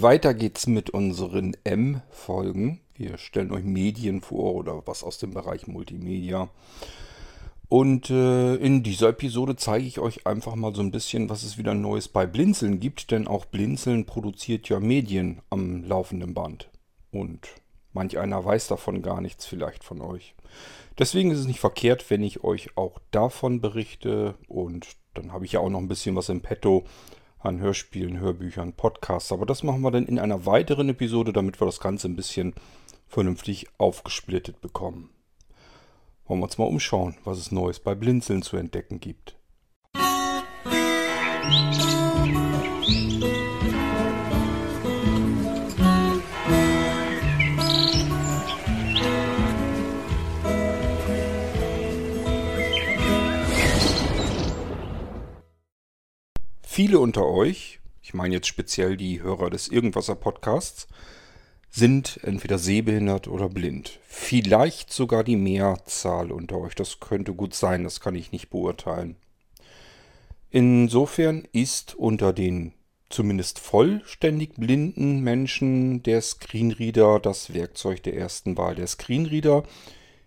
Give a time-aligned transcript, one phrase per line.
[0.00, 2.80] Weiter geht's mit unseren M-Folgen.
[2.94, 6.48] Wir stellen euch Medien vor oder was aus dem Bereich Multimedia.
[7.68, 11.58] Und äh, in dieser Episode zeige ich euch einfach mal so ein bisschen, was es
[11.58, 16.70] wieder Neues bei Blinzeln gibt, denn auch Blinzeln produziert ja Medien am laufenden Band.
[17.12, 17.48] Und
[17.92, 20.34] manch einer weiß davon gar nichts vielleicht von euch.
[20.98, 25.52] Deswegen ist es nicht verkehrt, wenn ich euch auch davon berichte und dann habe ich
[25.52, 26.84] ja auch noch ein bisschen was im Petto
[27.38, 29.32] an Hörspielen, Hörbüchern, Podcasts.
[29.32, 32.54] Aber das machen wir dann in einer weiteren Episode, damit wir das Ganze ein bisschen
[33.06, 35.10] vernünftig aufgesplittet bekommen.
[36.26, 39.36] Wollen wir uns mal umschauen, was es Neues bei Blinzeln zu entdecken gibt.
[56.78, 60.86] Viele unter euch, ich meine jetzt speziell die Hörer des Irgendwasser Podcasts,
[61.68, 63.98] sind entweder sehbehindert oder blind.
[64.06, 66.76] Vielleicht sogar die Mehrzahl unter euch.
[66.76, 69.16] Das könnte gut sein, das kann ich nicht beurteilen.
[70.52, 72.74] Insofern ist unter den
[73.08, 78.76] zumindest vollständig blinden Menschen der Screenreader das Werkzeug der ersten Wahl.
[78.76, 79.64] Der Screenreader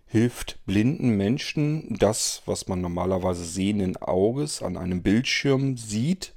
[0.04, 6.34] hilft blinden Menschen, das, was man normalerweise sehenden Auges an einem Bildschirm sieht,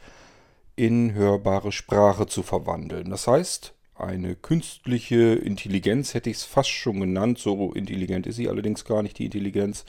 [0.75, 3.09] in hörbare Sprache zu verwandeln.
[3.09, 7.39] Das heißt, eine künstliche Intelligenz hätte ich es fast schon genannt.
[7.39, 9.85] So intelligent ist sie allerdings gar nicht, die Intelligenz,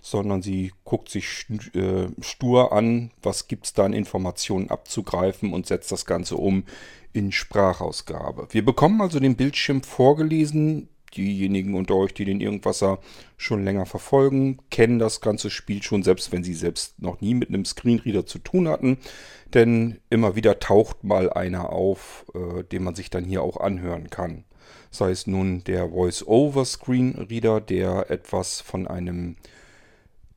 [0.00, 5.66] sondern sie guckt sich äh, stur an, was gibt es da an Informationen abzugreifen und
[5.66, 6.64] setzt das Ganze um
[7.12, 8.48] in Sprachausgabe.
[8.50, 12.98] Wir bekommen also den Bildschirm vorgelesen, diejenigen unter euch, die den Irgendwasser
[13.36, 17.48] schon länger verfolgen, kennen das ganze Spiel schon, selbst wenn sie selbst noch nie mit
[17.48, 18.98] einem Screenreader zu tun hatten.
[19.54, 24.10] Denn immer wieder taucht mal einer auf, äh, den man sich dann hier auch anhören
[24.10, 24.44] kann.
[24.90, 29.36] Sei es nun der Voice-Over-Screenreader, der etwas von einem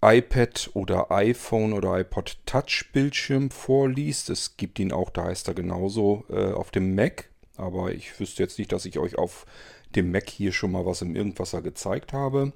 [0.04, 4.30] iPad oder iPhone oder iPod Touch Bildschirm vorliest.
[4.30, 7.30] Es gibt ihn auch, da heißt er genauso, äh, auf dem Mac.
[7.56, 9.46] Aber ich wüsste jetzt nicht, dass ich euch auf
[9.96, 12.54] dem Mac hier schon mal was im Irgendwasser gezeigt habe.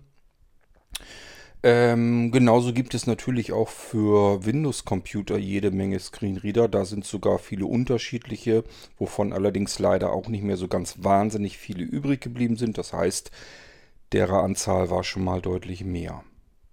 [1.63, 6.67] Ähm, genauso gibt es natürlich auch für Windows-Computer jede Menge Screenreader.
[6.67, 8.63] Da sind sogar viele unterschiedliche,
[8.97, 12.77] wovon allerdings leider auch nicht mehr so ganz wahnsinnig viele übrig geblieben sind.
[12.77, 13.31] Das heißt,
[14.13, 16.23] derer Anzahl war schon mal deutlich mehr.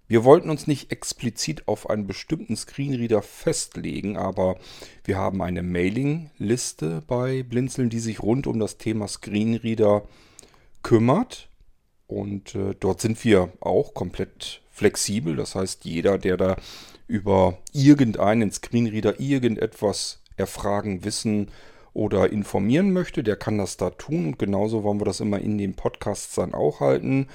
[0.07, 4.55] Wir wollten uns nicht explizit auf einen bestimmten Screenreader festlegen, aber
[5.03, 10.03] wir haben eine Mailing-Liste bei Blinzeln, die sich rund um das Thema Screenreader
[10.85, 11.49] kümmert.
[12.05, 15.35] Und äh, dort sind wir auch komplett flexibel.
[15.35, 16.57] Das heißt, jeder, der da
[17.07, 21.49] über irgendeinen Screenreader irgendetwas erfragen, wissen
[21.93, 24.27] oder informieren möchte, der kann das da tun.
[24.27, 27.29] Und genauso wollen wir das immer in den Podcasts dann auch halten.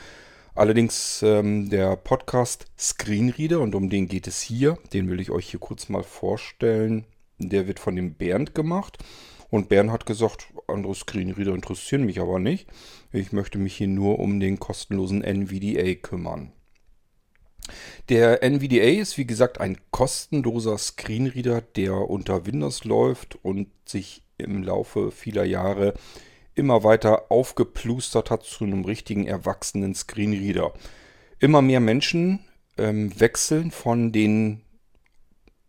[0.55, 5.49] Allerdings ähm, der Podcast Screenreader, und um den geht es hier, den will ich euch
[5.50, 7.05] hier kurz mal vorstellen.
[7.38, 8.99] Der wird von dem Bernd gemacht.
[9.50, 12.66] Und Bernd hat gesagt, andere Screenreader interessieren mich aber nicht.
[13.12, 16.53] Ich möchte mich hier nur um den kostenlosen NVDA kümmern.
[18.08, 24.62] Der NVDA ist wie gesagt ein kostenloser Screenreader, der unter Windows läuft und sich im
[24.62, 25.94] Laufe vieler Jahre
[26.54, 30.72] immer weiter aufgeplustert hat zu einem richtigen erwachsenen Screenreader.
[31.38, 32.41] Immer mehr Menschen
[32.76, 34.62] ähm, wechseln von den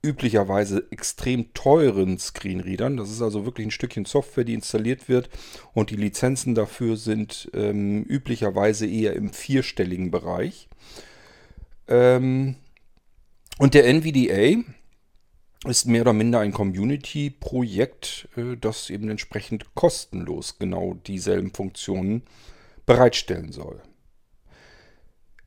[0.04, 2.98] üblicherweise extrem teuren Screenreadern.
[2.98, 5.30] Das ist also wirklich ein Stückchen Software, die installiert wird
[5.74, 10.70] und die Lizenzen dafür sind ähm, üblicherweise eher im vierstelligen Bereich.
[11.88, 12.56] Ähm,
[13.60, 14.64] und der NVDA
[15.68, 22.24] ist mehr oder minder ein Community-Projekt, äh, das eben entsprechend kostenlos genau dieselben Funktionen
[22.88, 23.82] bereitstellen soll.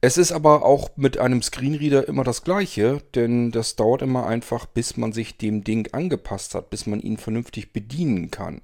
[0.06, 4.66] Es ist aber auch mit einem Screenreader immer das gleiche, denn das dauert immer einfach,
[4.66, 8.60] bis man sich dem Ding angepasst hat, bis man ihn vernünftig bedienen kann.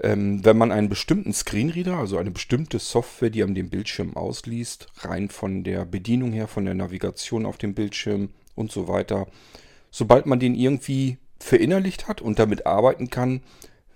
[0.00, 4.86] Ähm, wenn man einen bestimmten Screenreader, also eine bestimmte Software, die am dem Bildschirm ausliest,
[4.98, 9.26] rein von der Bedienung her, von der Navigation auf dem Bildschirm und so weiter,
[9.90, 13.40] sobald man den irgendwie verinnerlicht hat und damit arbeiten kann,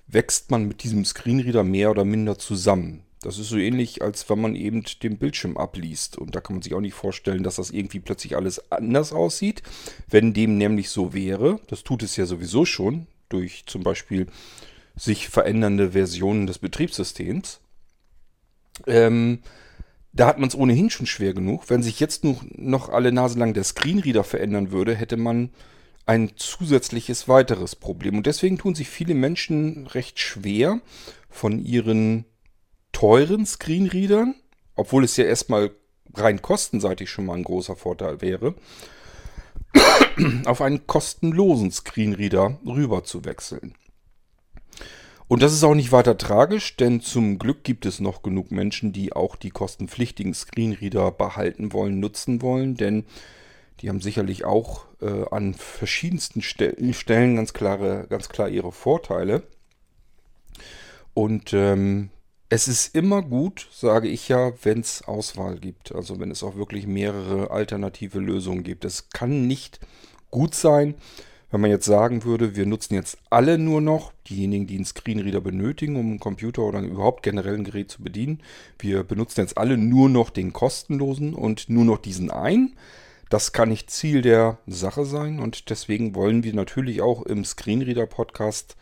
[0.08, 3.06] wächst man mit diesem Screenreader mehr oder minder zusammen.
[3.26, 6.17] Das ist so ähnlich, als wenn man eben den Bildschirm abliest.
[6.17, 9.64] Und da kann man sich auch nicht vorstellen, dass das irgendwie plötzlich alles anders aussieht.
[10.08, 14.28] Wenn dem nämlich so wäre, das tut es ja sowieso schon, durch zum Beispiel
[14.94, 17.58] sich verändernde Versionen des Betriebssystems,
[18.87, 19.40] ähm,
[20.12, 21.69] da hat man es ohnehin schon schwer genug.
[21.69, 25.50] Wenn sich jetzt noch, noch alle Nase lang der Screenreader verändern würde, hätte man
[26.06, 28.19] ein zusätzliches weiteres Problem.
[28.19, 30.81] Und deswegen tun sich viele Menschen recht schwer,
[31.29, 32.25] von ihren
[32.96, 34.34] teuren Screenreadern,
[34.75, 35.70] obwohl es ja erstmal
[36.14, 38.54] rein kostenseitig schon mal ein großer Vorteil wäre,
[40.46, 43.75] auf einen kostenlosen Screenreader rüber zu wechseln.
[45.28, 48.94] Und das ist auch nicht weiter tragisch, denn zum Glück gibt es noch genug Menschen,
[48.94, 53.04] die auch die kostenpflichtigen Screenreader behalten wollen, nutzen wollen, denn
[53.81, 59.43] die haben sicherlich auch äh, an verschiedensten Stellen ganz, klare, ganz klar ihre Vorteile.
[61.12, 62.08] Und ähm,
[62.48, 65.94] es ist immer gut, sage ich ja, wenn es Auswahl gibt.
[65.94, 68.84] Also wenn es auch wirklich mehrere alternative Lösungen gibt.
[68.84, 69.81] Es kann nicht
[70.31, 70.94] gut sein,
[71.50, 75.40] wenn man jetzt sagen würde, wir nutzen jetzt alle nur noch, diejenigen, die einen Screenreader
[75.40, 78.43] benötigen, um einen Computer oder überhaupt generell ein Gerät zu bedienen,
[78.78, 82.76] wir benutzen jetzt alle nur noch den kostenlosen und nur noch diesen einen.
[83.28, 88.76] Das kann nicht Ziel der Sache sein und deswegen wollen wir natürlich auch im Screenreader-Podcast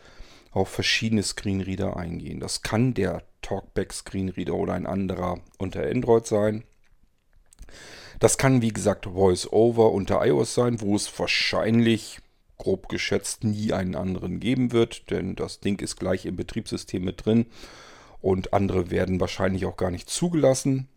[0.51, 2.39] auf verschiedene Screenreader eingehen.
[2.39, 6.63] Das kann der Talkback Screenreader oder ein anderer unter Android sein.
[8.19, 12.21] Das kann wie gesagt VoiceOver unter iOS sein, wo es wahrscheinlich
[12.57, 17.25] grob geschätzt nie einen anderen geben wird, denn das Ding ist gleich im Betriebssystem mit
[17.25, 17.45] drin
[18.19, 20.87] und andere werden wahrscheinlich auch gar nicht zugelassen.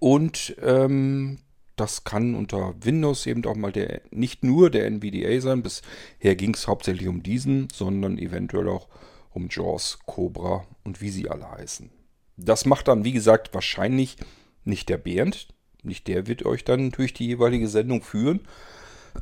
[0.00, 1.38] Und ähm,
[1.76, 5.62] das kann unter Windows eben auch mal der, nicht nur der NVDA sein.
[5.62, 8.88] Bisher ging es hauptsächlich um diesen, sondern eventuell auch
[9.32, 11.90] um JAWS, Cobra und wie sie alle heißen.
[12.36, 14.16] Das macht dann, wie gesagt, wahrscheinlich
[14.64, 15.48] nicht der Bernd.
[15.82, 18.40] Nicht der wird euch dann durch die jeweilige Sendung führen,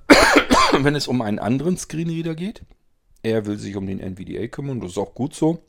[0.81, 2.63] wenn es um einen anderen Screenreader geht.
[3.23, 5.63] Er will sich um den NVDA kümmern, das ist auch gut so.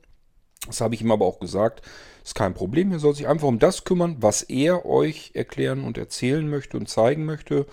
[0.68, 1.82] Das habe ich ihm aber auch gesagt.
[2.24, 2.92] Ist kein Problem.
[2.92, 6.88] Er soll sich einfach um das kümmern, was er euch erklären und erzählen möchte und
[6.88, 7.66] zeigen möchte.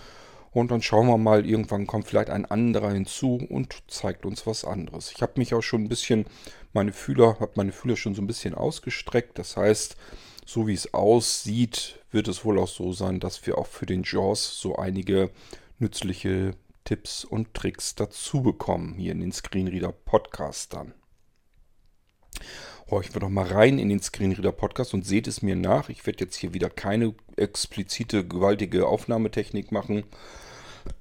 [0.53, 4.65] Und dann schauen wir mal, irgendwann kommt vielleicht ein anderer hinzu und zeigt uns was
[4.65, 5.13] anderes.
[5.15, 6.27] Ich habe mich auch schon ein bisschen,
[6.73, 9.39] meine Fühler, habe meine Fühler schon so ein bisschen ausgestreckt.
[9.39, 9.97] Das heißt,
[10.45, 14.03] so wie es aussieht, wird es wohl auch so sein, dass wir auch für den
[14.05, 15.31] JAWS so einige
[15.79, 20.95] nützliche Tipps und Tricks dazu bekommen, hier in den Screenreader Podcast dann
[22.91, 25.89] horchen wir doch mal rein in den Screenreader Podcast und seht es mir nach.
[25.89, 30.05] Ich werde jetzt hier wieder keine explizite, gewaltige Aufnahmetechnik machen,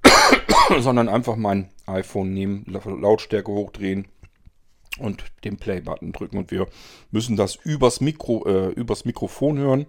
[0.80, 4.08] sondern einfach mein iPhone nehmen, Lautstärke hochdrehen
[5.00, 6.38] und den Play-Button drücken.
[6.38, 6.68] Und wir
[7.12, 9.86] müssen das übers, Mikro, äh, übers Mikrofon hören,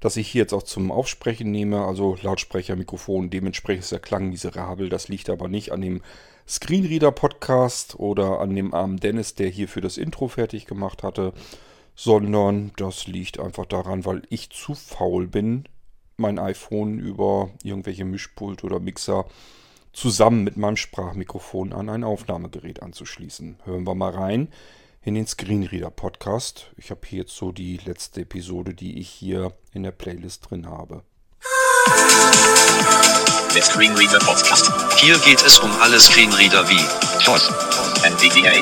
[0.00, 1.84] das ich hier jetzt auch zum Aufsprechen nehme.
[1.84, 4.88] Also Lautsprecher, Mikrofon, dementsprechend ist der Klang miserabel.
[4.88, 6.02] Das liegt aber nicht an dem
[6.48, 11.32] Screenreader-Podcast oder an dem armen Dennis, der hier für das Intro fertig gemacht hatte,
[11.96, 15.64] sondern das liegt einfach daran, weil ich zu faul bin,
[16.16, 19.26] mein iPhone über irgendwelche Mischpult oder Mixer
[19.92, 23.56] zusammen mit meinem Sprachmikrofon an ein Aufnahmegerät anzuschließen.
[23.64, 24.48] Hören wir mal rein
[25.02, 26.70] in den Screenreader Podcast.
[26.76, 30.66] Ich habe hier jetzt so die letzte Episode, die ich hier in der Playlist drin
[30.66, 31.02] habe.
[33.54, 34.70] Der Screenreader Podcast.
[34.98, 36.80] Hier geht es um alle Screenreader wie
[37.24, 37.48] JAWS,
[38.02, 38.52] NVDA,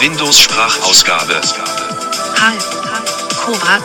[0.00, 1.40] Windows Sprachausgabe,
[2.38, 2.58] HAL,
[3.36, 3.78] Cobra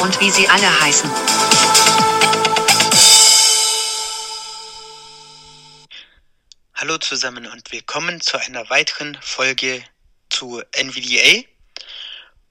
[0.00, 1.10] und wie sie alle heißen.
[6.74, 9.84] Hallo zusammen und willkommen zu einer weiteren Folge
[10.30, 11.44] zu NVDA.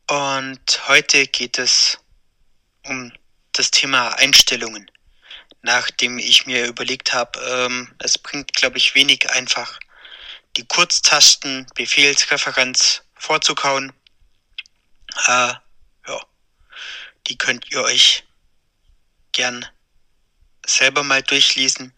[0.10, 1.98] Und heute geht es
[2.86, 3.12] um
[3.54, 4.91] das Thema Einstellungen
[5.61, 9.80] nachdem ich mir überlegt habe, ähm, es bringt, glaube ich, wenig einfach
[10.57, 13.94] die Kurztasten Befehlsreferenz vorzukauen.
[15.27, 15.53] Äh,
[16.07, 16.19] ja,
[17.27, 18.23] die könnt ihr euch
[19.31, 19.65] gern
[20.65, 21.94] selber mal durchlesen.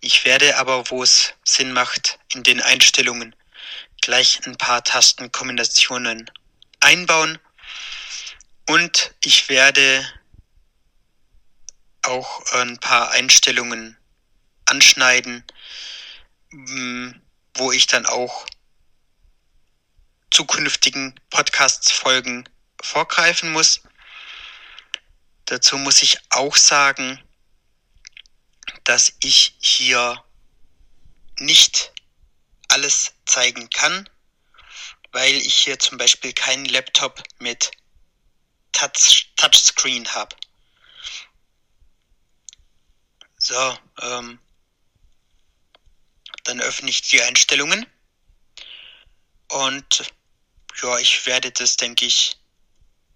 [0.00, 3.34] Ich werde aber, wo es Sinn macht, in den Einstellungen
[4.02, 6.30] gleich ein paar Tastenkombinationen
[6.80, 7.38] einbauen.
[8.66, 10.06] Und ich werde
[12.02, 13.96] auch ein paar Einstellungen
[14.66, 15.44] anschneiden,
[16.50, 17.10] mm,
[17.54, 18.46] wo ich dann auch
[20.30, 22.48] zukünftigen Podcasts-Folgen
[22.80, 23.80] vorgreifen muss.
[25.46, 27.20] Dazu muss ich auch sagen,
[28.84, 30.22] dass ich hier
[31.38, 31.92] nicht
[32.68, 34.08] alles zeigen kann,
[35.12, 37.70] weil ich hier zum Beispiel keinen Laptop mit
[38.72, 40.36] Touch Touchscreen habe.
[43.38, 44.38] So, ähm,
[46.44, 47.86] dann öffne ich die Einstellungen.
[49.50, 50.12] Und
[50.82, 52.36] ja, ich werde das, denke ich,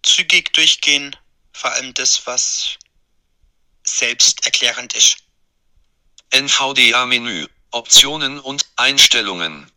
[0.02, 1.14] zügig durchgehen.
[1.52, 2.78] Vor allem das, was
[3.84, 5.18] selbsterklärend ist.
[6.30, 7.46] NVDA-Menü.
[7.72, 9.70] Optionen und Einstellungen.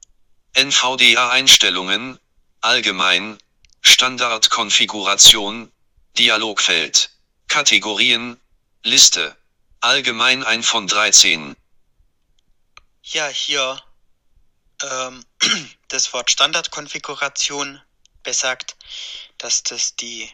[0.54, 2.20] NVDA-Einstellungen,
[2.62, 3.38] Allgemein,
[3.82, 5.72] Standardkonfiguration,
[6.18, 7.10] Dialogfeld,
[7.48, 8.40] Kategorien,
[8.84, 9.38] Liste,
[9.80, 11.56] Allgemein ein von 13.
[13.04, 13.82] Ja, hier
[14.82, 15.26] ähm,
[15.90, 17.82] das Wort Standardkonfiguration
[18.24, 18.76] besagt,
[19.38, 20.30] dass das die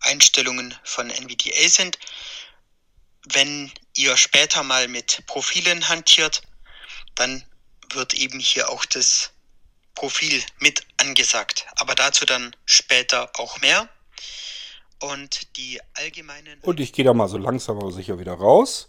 [0.00, 1.98] Einstellungen von NVDA sind.
[3.24, 6.42] Wenn ihr später mal mit Profilen hantiert,
[7.16, 7.44] dann
[7.92, 9.32] wird eben hier auch das
[9.94, 11.66] Profil mit angesagt.
[11.76, 13.88] Aber dazu dann später auch mehr.
[15.00, 16.58] Und die allgemeinen.
[16.62, 18.88] Und ich gehe da mal so langsam aber sicher wieder raus.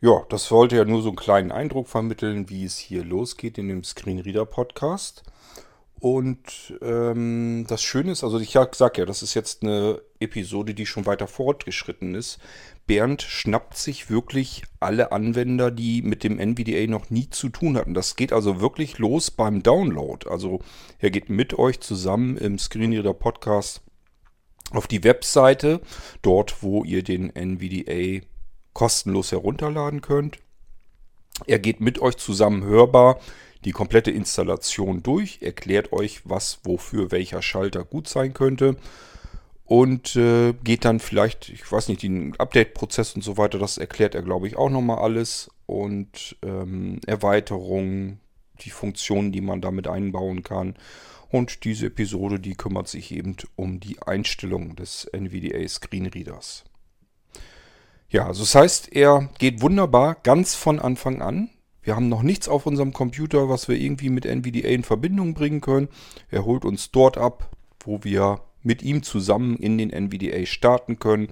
[0.00, 3.68] Ja, das sollte ja nur so einen kleinen Eindruck vermitteln, wie es hier losgeht in
[3.68, 5.22] dem Screenreader Podcast.
[6.00, 10.86] Und ähm, das Schöne ist, also ich sag ja, das ist jetzt eine Episode, die
[10.86, 12.40] schon weiter fortgeschritten ist.
[12.88, 17.94] Bernd schnappt sich wirklich alle Anwender, die mit dem NVDA noch nie zu tun hatten.
[17.94, 20.28] Das geht also wirklich los beim Download.
[20.28, 20.58] Also
[20.98, 23.82] er geht mit euch zusammen im Screenreader Podcast
[24.72, 25.80] auf die Webseite,
[26.22, 28.24] dort wo ihr den NVDA
[28.72, 30.38] kostenlos herunterladen könnt.
[31.46, 33.18] Er geht mit euch zusammen hörbar
[33.64, 38.76] die komplette Installation durch, erklärt euch, was wofür welcher Schalter gut sein könnte
[39.64, 44.14] und äh, geht dann vielleicht, ich weiß nicht, den Update-Prozess und so weiter, das erklärt
[44.14, 48.20] er, glaube ich, auch nochmal alles und ähm, Erweiterungen,
[48.60, 50.74] die Funktionen, die man damit einbauen kann.
[51.32, 56.64] Und diese Episode, die kümmert sich eben um die Einstellung des NVDA Screenreaders.
[58.10, 61.48] Ja, also das heißt, er geht wunderbar ganz von Anfang an.
[61.82, 65.62] Wir haben noch nichts auf unserem Computer, was wir irgendwie mit NVDA in Verbindung bringen
[65.62, 65.88] können.
[66.30, 71.28] Er holt uns dort ab, wo wir mit ihm zusammen in den NVDA starten können.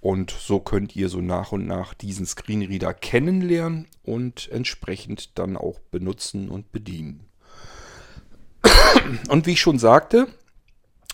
[0.00, 5.80] Und so könnt ihr so nach und nach diesen Screenreader kennenlernen und entsprechend dann auch
[5.90, 7.26] benutzen und bedienen.
[9.28, 10.26] Und wie ich schon sagte,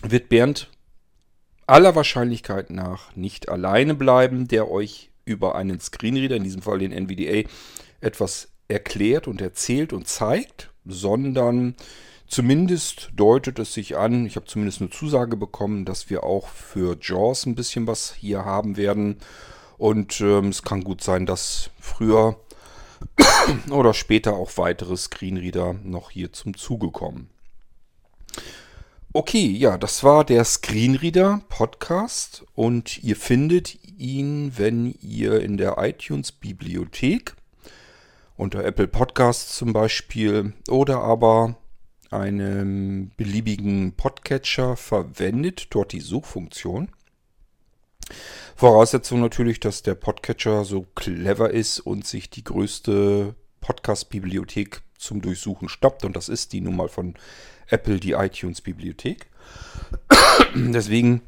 [0.03, 0.69] wird Bernd
[1.67, 6.91] aller Wahrscheinlichkeit nach nicht alleine bleiben, der euch über einen Screenreader, in diesem Fall den
[6.91, 7.47] NVDA,
[8.01, 11.75] etwas erklärt und erzählt und zeigt, sondern
[12.27, 16.97] zumindest deutet es sich an, ich habe zumindest eine Zusage bekommen, dass wir auch für
[16.99, 19.17] JAWS ein bisschen was hier haben werden.
[19.77, 22.39] Und ähm, es kann gut sein, dass früher
[23.71, 27.30] oder später auch weitere Screenreader noch hier zum Zuge kommen.
[29.13, 35.75] Okay, ja, das war der Screenreader Podcast und ihr findet ihn, wenn ihr in der
[35.79, 37.35] iTunes Bibliothek
[38.37, 41.57] unter Apple Podcasts zum Beispiel oder aber
[42.09, 46.89] einen beliebigen Podcatcher verwendet, dort die Suchfunktion.
[48.55, 55.69] Voraussetzung natürlich, dass der Podcatcher so clever ist und sich die größte Podcast-Bibliothek zum Durchsuchen
[55.69, 57.15] stoppt und das ist die nun mal von
[57.71, 59.27] Apple die iTunes-Bibliothek.
[60.55, 61.21] deswegen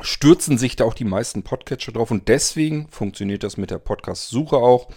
[0.00, 4.56] stürzen sich da auch die meisten Podcatcher drauf und deswegen funktioniert das mit der Podcast-Suche
[4.56, 4.88] auch.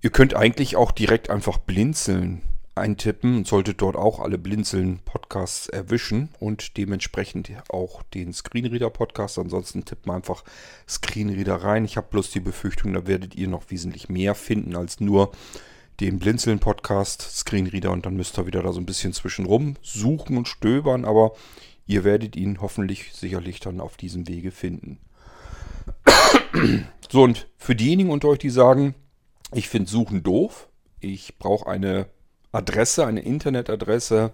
[0.00, 2.42] Ihr könnt eigentlich auch direkt einfach blinzeln
[2.74, 9.38] eintippen und solltet dort auch alle blinzeln Podcasts erwischen und dementsprechend auch den Screenreader Podcast.
[9.38, 10.42] Ansonsten tippt man einfach
[10.88, 11.84] Screenreader rein.
[11.84, 15.32] Ich habe bloß die Befürchtung, da werdet ihr noch wesentlich mehr finden als nur
[16.02, 20.36] den Blinzeln Podcast Screenreader und dann müsst ihr wieder da so ein bisschen zwischenrum suchen
[20.36, 21.32] und stöbern, aber
[21.86, 24.98] ihr werdet ihn hoffentlich sicherlich dann auf diesem Wege finden.
[27.08, 28.96] so und für diejenigen unter euch, die sagen,
[29.54, 30.68] ich finde Suchen doof,
[30.98, 32.06] ich brauche eine
[32.50, 34.32] Adresse, eine Internetadresse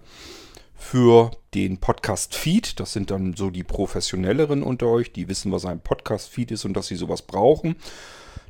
[0.73, 2.79] für den Podcast-Feed.
[2.79, 6.73] Das sind dann so die professionelleren unter euch, die wissen, was ein Podcast-Feed ist und
[6.73, 7.75] dass sie sowas brauchen.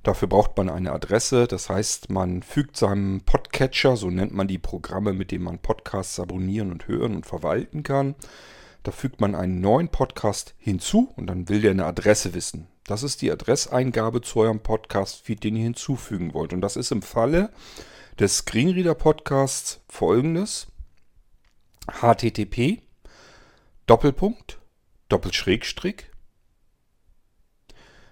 [0.04, 1.48] Dafür braucht man eine Adresse.
[1.48, 6.20] Das heißt, man fügt seinem Podcatcher, so nennt man die Programme, mit denen man Podcasts
[6.20, 8.16] abonnieren und hören und verwalten kann.
[8.84, 12.68] Da fügt man einen neuen Podcast hinzu und dann will der eine Adresse wissen.
[12.86, 16.54] Das ist die Adresseingabe zu eurem Podcast-Feed, den ihr hinzufügen wollt.
[16.54, 17.52] Und das ist im Falle
[18.18, 20.68] des Screenreader Podcasts folgendes.
[22.02, 22.82] http
[23.86, 24.60] Doppelpunkt
[25.10, 26.09] Doppelschrägstrick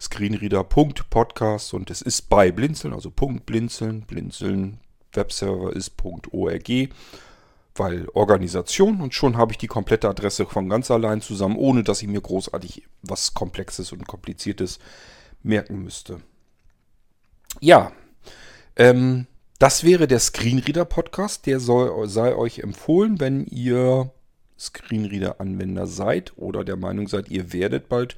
[0.00, 4.78] screenreader.podcast und es ist bei Blinzeln, also Punkt Blinzeln, Blinzeln
[5.12, 6.68] Webserver ist .org,
[7.74, 12.02] weil Organisation und schon habe ich die komplette Adresse von ganz allein zusammen, ohne dass
[12.02, 14.78] ich mir großartig was Komplexes und Kompliziertes
[15.42, 16.20] merken müsste.
[17.60, 17.92] Ja,
[18.76, 19.26] ähm,
[19.58, 21.46] das wäre der Screenreader-Podcast.
[21.46, 24.12] Der soll, sei euch empfohlen, wenn ihr
[24.58, 28.16] Screenreader-Anwender seid oder der Meinung seid, ihr werdet bald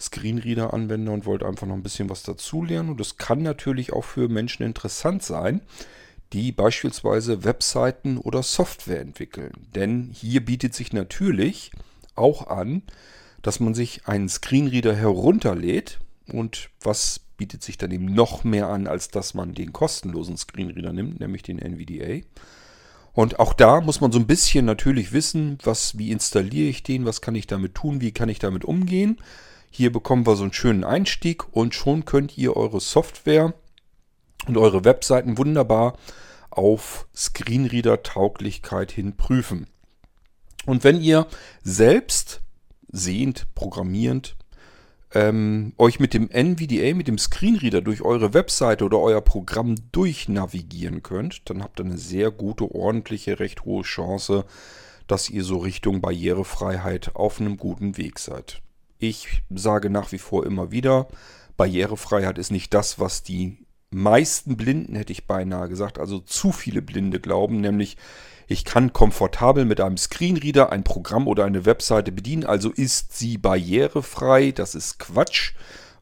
[0.00, 2.90] Screenreader-Anwender und wollt einfach noch ein bisschen was dazulernen.
[2.90, 5.60] Und das kann natürlich auch für Menschen interessant sein,
[6.32, 9.52] die beispielsweise Webseiten oder Software entwickeln.
[9.74, 11.70] Denn hier bietet sich natürlich
[12.16, 12.82] auch an,
[13.42, 16.00] dass man sich einen Screenreader herunterlädt.
[16.26, 20.92] Und was bietet sich dann eben noch mehr an, als dass man den kostenlosen Screenreader
[20.92, 22.24] nimmt, nämlich den NVDA.
[23.12, 27.04] Und auch da muss man so ein bisschen natürlich wissen, was, wie installiere ich den,
[27.04, 29.18] was kann ich damit tun, wie kann ich damit umgehen.
[29.76, 33.54] Hier bekommen wir so einen schönen Einstieg und schon könnt ihr eure Software
[34.46, 35.98] und eure Webseiten wunderbar
[36.48, 39.66] auf Screenreader-Tauglichkeit hin prüfen.
[40.64, 41.26] Und wenn ihr
[41.64, 42.40] selbst
[42.92, 44.36] sehend, programmierend
[45.12, 51.02] ähm, euch mit dem NVDA, mit dem Screenreader durch eure Webseite oder euer Programm durchnavigieren
[51.02, 54.44] könnt, dann habt ihr eine sehr gute, ordentliche, recht hohe Chance,
[55.08, 58.62] dass ihr so Richtung Barrierefreiheit auf einem guten Weg seid.
[59.06, 61.08] Ich sage nach wie vor immer wieder,
[61.58, 63.58] Barrierefreiheit ist nicht das, was die
[63.90, 67.98] meisten Blinden, hätte ich beinahe gesagt, also zu viele Blinde glauben, nämlich
[68.46, 73.36] ich kann komfortabel mit einem Screenreader ein Programm oder eine Webseite bedienen, also ist sie
[73.36, 74.52] barrierefrei.
[74.52, 75.52] Das ist Quatsch,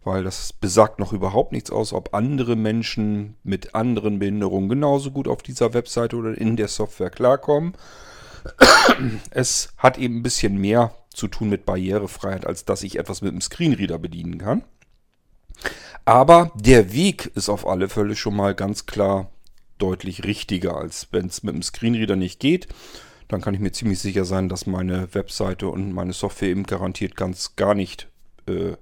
[0.05, 5.27] weil das besagt noch überhaupt nichts aus, ob andere Menschen mit anderen Behinderungen genauso gut
[5.27, 7.75] auf dieser Webseite oder in der Software klarkommen.
[9.31, 13.33] Es hat eben ein bisschen mehr zu tun mit Barrierefreiheit, als dass ich etwas mit
[13.33, 14.65] einem Screenreader bedienen kann.
[16.05, 19.31] Aber der Weg ist auf alle Fälle schon mal ganz klar
[19.79, 22.69] deutlich richtiger, als wenn es mit dem Screenreader nicht geht.
[23.29, 27.17] Dann kann ich mir ziemlich sicher sein, dass meine Webseite und meine Software eben garantiert
[27.17, 28.09] ganz gar nicht
[28.47, 28.77] äh,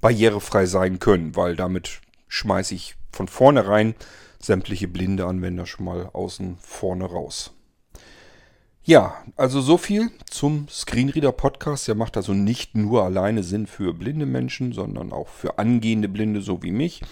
[0.00, 3.94] barrierefrei sein können, weil damit schmeiße ich von vornherein
[4.40, 7.52] sämtliche blinde Anwender schon mal außen vorne raus.
[8.88, 11.88] Ja, also so viel zum Screenreader Podcast.
[11.88, 16.40] Der macht also nicht nur alleine Sinn für blinde Menschen, sondern auch für angehende Blinde
[16.40, 17.02] so wie mich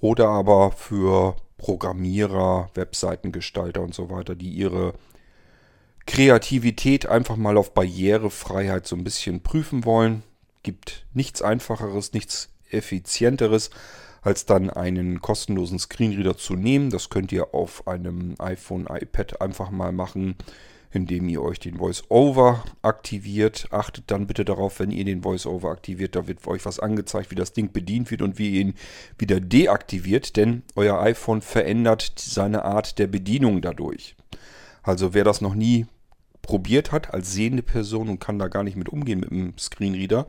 [0.00, 4.94] oder aber für Programmierer, Webseitengestalter und so weiter, die ihre
[6.04, 10.24] Kreativität einfach mal auf Barrierefreiheit so ein bisschen prüfen wollen.
[10.64, 13.70] Gibt nichts einfacheres, nichts effizienteres,
[14.22, 16.90] als dann einen kostenlosen Screenreader zu nehmen.
[16.90, 20.34] Das könnt ihr auf einem iPhone, iPad einfach mal machen
[20.92, 23.68] indem ihr euch den VoiceOver aktiviert.
[23.70, 27.36] Achtet dann bitte darauf, wenn ihr den VoiceOver aktiviert, da wird euch was angezeigt, wie
[27.36, 28.74] das Ding bedient wird und wie ihr ihn
[29.18, 34.16] wieder deaktiviert, denn euer iPhone verändert seine Art der Bedienung dadurch.
[34.82, 35.86] Also wer das noch nie
[36.42, 40.26] probiert hat als sehende Person und kann da gar nicht mit umgehen mit dem Screenreader,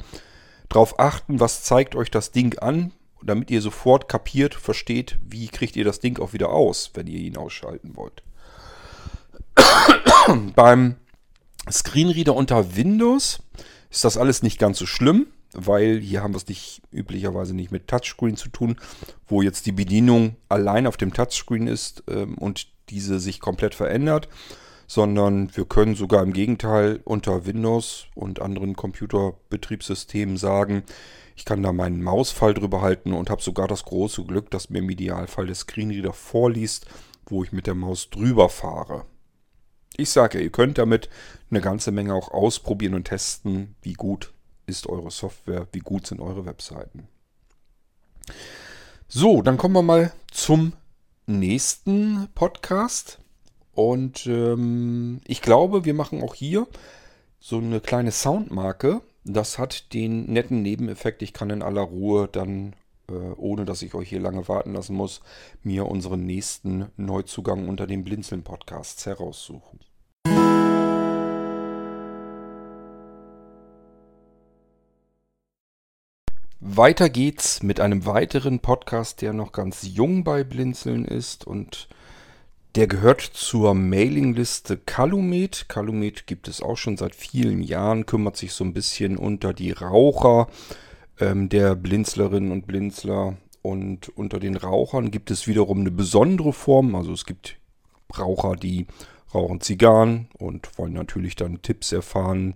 [0.69, 2.91] darauf achten, was zeigt euch das Ding an,
[3.24, 7.19] damit ihr sofort kapiert, versteht, wie kriegt ihr das Ding auch wieder aus, wenn ihr
[7.19, 8.24] ihn ausschalten wollt.
[10.56, 10.95] Beim
[11.69, 13.43] Screenreader unter Windows
[13.89, 17.71] ist das alles nicht ganz so schlimm, weil hier haben wir es nicht üblicherweise nicht
[17.71, 18.78] mit Touchscreen zu tun,
[19.28, 24.28] wo jetzt die Bedienung allein auf dem Touchscreen ist ähm, und diese sich komplett verändert,
[24.88, 30.84] sondern wir können sogar im Gegenteil unter Windows und anderen Computerbetriebssystemen sagen,
[31.36, 34.80] ich kann da meinen Mausfall drüber halten und habe sogar das große Glück, dass mir
[34.80, 36.86] im Idealfall der Screenreader vorliest,
[37.26, 39.06] wo ich mit der Maus drüber fahre.
[40.01, 41.09] Ich sage ihr könnt damit
[41.51, 44.33] eine ganze Menge auch ausprobieren und testen, wie gut
[44.65, 47.07] ist eure Software, wie gut sind eure Webseiten.
[49.07, 50.73] So, dann kommen wir mal zum
[51.27, 53.19] nächsten Podcast.
[53.73, 56.65] Und ähm, ich glaube, wir machen auch hier
[57.39, 59.01] so eine kleine Soundmarke.
[59.23, 62.73] Das hat den netten Nebeneffekt, ich kann in aller Ruhe dann
[63.07, 65.21] äh, ohne dass ich euch hier lange warten lassen muss,
[65.61, 69.79] mir unseren nächsten Neuzugang unter den Blinzeln-Podcasts heraussuchen.
[76.62, 81.89] Weiter geht's mit einem weiteren Podcast, der noch ganz jung bei Blinzeln ist und
[82.76, 85.65] der gehört zur Mailingliste Calumet.
[85.67, 89.71] Calumet gibt es auch schon seit vielen Jahren, kümmert sich so ein bisschen unter die
[89.71, 90.47] Raucher
[91.19, 93.36] ähm, der Blinzlerinnen und Blinzler.
[93.63, 96.95] Und unter den Rauchern gibt es wiederum eine besondere Form.
[96.95, 97.58] Also es gibt
[98.17, 98.88] Raucher, die
[99.34, 102.56] rauchen Zigarren und wollen natürlich dann Tipps erfahren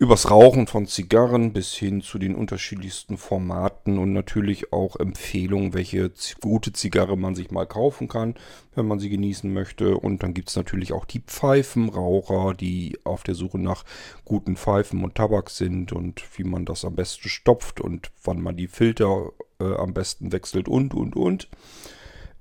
[0.00, 6.10] übers Rauchen von Zigarren bis hin zu den unterschiedlichsten Formaten und natürlich auch Empfehlungen, welche
[6.40, 8.34] gute Zigarre man sich mal kaufen kann,
[8.74, 9.98] wenn man sie genießen möchte.
[9.98, 13.84] Und dann gibt es natürlich auch die Pfeifenraucher, die auf der Suche nach
[14.24, 18.56] guten Pfeifen und Tabak sind und wie man das am besten stopft und wann man
[18.56, 21.48] die Filter äh, am besten wechselt und, und, und.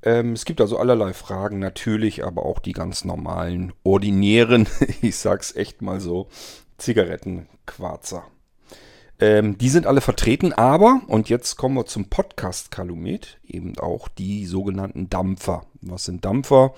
[0.01, 4.65] Ähm, es gibt also allerlei Fragen, natürlich, aber auch die ganz normalen, ordinären,
[5.01, 6.29] ich sag's echt mal so,
[6.79, 8.23] Zigarettenquarzer.
[9.19, 14.07] Ähm, die sind alle vertreten, aber, und jetzt kommen wir zum Podcast Kalumet, eben auch
[14.07, 15.65] die sogenannten Dampfer.
[15.81, 16.73] Was sind Dampfer?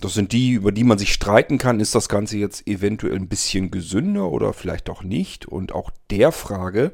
[0.00, 1.80] Das sind die, über die man sich streiten kann.
[1.80, 5.46] Ist das Ganze jetzt eventuell ein bisschen gesünder oder vielleicht auch nicht?
[5.46, 6.92] Und auch der Frage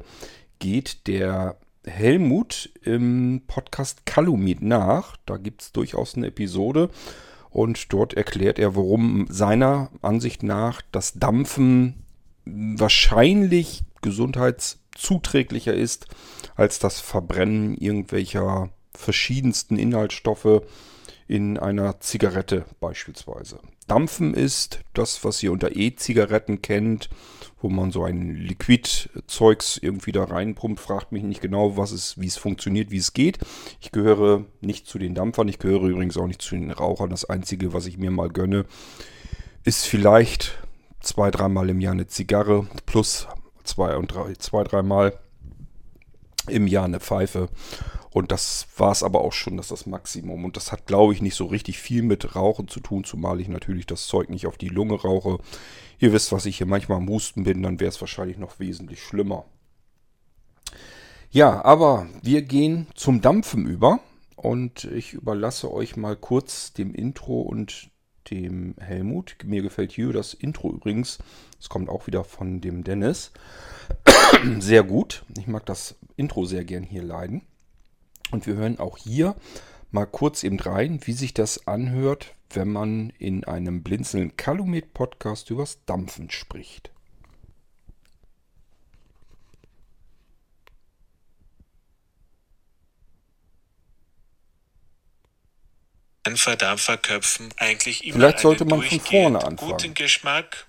[0.59, 5.15] geht der Helmut im Podcast Kalumet nach.
[5.25, 6.89] Da gibt es durchaus eine Episode.
[7.49, 12.03] Und dort erklärt er, warum seiner Ansicht nach das Dampfen
[12.77, 16.07] wahrscheinlich gesundheitszuträglicher ist
[16.55, 20.61] als das Verbrennen irgendwelcher verschiedensten Inhaltsstoffe
[21.27, 23.59] in einer Zigarette beispielsweise.
[23.87, 27.09] Dampfen ist das, was ihr unter E-Zigaretten kennt,
[27.61, 30.79] wo man so ein Liquid-Zeugs irgendwie da reinpumpt.
[30.79, 33.39] Fragt mich nicht genau, was es, wie es funktioniert, wie es geht.
[33.81, 37.09] Ich gehöre nicht zu den Dampfern, ich gehöre übrigens auch nicht zu den Rauchern.
[37.09, 38.65] Das Einzige, was ich mir mal gönne,
[39.63, 40.57] ist vielleicht
[41.07, 43.27] zwei, dreimal im Jahr eine Zigarre plus
[43.63, 45.17] zwei und drei, zwei, dreimal
[46.47, 47.49] im Jahr eine Pfeife.
[48.09, 50.45] Und das war es aber auch schon, das ist das Maximum.
[50.45, 53.47] Und das hat, glaube ich, nicht so richtig viel mit Rauchen zu tun, zumal ich
[53.47, 55.39] natürlich das Zeug nicht auf die Lunge rauche.
[55.99, 59.03] Ihr wisst, was ich hier manchmal am Husten bin, dann wäre es wahrscheinlich noch wesentlich
[59.03, 59.45] schlimmer.
[61.29, 63.99] Ja, aber wir gehen zum Dampfen über.
[64.35, 67.89] Und ich überlasse euch mal kurz dem Intro und
[68.29, 69.37] dem Helmut.
[69.43, 71.19] Mir gefällt hier das Intro übrigens.
[71.59, 73.31] Es kommt auch wieder von dem Dennis.
[74.59, 75.23] sehr gut.
[75.37, 77.41] Ich mag das Intro sehr gern hier leiden.
[78.31, 79.35] Und wir hören auch hier
[79.91, 85.83] mal kurz eben rein, wie sich das anhört, wenn man in einem blinzelnden Kalumet-Podcast übers
[85.85, 86.91] Dampfen spricht.
[96.35, 99.71] Verdampferköpfen eigentlich immer Vielleicht sollte man von vorne anfangen.
[99.71, 100.65] guten Geschmack.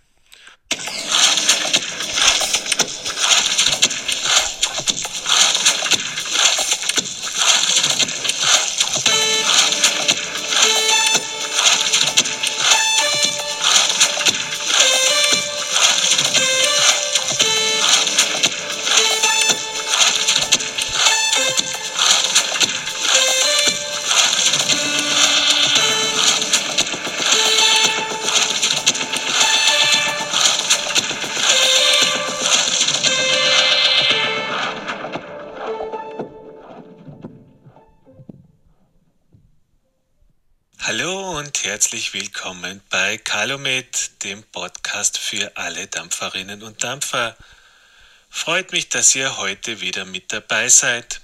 [41.69, 47.37] Herzlich willkommen bei Calumet, dem Podcast für alle Dampferinnen und Dampfer.
[48.31, 51.21] Freut mich, dass ihr heute wieder mit dabei seid.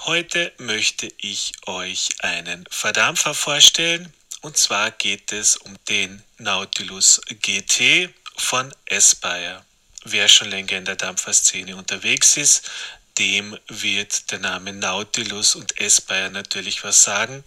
[0.00, 4.12] Heute möchte ich euch einen Verdampfer vorstellen.
[4.42, 9.64] Und zwar geht es um den Nautilus GT von Aspire.
[10.04, 12.70] Wer schon länger in der Dampferszene unterwegs ist,
[13.20, 17.44] dem wird der Name Nautilus und Aspire natürlich was sagen.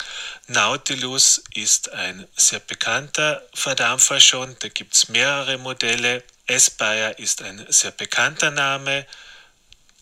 [0.47, 6.23] Nautilus ist ein sehr bekannter Verdampfer schon, da gibt es mehrere Modelle.
[6.47, 9.07] Aspire ist ein sehr bekannter Name.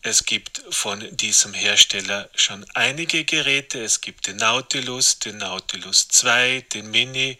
[0.02, 3.82] Es gibt von diesem Hersteller schon einige Geräte.
[3.82, 7.38] Es gibt den Nautilus, den Nautilus 2, den Mini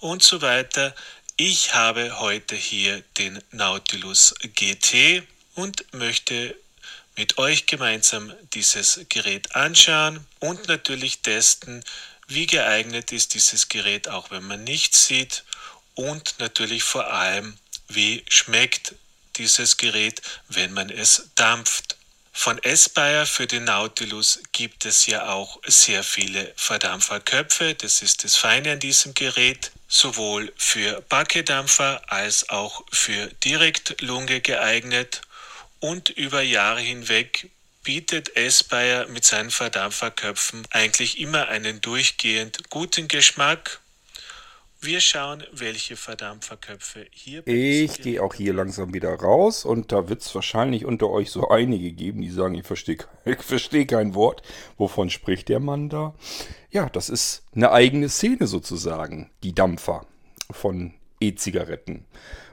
[0.00, 0.96] und so weiter.
[1.36, 5.22] Ich habe heute hier den Nautilus GT
[5.54, 6.56] und möchte
[7.18, 11.84] mit euch gemeinsam dieses Gerät anschauen und natürlich testen,
[12.28, 15.42] wie geeignet ist dieses Gerät, auch wenn man nichts sieht
[15.94, 18.94] und natürlich vor allem, wie schmeckt
[19.36, 21.96] dieses Gerät, wenn man es dampft.
[22.32, 27.74] Von Aspire für den Nautilus gibt es ja auch sehr viele Verdampferköpfe.
[27.74, 29.72] Das ist das Feine an diesem Gerät.
[29.88, 35.22] Sowohl für Backedampfer als auch für Direktlunge geeignet
[35.80, 37.50] und über Jahre hinweg
[37.84, 43.80] bietet Esbayer mit seinen Verdampferköpfen eigentlich immer einen durchgehend guten Geschmack.
[44.80, 50.22] Wir schauen, welche Verdampferköpfe hier Ich gehe auch hier langsam wieder raus und da wird
[50.22, 54.42] es wahrscheinlich unter euch so einige geben, die sagen, ich verstehe ich versteh kein Wort.
[54.76, 56.14] Wovon spricht der Mann da?
[56.70, 60.06] Ja, das ist eine eigene Szene sozusagen, die Dampfer
[60.50, 62.04] von E-Zigaretten.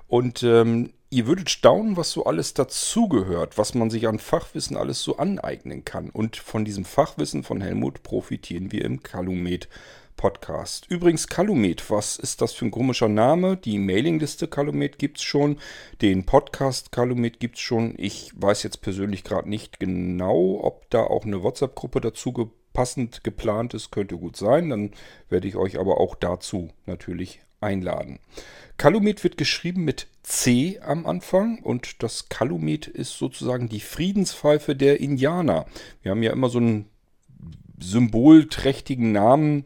[0.08, 5.02] Und ähm, ihr würdet staunen, was so alles dazugehört, was man sich an Fachwissen alles
[5.02, 6.10] so aneignen kann.
[6.10, 9.70] Und von diesem Fachwissen von Helmut profitieren wir im Calumet
[10.18, 10.86] Podcast.
[10.90, 13.58] Übrigens, Calumet, was ist das für ein komischer Name?
[13.58, 15.58] Die Mailingliste Calumet gibt es schon,
[16.02, 17.96] den Podcast Calumet gibt es schon.
[17.98, 23.74] Ich weiß jetzt persönlich gerade nicht genau, ob da auch eine WhatsApp-Gruppe dazu passend geplant
[23.74, 23.92] ist.
[23.92, 24.70] Könnte gut sein.
[24.70, 24.92] Dann
[25.30, 28.20] werde ich euch aber auch dazu natürlich einladen.
[28.78, 35.00] Calumet wird geschrieben mit C am Anfang und das Calumet ist sozusagen die Friedenspfeife der
[35.00, 35.66] Indianer.
[36.02, 36.90] Wir haben ja immer so einen
[37.80, 39.66] symbolträchtigen Namen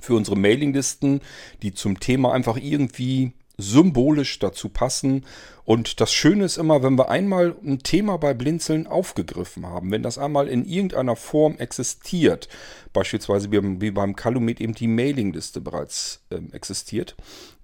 [0.00, 1.20] für unsere Mailinglisten,
[1.62, 5.24] die zum Thema einfach irgendwie symbolisch dazu passen.
[5.64, 10.02] Und das Schöne ist immer, wenn wir einmal ein Thema bei Blinzeln aufgegriffen haben, wenn
[10.02, 12.48] das einmal in irgendeiner Form existiert,
[12.92, 17.14] beispielsweise wie beim Calumet eben die Mailingliste bereits äh, existiert,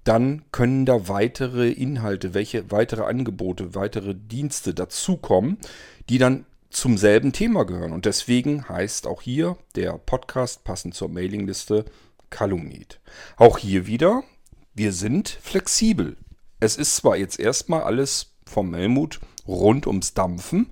[0.05, 5.59] dann können da weitere Inhalte, welche weitere Angebote, weitere Dienste dazukommen,
[6.09, 7.93] die dann zum selben Thema gehören.
[7.93, 11.85] Und deswegen heißt auch hier der Podcast passend zur Mailingliste
[12.31, 13.01] Calumet.
[13.37, 14.23] Auch hier wieder,
[14.75, 16.17] wir sind flexibel.
[16.61, 20.71] Es ist zwar jetzt erstmal alles vom Melmut rund ums Dampfen,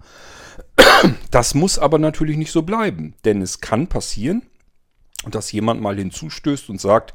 [1.30, 4.42] das muss aber natürlich nicht so bleiben, denn es kann passieren,
[5.28, 7.14] dass jemand mal hinzustößt und sagt,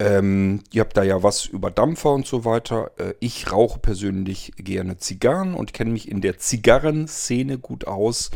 [0.00, 2.90] ähm, ihr habt da ja was über Dampfer und so weiter.
[2.96, 8.30] Äh, ich rauche persönlich gerne Zigarren und kenne mich in der Zigarrenszene gut aus.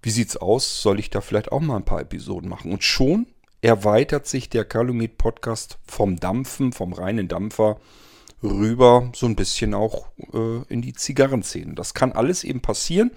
[0.00, 0.80] Wie sieht's aus?
[0.80, 2.72] Soll ich da vielleicht auch mal ein paar Episoden machen?
[2.72, 3.26] Und schon
[3.60, 7.78] erweitert sich der Calumet Podcast vom Dampfen, vom reinen Dampfer
[8.42, 11.74] rüber so ein bisschen auch äh, in die Zigarrenszene.
[11.74, 13.10] Das kann alles eben passieren.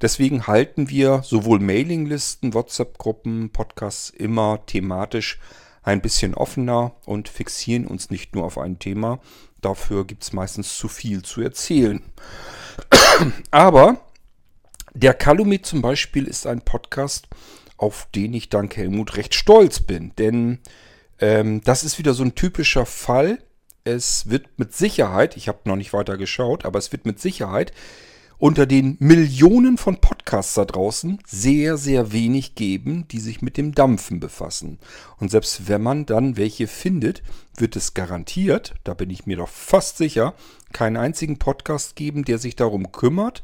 [0.00, 5.40] Deswegen halten wir sowohl Mailinglisten, WhatsApp-Gruppen, Podcasts immer thematisch
[5.82, 9.20] ein bisschen offener und fixieren uns nicht nur auf ein Thema.
[9.60, 12.02] Dafür gibt es meistens zu viel zu erzählen.
[13.50, 14.00] Aber
[14.94, 17.28] der Calumet zum Beispiel ist ein Podcast,
[17.76, 20.12] auf den ich dank Helmut recht stolz bin.
[20.16, 20.58] Denn
[21.20, 23.38] ähm, das ist wieder so ein typischer Fall.
[23.84, 27.72] Es wird mit Sicherheit, ich habe noch nicht weiter geschaut, aber es wird mit Sicherheit
[28.38, 33.74] unter den Millionen von Podcasts da draußen sehr, sehr wenig geben, die sich mit dem
[33.74, 34.78] Dampfen befassen.
[35.18, 37.22] Und selbst wenn man dann welche findet,
[37.56, 40.34] wird es garantiert, da bin ich mir doch fast sicher,
[40.72, 43.42] keinen einzigen Podcast geben, der sich darum kümmert,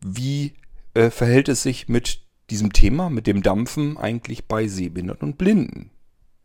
[0.00, 0.54] wie
[0.94, 5.90] äh, verhält es sich mit diesem Thema, mit dem Dampfen eigentlich bei Sehbehinderten und Blinden.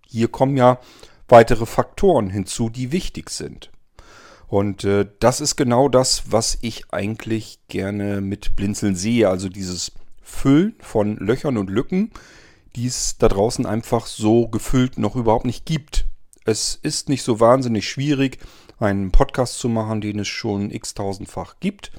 [0.08, 0.80] Hier kommen ja
[1.28, 3.73] weitere Faktoren hinzu, die wichtig sind.
[4.54, 9.28] Und äh, das ist genau das, was ich eigentlich gerne mit Blinzeln sehe.
[9.28, 12.12] Also dieses Füllen von Löchern und Lücken,
[12.76, 16.06] die es da draußen einfach so gefüllt noch überhaupt nicht gibt.
[16.46, 18.38] Es ist nicht so wahnsinnig schwierig,
[18.78, 21.92] einen Podcast zu machen, den es schon x-tausendfach gibt.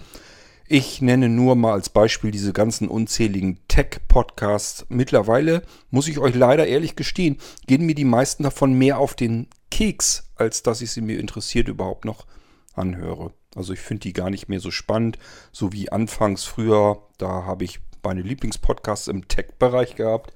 [0.68, 4.86] Ich nenne nur mal als Beispiel diese ganzen unzähligen Tech-Podcasts.
[4.90, 7.36] Mittlerweile, muss ich euch leider ehrlich gestehen,
[7.66, 11.66] gehen mir die meisten davon mehr auf den Keks, als dass ich sie mir interessiert
[11.66, 12.26] überhaupt noch
[12.74, 13.32] anhöre.
[13.54, 15.18] Also ich finde die gar nicht mehr so spannend,
[15.52, 17.02] so wie anfangs früher.
[17.18, 20.32] Da habe ich meine Lieblingspodcasts im Tech-Bereich gehabt,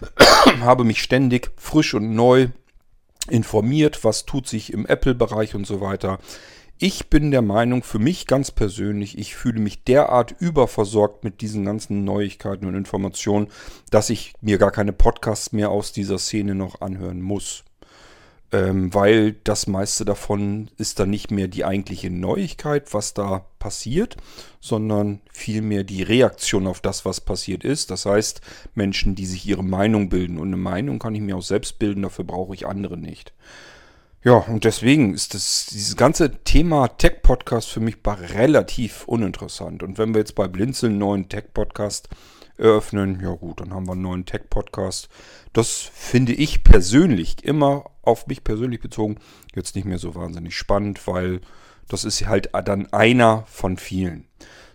[0.60, 2.48] habe mich ständig frisch und neu
[3.28, 6.18] informiert, was tut sich im Apple-Bereich und so weiter.
[6.80, 11.64] Ich bin der Meinung, für mich ganz persönlich, ich fühle mich derart überversorgt mit diesen
[11.64, 13.48] ganzen Neuigkeiten und Informationen,
[13.90, 17.64] dass ich mir gar keine Podcasts mehr aus dieser Szene noch anhören muss
[18.50, 24.16] ähm, weil das meiste davon ist dann nicht mehr die eigentliche Neuigkeit, was da passiert,
[24.60, 27.90] sondern vielmehr die Reaktion auf das, was passiert ist.
[27.90, 28.40] Das heißt,
[28.74, 30.38] Menschen, die sich ihre Meinung bilden.
[30.38, 33.34] Und eine Meinung kann ich mir auch selbst bilden, dafür brauche ich andere nicht.
[34.24, 39.82] Ja, und deswegen ist das, dieses ganze Thema Tech-Podcast für mich relativ uninteressant.
[39.82, 42.08] Und wenn wir jetzt bei Blinzeln neuen Tech-Podcast
[42.58, 45.08] eröffnen, ja gut, dann haben wir einen neuen Tech-Podcast.
[45.52, 49.18] Das finde ich persönlich immer auf mich persönlich bezogen
[49.54, 51.40] jetzt nicht mehr so wahnsinnig spannend, weil
[51.88, 54.26] das ist halt dann einer von vielen.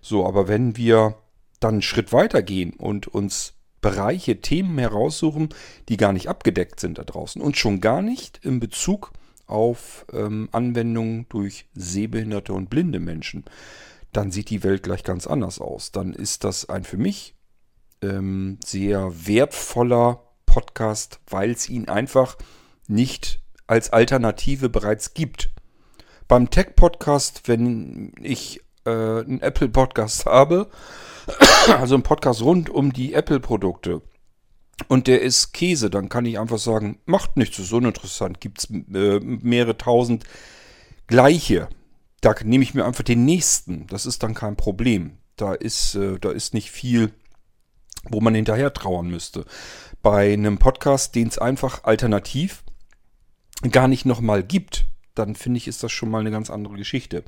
[0.02, 1.16] So, aber wenn wir
[1.60, 5.50] dann einen Schritt weiter gehen und uns Bereiche, Themen heraussuchen,
[5.90, 9.12] die gar nicht abgedeckt sind da draußen und schon gar nicht in Bezug
[9.46, 13.44] auf ähm, Anwendungen durch sehbehinderte und blinde Menschen,
[14.14, 15.92] dann sieht die Welt gleich ganz anders aus.
[15.92, 17.36] Dann ist das ein für mich
[18.04, 22.38] ähm, sehr wertvoller Podcast, weil es ihn einfach
[22.88, 25.50] nicht als Alternative bereits gibt.
[26.28, 30.70] Beim Tech-Podcast, wenn ich äh, einen Apple-Podcast habe,
[31.68, 34.02] also einen Podcast rund um die Apple-Produkte,
[34.88, 38.70] und der ist Käse, dann kann ich einfach sagen, macht nichts, ist uninteressant, gibt es
[38.70, 40.24] äh, mehrere tausend
[41.08, 41.70] gleiche.
[42.22, 45.18] Da nehme ich mir einfach den nächsten, das ist dann kein Problem.
[45.36, 47.12] Da ist, äh, da ist nicht viel,
[48.10, 49.46] wo man hinterher trauern müsste.
[50.02, 52.64] Bei einem Podcast, den es einfach alternativ
[53.72, 54.86] gar nicht nochmal gibt,
[55.16, 57.24] dann finde ich, ist das schon mal eine ganz andere Geschichte.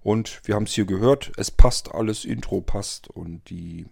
[0.00, 3.86] Und wir haben es hier gehört, es passt alles, Intro passt und die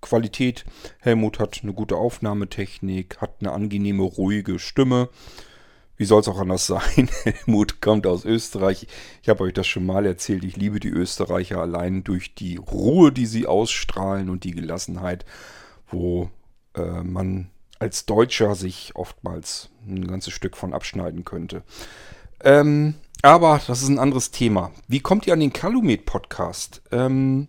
[0.00, 0.64] Qualität.
[1.00, 5.08] Helmut hat eine gute Aufnahmetechnik, hat eine angenehme, ruhige Stimme.
[5.96, 7.08] Wie soll es auch anders sein?
[7.24, 8.86] Helmut kommt aus Österreich.
[9.22, 10.44] Ich habe euch das schon mal erzählt.
[10.44, 15.24] Ich liebe die Österreicher allein durch die Ruhe, die sie ausstrahlen und die Gelassenheit,
[15.90, 16.30] wo
[16.74, 21.62] äh, man als Deutscher sich oftmals ein ganzes Stück von abschneiden könnte.
[22.42, 24.72] Ähm, aber das ist ein anderes Thema.
[24.86, 26.82] Wie kommt ihr an den Calumet Podcast?
[26.92, 27.48] Ähm,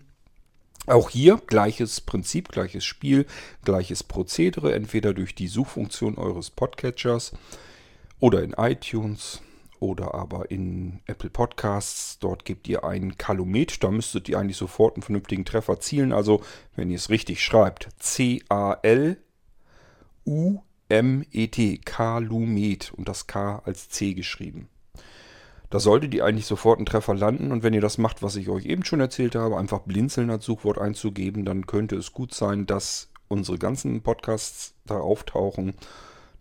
[0.88, 3.28] auch hier gleiches Prinzip, gleiches Spiel,
[3.64, 7.34] gleiches Prozedere, entweder durch die Suchfunktion eures Podcatchers
[8.20, 9.42] oder in iTunes
[9.80, 12.20] oder aber in Apple Podcasts.
[12.20, 16.14] Dort gebt ihr ein Calumet, da müsstet ihr eigentlich sofort einen vernünftigen Treffer zielen.
[16.14, 16.42] Also,
[16.76, 19.18] wenn ihr es richtig schreibt, C-A-L-U-M-E-T,
[21.86, 24.70] Calumet und das K als C geschrieben.
[25.70, 28.50] Da solltet ihr eigentlich sofort einen Treffer landen und wenn ihr das macht, was ich
[28.50, 32.66] euch eben schon erzählt habe, einfach blinzeln als Suchwort einzugeben, dann könnte es gut sein,
[32.66, 35.76] dass unsere ganzen Podcasts da auftauchen.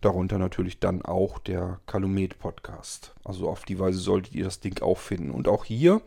[0.01, 3.13] Darunter natürlich dann auch der Kalumet Podcast.
[3.23, 5.31] Also auf die Weise solltet ihr das Ding auch finden.
[5.31, 6.01] Und auch hier,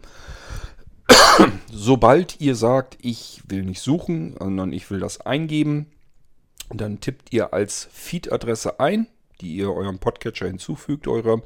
[1.70, 5.90] sobald ihr sagt, ich will nicht suchen, sondern ich will das eingeben,
[6.70, 9.08] dann tippt ihr als Feed-Adresse ein,
[9.40, 11.42] die ihr eurem Podcatcher hinzufügt, eurem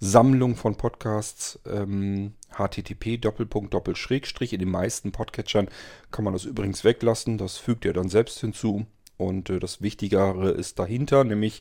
[0.00, 1.58] Sammlung von Podcasts.
[1.66, 4.52] Ähm, http Doppelpunkt Doppelschrägstrich.
[4.52, 5.68] In den meisten Podcatchern
[6.10, 7.38] kann man das übrigens weglassen.
[7.38, 8.86] Das fügt ihr dann selbst hinzu.
[9.18, 11.60] Und äh, das Wichtigere ist dahinter, nämlich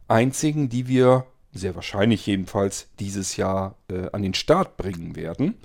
[0.07, 5.55] einzigen, die wir sehr wahrscheinlich jedenfalls dieses Jahr äh, an den Start bringen werden.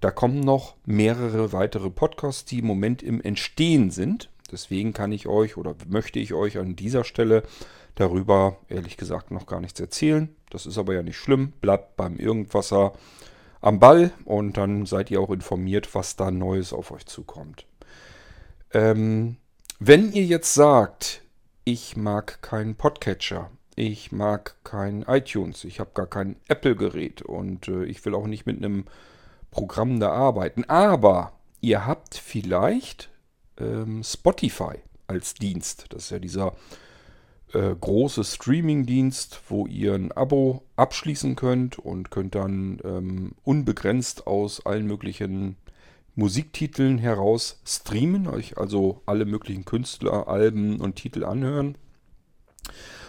[0.00, 4.30] Da kommen noch mehrere weitere Podcasts, die im Moment im Entstehen sind.
[4.50, 7.42] Deswegen kann ich euch oder möchte ich euch an dieser Stelle
[7.96, 10.34] darüber ehrlich gesagt noch gar nichts erzählen.
[10.48, 11.52] Das ist aber ja nicht schlimm.
[11.60, 12.94] Bleibt beim Irgendwasser
[13.60, 17.66] am Ball und dann seid ihr auch informiert, was da Neues auf euch zukommt.
[18.72, 19.36] Ähm,
[19.78, 21.22] wenn ihr jetzt sagt,
[21.64, 27.84] ich mag keinen Podcatcher, ich mag kein iTunes, ich habe gar kein Apple-Gerät und äh,
[27.84, 28.86] ich will auch nicht mit einem
[29.50, 30.64] Programm da arbeiten.
[30.64, 33.08] Aber ihr habt vielleicht
[33.58, 35.86] ähm, Spotify als Dienst.
[35.90, 36.54] Das ist ja dieser
[37.52, 44.64] äh, große Streaming-Dienst, wo ihr ein Abo abschließen könnt und könnt dann ähm, unbegrenzt aus
[44.66, 45.56] allen möglichen
[46.14, 51.78] Musiktiteln heraus streamen, euch also alle möglichen Künstler, Alben und Titel anhören.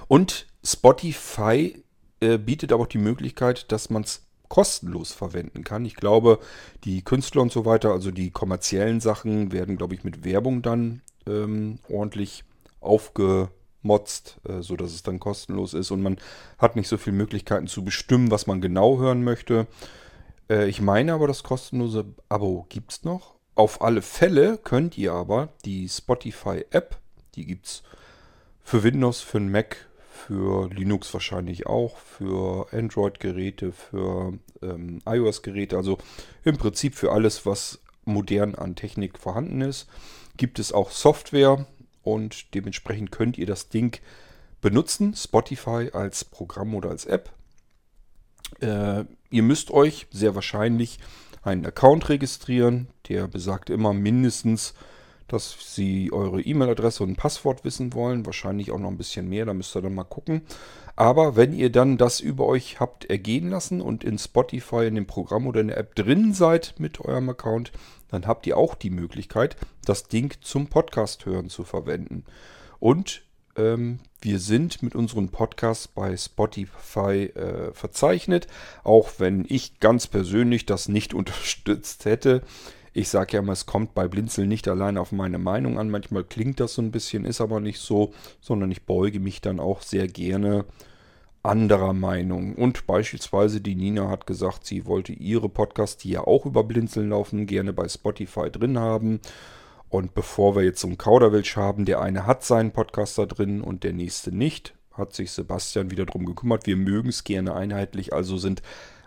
[0.08, 1.84] Und Spotify
[2.19, 5.86] äh, bietet aber auch die Möglichkeit, dass man es kostenlos verwenden kann.
[5.86, 6.39] Ich glaube,
[6.84, 11.02] die Künstler und so weiter, also die kommerziellen Sachen, werden, glaube ich, mit Werbung dann
[11.28, 12.43] ähm, ordentlich
[13.80, 16.18] aufgemotzt, äh, sodass es dann kostenlos ist und man
[16.58, 19.68] hat nicht so viele Möglichkeiten zu bestimmen, was man genau hören möchte.
[20.50, 23.36] Äh, ich meine aber, das kostenlose Abo gibt es noch.
[23.56, 26.98] Auf alle Fälle könnt ihr aber die Spotify-App,
[27.36, 27.84] die gibt es
[28.63, 35.98] für Windows, für einen Mac, für Linux wahrscheinlich auch, für Android-Geräte, für ähm, iOS-Geräte, also
[36.44, 39.88] im Prinzip für alles, was modern an Technik vorhanden ist,
[40.38, 41.65] gibt es auch Software
[42.04, 44.00] und dementsprechend könnt ihr das Ding
[44.62, 47.31] benutzen, Spotify als Programm oder als App.
[48.60, 51.00] Äh, ihr müsst euch sehr wahrscheinlich
[51.43, 54.73] einen Account registrieren, der besagt immer mindestens
[55.34, 58.25] dass sie eure E-Mail-Adresse und Passwort wissen wollen.
[58.25, 60.42] Wahrscheinlich auch noch ein bisschen mehr, da müsst ihr dann mal gucken.
[60.96, 65.08] Aber wenn ihr dann das über euch habt ergehen lassen und in Spotify, in dem
[65.08, 67.71] Programm oder in der App drin seid mit eurem Account,
[68.10, 69.56] dann habt ihr auch die Möglichkeit,
[69.86, 72.25] das Ding zum Podcast hören zu verwenden.
[72.80, 73.23] Und
[73.56, 78.48] ähm, wir sind mit unseren Podcasts bei Spotify äh, verzeichnet,
[78.84, 82.42] auch wenn ich ganz persönlich das nicht unterstützt hätte.
[82.94, 85.90] Ich sage ja immer, es kommt bei Blinzeln nicht allein auf meine Meinung an.
[85.90, 89.60] Manchmal klingt das so ein bisschen, ist aber nicht so, sondern ich beuge mich dann
[89.60, 90.65] auch sehr gerne
[91.44, 92.56] anderer Meinung.
[92.56, 97.10] Und beispielsweise die Nina hat gesagt, sie wollte ihre Podcasts, die ja auch über Blinzeln
[97.10, 99.21] laufen, gerne bei Spotify drin haben.
[99.90, 103.62] Und bevor wir jetzt so einen Kauderwelsch haben, der eine hat seinen Podcast da drin
[103.62, 106.67] und der nächste nicht, hat sich Sebastian wieder drum gekümmert.
[106.67, 108.62] Wir mögen es gerne einheitlich, also sind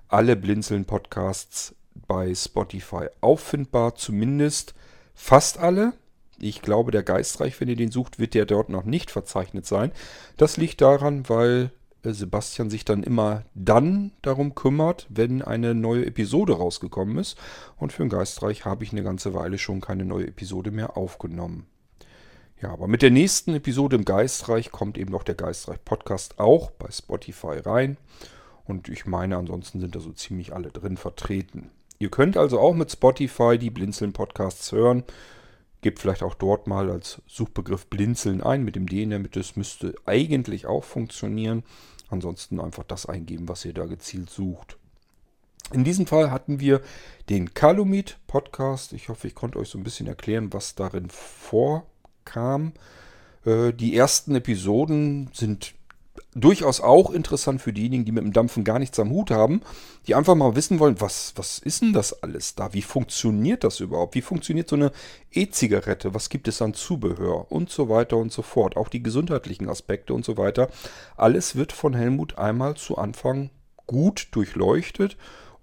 [0.09, 1.74] alle Blinzeln-Podcasts
[2.07, 4.74] bei Spotify auffindbar, zumindest
[5.14, 5.95] fast alle.
[6.38, 9.93] Ich glaube, der Geistreich, wenn ihr den sucht, wird der dort noch nicht verzeichnet sein.
[10.36, 11.70] Das liegt daran, weil
[12.03, 17.38] äh, Sebastian sich dann immer dann darum kümmert, wenn eine neue Episode rausgekommen ist.
[17.76, 21.66] Und für den Geistreich habe ich eine ganze Weile schon keine neue Episode mehr aufgenommen.
[22.61, 26.70] Ja, aber mit der nächsten Episode im Geistreich kommt eben noch der Geistreich Podcast auch
[26.70, 27.97] bei Spotify rein.
[28.64, 31.70] Und ich meine, ansonsten sind da so ziemlich alle drin vertreten.
[32.03, 35.05] Ihr könnt also auch mit Spotify die Blinzeln Podcasts hören.
[35.83, 39.39] Gebt vielleicht auch dort mal als Suchbegriff Blinzeln ein mit dem D in der Mitte.
[39.39, 41.63] Das müsste eigentlich auch funktionieren.
[42.09, 44.79] Ansonsten einfach das eingeben, was ihr da gezielt sucht.
[45.73, 46.81] In diesem Fall hatten wir
[47.29, 48.95] den Calumet Podcast.
[48.95, 52.73] Ich hoffe, ich konnte euch so ein bisschen erklären, was darin vorkam.
[53.45, 55.75] Äh, die ersten Episoden sind
[56.35, 59.61] durchaus auch interessant für diejenigen, die mit dem Dampfen gar nichts am Hut haben,
[60.07, 62.72] die einfach mal wissen wollen, was, was ist denn das alles da?
[62.72, 64.14] Wie funktioniert das überhaupt?
[64.14, 64.93] Wie funktioniert so eine
[65.30, 66.14] E-Zigarette?
[66.14, 67.51] Was gibt es an Zubehör?
[67.53, 68.76] Und so weiter und so fort.
[68.76, 70.68] Auch die gesundheitlichen Aspekte und so weiter.
[71.16, 73.51] Alles wird von Helmut einmal zu Anfang
[73.87, 75.16] gut durchleuchtet.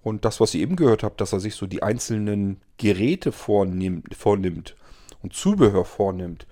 [0.03, 4.15] Und das, was ihr eben gehört habt, dass er sich so die einzelnen Geräte vornimmt,
[4.15, 4.75] vornimmt
[5.21, 6.47] und Zubehör vornimmt,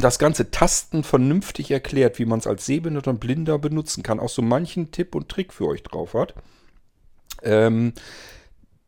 [0.00, 4.28] das ganze Tasten vernünftig erklärt, wie man es als Sehbehinderter und Blinder benutzen kann, auch
[4.28, 6.34] so manchen Tipp und Trick für euch drauf hat.
[7.42, 7.92] Ähm,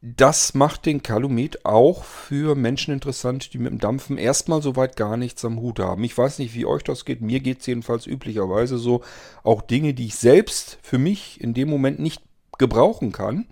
[0.04, 5.16] das macht den Kalumet auch für Menschen interessant, die mit dem Dampfen erstmal soweit gar
[5.16, 6.02] nichts am Hut haben.
[6.02, 7.20] Ich weiß nicht, wie euch das geht.
[7.20, 9.02] Mir geht es jedenfalls üblicherweise so.
[9.44, 12.20] Auch Dinge, die ich selbst für mich in dem Moment nicht
[12.58, 13.46] gebrauchen kann,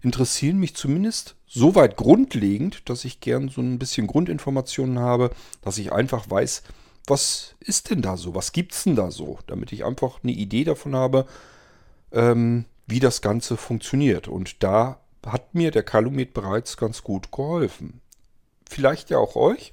[0.00, 5.30] interessieren mich zumindest so weit grundlegend, dass ich gern so ein bisschen Grundinformationen habe,
[5.62, 6.62] dass ich einfach weiß,
[7.06, 10.64] was ist denn da so, was gibt's denn da so, damit ich einfach eine Idee
[10.64, 11.26] davon habe,
[12.12, 14.26] ähm, wie das Ganze funktioniert.
[14.26, 18.00] Und da hat mir der Kalumet bereits ganz gut geholfen.
[18.68, 19.72] Vielleicht ja auch euch.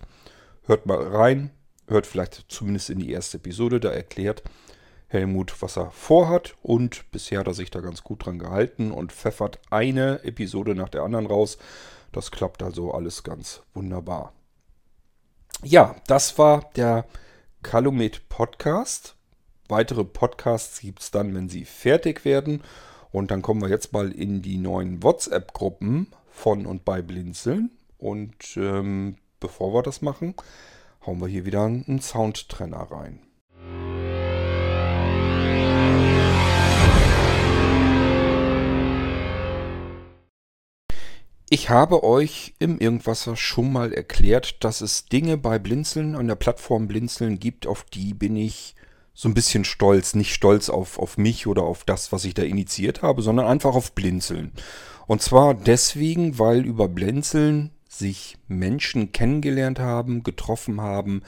[0.65, 1.49] Hört mal rein,
[1.87, 4.43] hört vielleicht zumindest in die erste Episode, da erklärt
[5.13, 6.55] Helmut, was er vorhat.
[6.61, 10.89] Und bisher hat er sich da ganz gut dran gehalten und pfeffert eine Episode nach
[10.89, 11.57] der anderen raus.
[12.11, 14.33] Das klappt also alles ganz wunderbar.
[15.63, 17.05] Ja, das war der
[17.61, 19.15] Calumet Podcast.
[19.69, 22.61] Weitere Podcasts gibt es dann, wenn sie fertig werden.
[23.11, 27.71] Und dann kommen wir jetzt mal in die neuen WhatsApp-Gruppen von und bei Blinzeln.
[27.97, 30.35] Und ähm, bevor wir das machen,
[31.05, 33.19] hauen wir hier wieder einen Soundtrenner rein.
[41.53, 46.33] Ich habe euch im Irgendwasser schon mal erklärt, dass es Dinge bei Blinzeln an der
[46.33, 48.73] Plattform Blinzeln gibt, auf die bin ich
[49.13, 50.15] so ein bisschen stolz.
[50.15, 53.75] Nicht stolz auf, auf mich oder auf das, was ich da initiiert habe, sondern einfach
[53.75, 54.51] auf Blinzeln.
[55.05, 61.21] Und zwar deswegen, weil über Blinzeln sich Menschen kennengelernt haben, getroffen haben,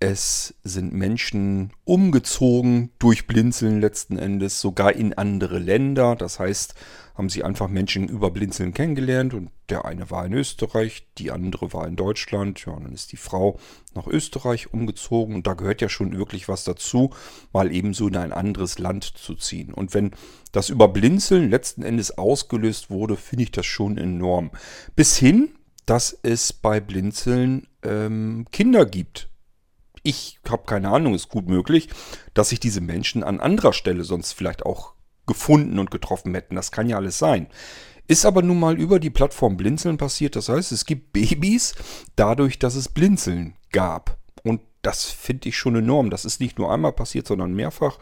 [0.00, 6.14] es sind Menschen umgezogen durch Blinzeln letzten Endes, sogar in andere Länder.
[6.14, 6.74] Das heißt,
[7.14, 11.72] haben sie einfach Menschen über Blinzeln kennengelernt und der eine war in Österreich, die andere
[11.72, 12.64] war in Deutschland.
[12.64, 13.58] Ja, und dann ist die Frau
[13.94, 17.10] nach Österreich umgezogen und da gehört ja schon wirklich was dazu,
[17.52, 19.74] mal ebenso in ein anderes Land zu ziehen.
[19.74, 20.12] Und wenn
[20.52, 24.52] das über Blinzeln letzten Endes ausgelöst wurde, finde ich das schon enorm.
[24.94, 25.50] Bis hin,
[25.86, 29.28] dass es bei Blinzeln ähm, Kinder gibt
[30.02, 31.88] ich habe keine Ahnung, ist gut möglich,
[32.34, 34.94] dass sich diese Menschen an anderer Stelle sonst vielleicht auch
[35.26, 36.56] gefunden und getroffen hätten.
[36.56, 37.48] Das kann ja alles sein.
[38.06, 40.34] Ist aber nun mal über die Plattform Blinzeln passiert.
[40.34, 41.74] Das heißt, es gibt Babys
[42.16, 44.16] dadurch, dass es Blinzeln gab.
[44.42, 46.08] Und das finde ich schon enorm.
[46.08, 47.98] Das ist nicht nur einmal passiert, sondern mehrfach.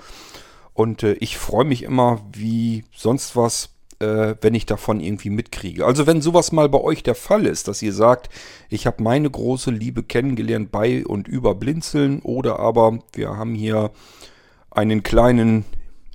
[0.72, 5.86] Und äh, ich freue mich immer, wie sonst was, wenn ich davon irgendwie mitkriege.
[5.86, 8.28] Also wenn sowas mal bei euch der Fall ist, dass ihr sagt,
[8.68, 13.92] ich habe meine große Liebe kennengelernt bei und über Blinzeln oder aber wir haben hier
[14.70, 15.64] einen kleinen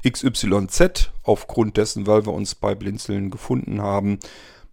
[0.07, 4.19] XYZ aufgrund dessen, weil wir uns bei Blinzeln gefunden haben.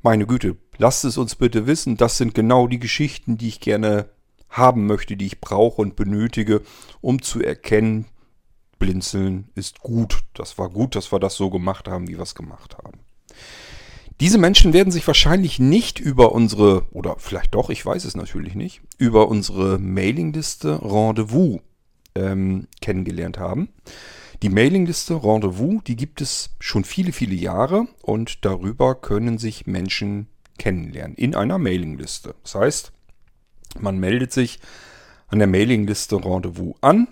[0.03, 1.97] Meine Güte, lasst es uns bitte wissen.
[1.97, 4.11] Das sind genau die Geschichten, die ich gerne
[4.51, 6.63] haben möchte, die ich brauche und benötige,
[7.01, 8.07] um zu erkennen,
[8.79, 10.21] Blinzeln ist gut.
[10.35, 12.98] Das war gut, dass wir das so gemacht haben, wie wir es gemacht haben.
[14.21, 18.57] Diese Menschen werden sich wahrscheinlich nicht über unsere, oder vielleicht doch, ich weiß es natürlich
[18.57, 21.61] nicht, über unsere Mailingliste Rendezvous
[22.17, 23.69] ähm, kennengelernt haben.
[24.43, 30.27] Die Mailingliste Rendezvous, die gibt es schon viele, viele Jahre und darüber können sich Menschen
[30.59, 32.35] kennenlernen in einer Mailingliste.
[32.43, 32.93] Das heißt,
[33.79, 34.59] man meldet sich
[35.29, 37.07] an der Mailingliste Rendezvous an.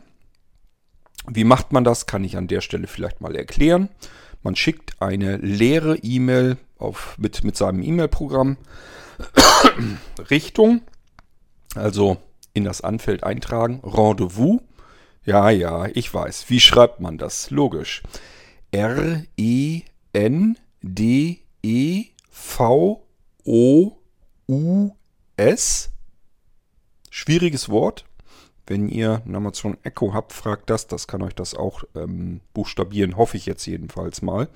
[1.28, 3.90] Wie macht man das, kann ich an der Stelle vielleicht mal erklären.
[4.42, 6.56] Man schickt eine leere E-Mail
[7.16, 8.56] mit, mit seinem E-Mail-Programm
[10.30, 10.82] Richtung,
[11.74, 12.18] also
[12.54, 14.60] in das Anfeld eintragen, Rendezvous.
[15.24, 16.48] Ja, ja, ich weiß.
[16.48, 17.50] Wie schreibt man das?
[17.50, 18.02] Logisch.
[18.70, 19.50] R-E-N-D-E-V-O-U-S.
[27.10, 28.04] Schwieriges Wort.
[28.66, 30.86] Wenn ihr ein Amazon Echo habt, fragt das.
[30.86, 34.48] Das kann euch das auch ähm, buchstabieren, hoffe ich jetzt jedenfalls mal.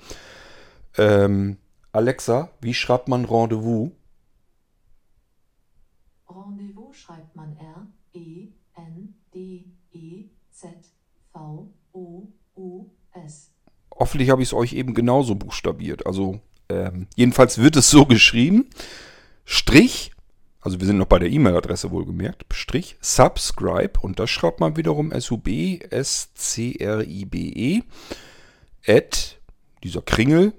[0.97, 1.57] Ähm,
[1.91, 3.91] Alexa, wie schreibt man Rendezvous?
[6.27, 10.69] Rendezvous schreibt man R, E, N, D, E, Z,
[11.33, 12.85] V, O, U,
[13.25, 13.51] S.
[13.93, 16.05] Hoffentlich habe ich es euch eben genauso buchstabiert.
[16.05, 16.39] Also,
[16.69, 18.69] ähm, jedenfalls wird es so geschrieben.
[19.43, 20.11] Strich
[20.61, 25.11] also wir sind noch bei der E-Mail-Adresse wohlgemerkt, Strich, subscribe und das schreibt man wiederum
[25.11, 27.81] S-U-B-S-C-R-I-B-E
[28.87, 29.41] at
[29.83, 30.53] dieser Kringel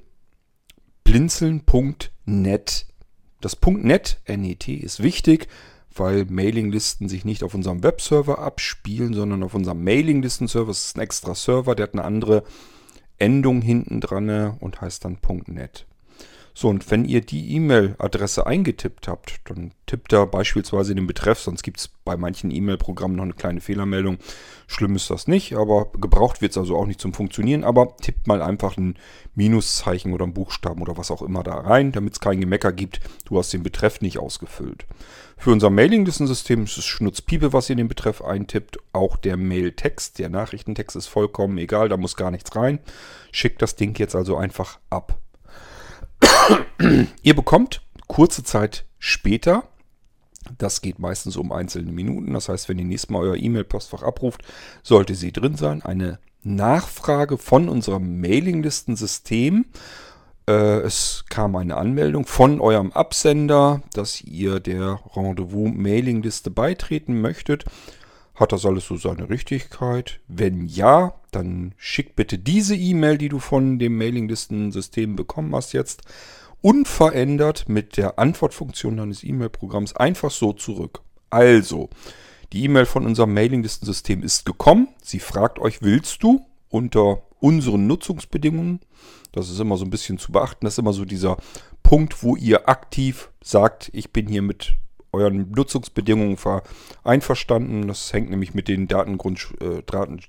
[1.05, 2.86] blinzeln.net.
[3.40, 5.48] Das .net, N-E-T, ist wichtig,
[5.94, 10.68] weil Mailinglisten sich nicht auf unserem Webserver abspielen, sondern auf unserem Mailinglisten-Server.
[10.68, 12.44] Das ist ein extra Server, der hat eine andere
[13.18, 15.86] Endung hinten dran und heißt dann .net.
[16.55, 21.62] So, und wenn ihr die E-Mail-Adresse eingetippt habt, dann tippt da beispielsweise den Betreff, sonst
[21.62, 24.18] gibt es bei manchen E-Mail-Programmen noch eine kleine Fehlermeldung.
[24.66, 27.64] Schlimm ist das nicht, aber gebraucht wird es also auch nicht zum Funktionieren.
[27.64, 28.98] Aber tippt mal einfach ein
[29.34, 33.00] Minuszeichen oder ein Buchstaben oder was auch immer da rein, damit es kein Gemecker gibt.
[33.24, 34.86] Du hast den Betreff nicht ausgefüllt.
[35.38, 38.78] Für unser Mailinglistensystem ist es Schnutzpiepe, was ihr den Betreff eintippt.
[38.92, 42.78] Auch der Mailtext, der Nachrichtentext ist vollkommen egal, da muss gar nichts rein.
[43.32, 45.22] Schickt das Ding jetzt also einfach ab.
[47.23, 49.64] Ihr bekommt kurze Zeit später,
[50.59, 54.43] das geht meistens um einzelne Minuten, das heißt, wenn ihr nächstes Mal euer E-Mail-Postfach abruft,
[54.83, 59.66] sollte sie drin sein, eine Nachfrage von unserem Mailinglistensystem.
[60.49, 67.64] Äh, es kam eine Anmeldung von eurem Absender, dass ihr der Rendezvous-Mailingliste beitreten möchtet.
[68.43, 70.18] Hat das alles so seine Richtigkeit?
[70.26, 76.03] Wenn ja, dann schick bitte diese E-Mail, die du von dem Mailinglistensystem bekommen hast jetzt,
[76.61, 81.03] unverändert mit der Antwortfunktion deines E-Mail-Programms einfach so zurück.
[81.30, 81.88] Also,
[82.53, 84.88] die E-Mail von unserem Mailinglistensystem ist gekommen.
[85.05, 88.80] Sie fragt euch, willst du unter unseren Nutzungsbedingungen?
[89.30, 90.66] Das ist immer so ein bisschen zu beachten.
[90.66, 91.36] Das ist immer so dieser
[91.84, 94.74] Punkt, wo ihr aktiv sagt, ich bin hier mit
[95.12, 96.36] euren Nutzungsbedingungen
[97.04, 97.88] einverstanden.
[97.88, 99.82] Das hängt nämlich mit den Datengrund, äh,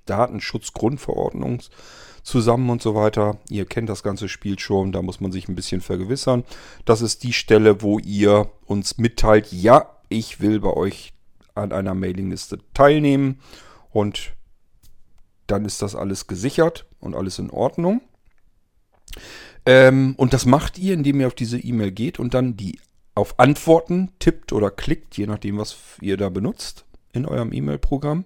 [0.05, 1.61] Datenschutzgrundverordnungen
[2.23, 3.37] zusammen und so weiter.
[3.49, 6.43] Ihr kennt das ganze Spiel schon, da muss man sich ein bisschen vergewissern.
[6.85, 11.13] Das ist die Stelle, wo ihr uns mitteilt, ja, ich will bei euch
[11.55, 13.39] an einer Mailingliste teilnehmen
[13.91, 14.33] und
[15.47, 18.01] dann ist das alles gesichert und alles in Ordnung.
[19.65, 22.79] Ähm, und das macht ihr, indem ihr auf diese E-Mail geht und dann die
[23.15, 28.25] auf Antworten tippt oder klickt, je nachdem, was ihr da benutzt in eurem E-Mail-Programm.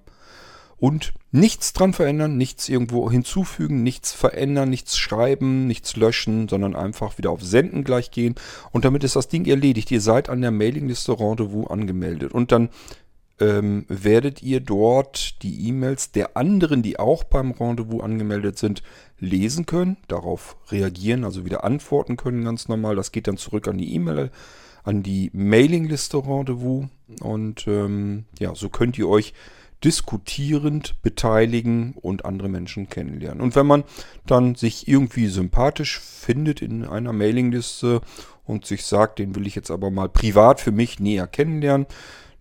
[0.80, 7.18] Und nichts dran verändern, nichts irgendwo hinzufügen, nichts verändern, nichts schreiben, nichts löschen, sondern einfach
[7.18, 8.36] wieder auf Senden gleich gehen.
[8.72, 9.90] Und damit ist das Ding erledigt.
[9.90, 12.32] Ihr seid an der Mailingliste Rendezvous angemeldet.
[12.32, 12.70] Und dann
[13.40, 18.84] ähm, werdet ihr dort die E-Mails der anderen, die auch beim Rendezvous angemeldet sind,
[19.20, 22.96] lesen können, darauf reagieren, also wieder antworten können ganz normal.
[22.96, 24.30] Das geht dann zurück an die E-Mail
[24.88, 26.86] an die Mailingliste Rendezvous.
[27.20, 29.34] Und ähm, ja, so könnt ihr euch
[29.84, 33.42] diskutierend beteiligen und andere Menschen kennenlernen.
[33.42, 33.84] Und wenn man
[34.26, 38.02] dann sich irgendwie sympathisch findet in einer Mailingliste
[38.46, 41.86] und sich sagt, den will ich jetzt aber mal privat für mich näher kennenlernen,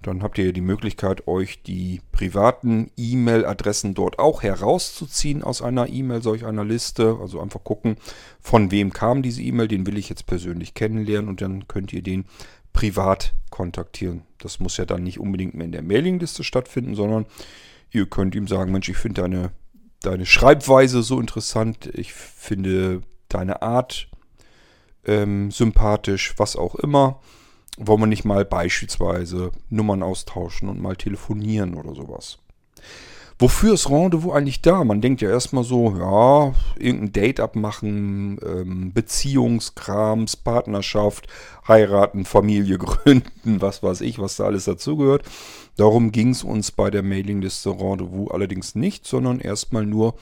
[0.03, 6.23] Dann habt ihr die Möglichkeit, euch die privaten E-Mail-Adressen dort auch herauszuziehen aus einer E-Mail,
[6.23, 7.19] solch einer Liste.
[7.21, 7.97] Also einfach gucken,
[8.41, 12.03] von wem kam diese E-Mail, den will ich jetzt persönlich kennenlernen und dann könnt ihr
[12.03, 12.27] den
[12.73, 14.23] privat kontaktieren.
[14.39, 17.27] Das muss ja dann nicht unbedingt mehr in der Mailingliste stattfinden, sondern
[17.91, 19.51] ihr könnt ihm sagen, Mensch, ich finde deine,
[20.03, 24.09] deine Schreibweise so interessant, ich finde deine Art
[25.07, 27.21] ähm, sympathisch, was auch immer.
[27.77, 32.39] Wollen wir nicht mal beispielsweise Nummern austauschen und mal telefonieren oder sowas.
[33.39, 34.83] Wofür ist Rendezvous eigentlich da?
[34.83, 41.27] Man denkt ja erstmal so, ja, irgendein Date abmachen, ähm, Beziehungskrams, Partnerschaft,
[41.69, 45.23] heiraten, Familie gründen, was weiß ich, was da alles dazugehört.
[45.77, 50.15] Darum ging es uns bei der Mailingliste Rendezvous allerdings nicht, sondern erstmal nur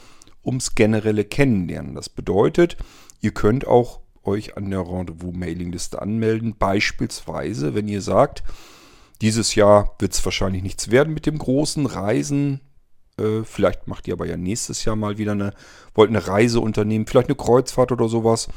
[0.45, 1.95] ums generelle Kennenlernen.
[1.95, 2.77] Das bedeutet,
[3.21, 6.57] ihr könnt auch euch an der Rendezvous-Mailingliste anmelden.
[6.59, 8.43] Beispielsweise, wenn ihr sagt,
[9.21, 12.61] dieses Jahr wird es wahrscheinlich nichts werden mit dem großen Reisen.
[13.19, 15.55] Äh, vielleicht macht ihr aber ja nächstes Jahr mal wieder eine,
[15.95, 18.49] wollt eine Reise unternehmen, vielleicht eine Kreuzfahrt oder sowas.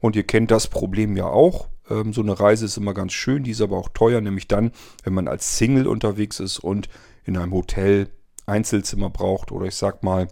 [0.00, 1.68] Und ihr kennt das Problem ja auch.
[1.90, 4.72] Ähm, so eine Reise ist immer ganz schön, die ist aber auch teuer, nämlich dann,
[5.04, 6.88] wenn man als Single unterwegs ist und
[7.24, 8.08] in einem Hotel
[8.46, 10.28] Einzelzimmer braucht oder ich sag mal,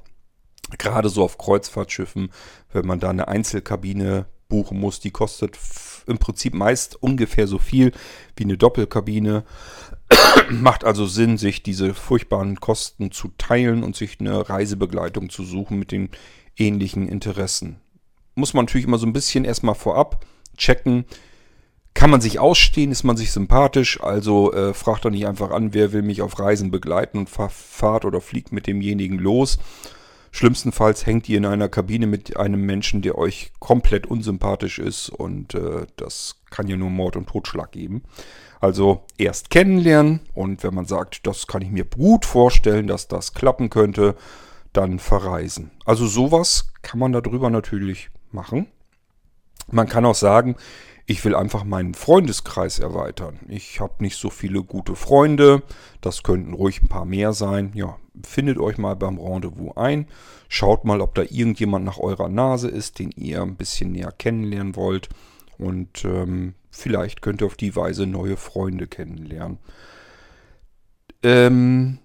[0.78, 2.30] gerade so auf Kreuzfahrtschiffen,
[2.72, 5.00] wenn man da eine Einzelkabine buchen muss.
[5.00, 5.58] Die kostet
[6.06, 7.92] im Prinzip meist ungefähr so viel
[8.36, 9.44] wie eine Doppelkabine.
[10.50, 15.78] Macht also Sinn, sich diese furchtbaren Kosten zu teilen und sich eine Reisebegleitung zu suchen
[15.78, 16.10] mit den
[16.56, 17.80] ähnlichen Interessen.
[18.34, 20.24] Muss man natürlich immer so ein bisschen erstmal vorab
[20.56, 21.04] checken.
[21.94, 22.92] Kann man sich ausstehen?
[22.92, 24.02] Ist man sich sympathisch?
[24.02, 28.04] Also äh, fragt doch nicht einfach an, wer will mich auf Reisen begleiten und fahrt
[28.04, 29.58] oder fliegt mit demjenigen los
[30.36, 35.54] Schlimmstenfalls hängt ihr in einer Kabine mit einem Menschen, der euch komplett unsympathisch ist und
[35.54, 38.02] äh, das kann ja nur Mord und Totschlag geben.
[38.60, 43.32] Also erst kennenlernen und wenn man sagt, das kann ich mir gut vorstellen, dass das
[43.32, 44.14] klappen könnte,
[44.74, 45.70] dann verreisen.
[45.86, 48.66] Also sowas kann man darüber natürlich machen.
[49.70, 50.56] Man kann auch sagen,
[51.06, 53.38] ich will einfach meinen Freundeskreis erweitern.
[53.48, 55.62] Ich habe nicht so viele gute Freunde.
[56.00, 57.70] Das könnten ruhig ein paar mehr sein.
[57.74, 60.08] Ja, findet euch mal beim Rendezvous ein.
[60.48, 64.74] Schaut mal, ob da irgendjemand nach eurer Nase ist, den ihr ein bisschen näher kennenlernen
[64.74, 65.08] wollt.
[65.58, 69.58] Und ähm, vielleicht könnt ihr auf die Weise neue Freunde kennenlernen.
[71.22, 71.98] Ähm,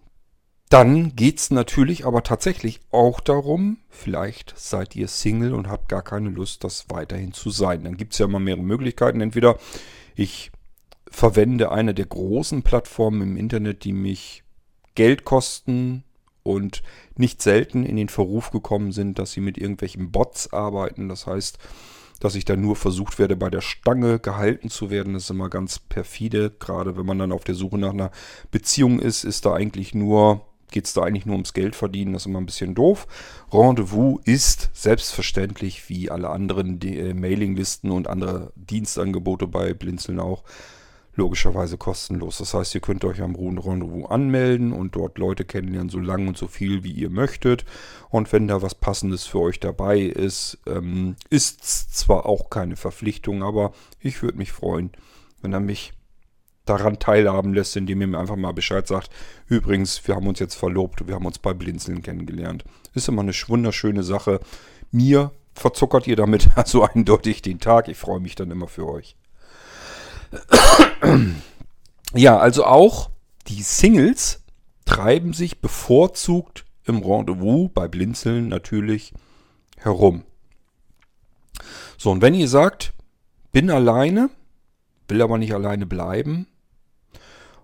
[0.71, 6.01] dann geht es natürlich aber tatsächlich auch darum, vielleicht seid ihr Single und habt gar
[6.01, 7.83] keine Lust, das weiterhin zu sein.
[7.83, 9.19] Dann gibt es ja immer mehrere Möglichkeiten.
[9.19, 9.59] Entweder
[10.15, 10.49] ich
[11.09, 14.43] verwende eine der großen Plattformen im Internet, die mich
[14.95, 16.05] Geld kosten
[16.41, 16.83] und
[17.17, 21.09] nicht selten in den Verruf gekommen sind, dass sie mit irgendwelchen Bots arbeiten.
[21.09, 21.57] Das heißt,
[22.21, 25.15] dass ich dann nur versucht werde, bei der Stange gehalten zu werden.
[25.15, 26.49] Das ist immer ganz perfide.
[26.49, 28.11] Gerade wenn man dann auf der Suche nach einer
[28.51, 32.13] Beziehung ist, ist da eigentlich nur geht es da eigentlich nur ums Geld verdienen.
[32.13, 33.07] Das ist immer ein bisschen doof.
[33.51, 40.43] Rendezvous ist selbstverständlich wie alle anderen äh, Mailinglisten und andere Dienstangebote bei Blinzeln auch
[41.15, 42.37] logischerweise kostenlos.
[42.37, 46.37] Das heißt, ihr könnt euch am Rendezvous anmelden und dort Leute kennenlernen, so lang und
[46.37, 47.65] so viel wie ihr möchtet.
[48.09, 51.63] Und wenn da was Passendes für euch dabei ist, ähm, ist
[51.95, 54.91] zwar auch keine Verpflichtung, aber ich würde mich freuen,
[55.41, 55.93] wenn er mich
[56.65, 59.09] daran teilhaben lässt, indem ihr mir einfach mal Bescheid sagt.
[59.47, 62.63] Übrigens, wir haben uns jetzt verlobt, wir haben uns bei Blinzeln kennengelernt.
[62.93, 64.39] Ist immer eine wunderschöne Sache.
[64.91, 67.87] Mir verzuckert ihr damit also eindeutig den Tag.
[67.87, 69.15] Ich freue mich dann immer für euch.
[72.13, 73.09] Ja, also auch
[73.47, 74.43] die Singles
[74.85, 79.13] treiben sich bevorzugt im Rendezvous bei Blinzeln natürlich
[79.77, 80.23] herum.
[81.97, 82.93] So, und wenn ihr sagt,
[83.53, 84.29] bin alleine,
[85.07, 86.47] will aber nicht alleine bleiben,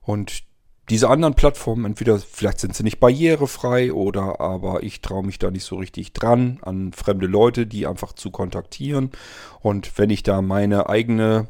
[0.08, 0.44] und
[0.90, 5.52] diese anderen Plattformen, entweder vielleicht sind sie nicht barrierefrei oder aber ich traue mich da
[5.52, 9.12] nicht so richtig dran, an fremde Leute, die einfach zu kontaktieren.
[9.60, 11.48] Und wenn ich da meine eigene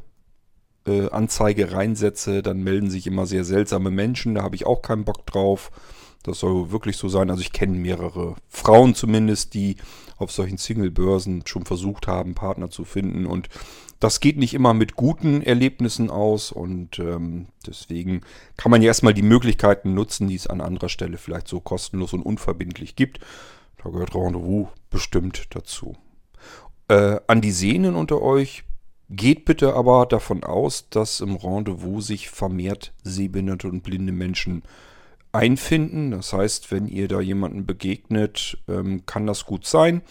[0.88, 4.33] äh, Anzeige reinsetze, dann melden sich immer sehr seltsame Menschen.
[4.33, 5.69] Da habe ich auch keinen Bock drauf.
[6.23, 7.29] Das soll wirklich so sein.
[7.29, 9.77] Also ich kenne mehrere Frauen zumindest, die
[10.17, 13.27] auf solchen Single-Börsen schon versucht haben, Partner zu finden.
[13.27, 13.49] Und
[14.00, 18.22] das geht nicht immer mit guten Erlebnissen aus und ähm, deswegen
[18.56, 22.14] kann man ja erstmal die Möglichkeiten nutzen, die es an anderer Stelle vielleicht so kostenlos
[22.14, 23.20] und unverbindlich gibt.
[23.84, 25.95] Da gehört Rendezvous bestimmt dazu.
[26.89, 28.64] Äh, an die Sehnen unter euch
[29.10, 34.64] geht bitte aber davon aus, dass im Rendezvous sich vermehrt sehbehinderte und blinde Menschen
[35.32, 36.12] einfinden.
[36.12, 40.02] Das heißt, wenn ihr da jemanden begegnet, ähm, kann das gut sein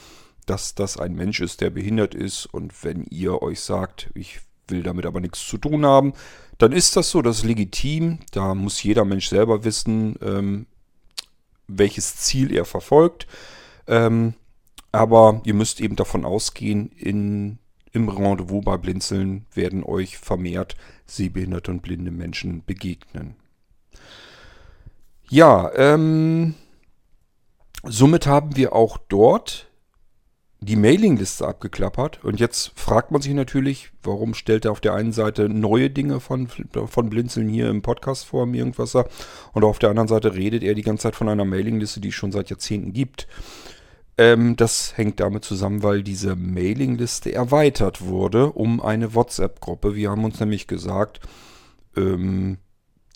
[0.47, 2.47] dass das ein Mensch ist, der behindert ist.
[2.47, 6.15] Und wenn ihr euch sagt, ich will damit aber nichts zu tun haben,
[6.59, 8.21] dann ist das so, das ist legitim.
[8.33, 10.67] Da muss jeder Mensch selber wissen, ähm,
[11.69, 13.27] welches Ziel er verfolgt.
[13.87, 14.35] Ähm,
[14.93, 17.59] aber ihr müsst eben davon ausgehen, in,
[17.93, 20.77] im Rendezvous bei Blinzeln werden euch vermehrt
[21.07, 23.37] sehbehinderte und blinde Menschen begegnen.
[25.29, 26.55] Ja, ähm,
[27.83, 29.69] somit haben wir auch dort
[30.67, 32.23] die Mailingliste abgeklappert.
[32.25, 36.21] Und jetzt fragt man sich natürlich, warum stellt er auf der einen Seite neue Dinge
[36.21, 39.09] von, von Blinzeln hier im Podcast vor, im Irgendwasser,
[39.53, 42.15] und auf der anderen Seite redet er die ganze Zeit von einer Mailingliste, die es
[42.15, 43.29] schon seit Jahrzehnten gibt.
[44.19, 49.95] Ähm, das hängt damit zusammen, weil diese Mailingliste erweitert wurde um eine WhatsApp-Gruppe.
[49.95, 51.21] Wir haben uns nämlich gesagt,
[51.97, 52.59] ähm,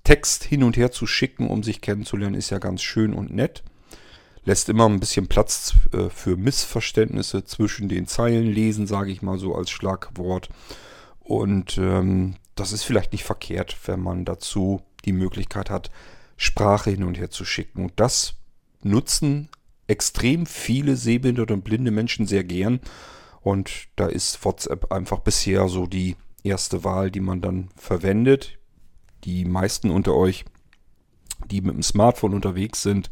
[0.04, 3.64] Text hin und her zu schicken, um sich kennenzulernen, ist ja ganz schön und nett
[4.44, 9.38] lässt immer ein bisschen Platz äh, für Missverständnisse zwischen den Zeilen lesen, sage ich mal
[9.38, 10.48] so als Schlagwort.
[11.20, 15.90] Und ähm, das ist vielleicht nicht verkehrt, wenn man dazu die Möglichkeit hat,
[16.36, 17.84] Sprache hin und her zu schicken.
[17.84, 18.34] Und das
[18.82, 19.48] nutzen
[19.86, 22.80] extrem viele sehbehinderte und blinde Menschen sehr gern.
[23.42, 28.58] Und da ist WhatsApp einfach bisher so die erste Wahl, die man dann verwendet.
[29.24, 30.44] Die meisten unter euch,
[31.50, 33.10] die mit dem Smartphone unterwegs sind,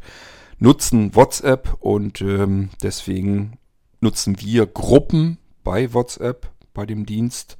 [0.59, 3.57] nutzen WhatsApp und ähm, deswegen
[4.01, 7.57] nutzen wir Gruppen bei WhatsApp, bei dem Dienst.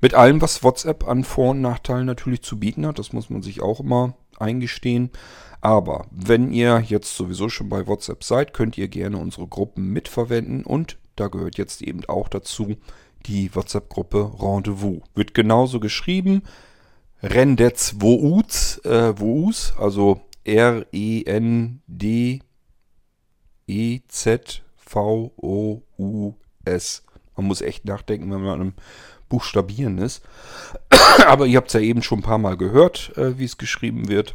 [0.00, 2.98] Mit allem, was WhatsApp an Vor- und Nachteilen natürlich zu bieten hat.
[2.98, 5.10] Das muss man sich auch immer eingestehen.
[5.60, 10.64] Aber wenn ihr jetzt sowieso schon bei WhatsApp seid, könnt ihr gerne unsere Gruppen mitverwenden
[10.64, 12.76] und da gehört jetzt eben auch dazu
[13.24, 15.02] die WhatsApp-Gruppe Rendezvous.
[15.14, 16.42] Wird genauso geschrieben.
[17.22, 22.42] Rendez Vous, äh, Vous, also R-E-N-D-E-Z-V-O-U-S.
[27.36, 28.72] Man muss echt nachdenken, wenn man an einem
[29.28, 30.22] Buchstabieren ist.
[31.26, 34.08] Aber ihr habt es ja eben schon ein paar Mal gehört, äh, wie es geschrieben
[34.08, 34.34] wird.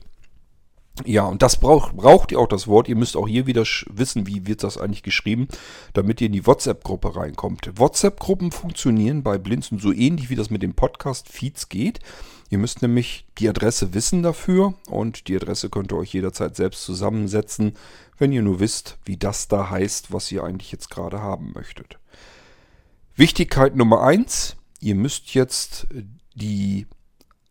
[1.06, 2.90] Ja, und das braucht, braucht ihr auch das Wort.
[2.90, 5.48] Ihr müsst auch hier wieder wissen, wie wird das eigentlich geschrieben,
[5.94, 7.72] damit ihr in die WhatsApp-Gruppe reinkommt.
[7.76, 12.02] WhatsApp-Gruppen funktionieren bei Blinzen so ähnlich, wie das mit den Podcast-Feeds geht.
[12.52, 16.84] Ihr müsst nämlich die Adresse wissen dafür und die Adresse könnt ihr euch jederzeit selbst
[16.84, 17.78] zusammensetzen,
[18.18, 21.98] wenn ihr nur wisst, wie das da heißt, was ihr eigentlich jetzt gerade haben möchtet.
[23.16, 25.88] Wichtigkeit Nummer eins: Ihr müsst jetzt
[26.36, 26.88] die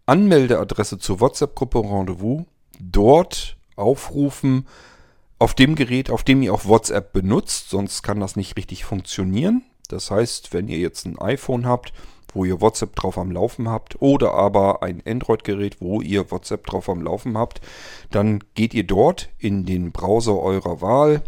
[0.05, 2.45] Anmeldeadresse zur WhatsApp-Gruppe Rendezvous
[2.79, 4.69] dort aufrufen,
[5.39, 9.65] auf dem Gerät, auf dem ihr auch WhatsApp benutzt, sonst kann das nicht richtig funktionieren.
[9.89, 11.95] Das heißt, wenn ihr jetzt ein iPhone habt,
[12.35, 16.89] wo ihr WhatsApp drauf am Laufen habt oder aber ein Android-Gerät, wo ihr WhatsApp drauf
[16.89, 17.61] am Laufen habt,
[18.11, 21.23] dann geht ihr dort in den Browser eurer Wahl.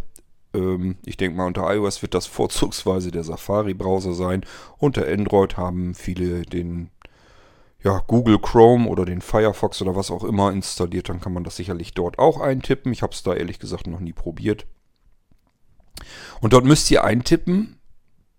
[0.54, 4.44] Ähm, ich denke mal, unter iOS wird das vorzugsweise der Safari-Browser sein.
[4.78, 6.90] Unter Android haben viele den
[7.84, 11.56] ja, Google Chrome oder den Firefox oder was auch immer installiert, dann kann man das
[11.56, 12.92] sicherlich dort auch eintippen.
[12.92, 14.66] Ich habe es da ehrlich gesagt noch nie probiert.
[16.40, 17.80] Und dort müsst ihr eintippen,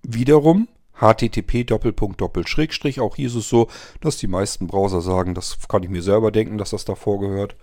[0.02, 0.68] wiederum
[1.04, 3.00] http.
[3.00, 3.68] Auch hier ist es so,
[4.02, 7.56] dass die meisten Browser sagen, das kann ich mir selber denken, dass das davor gehört.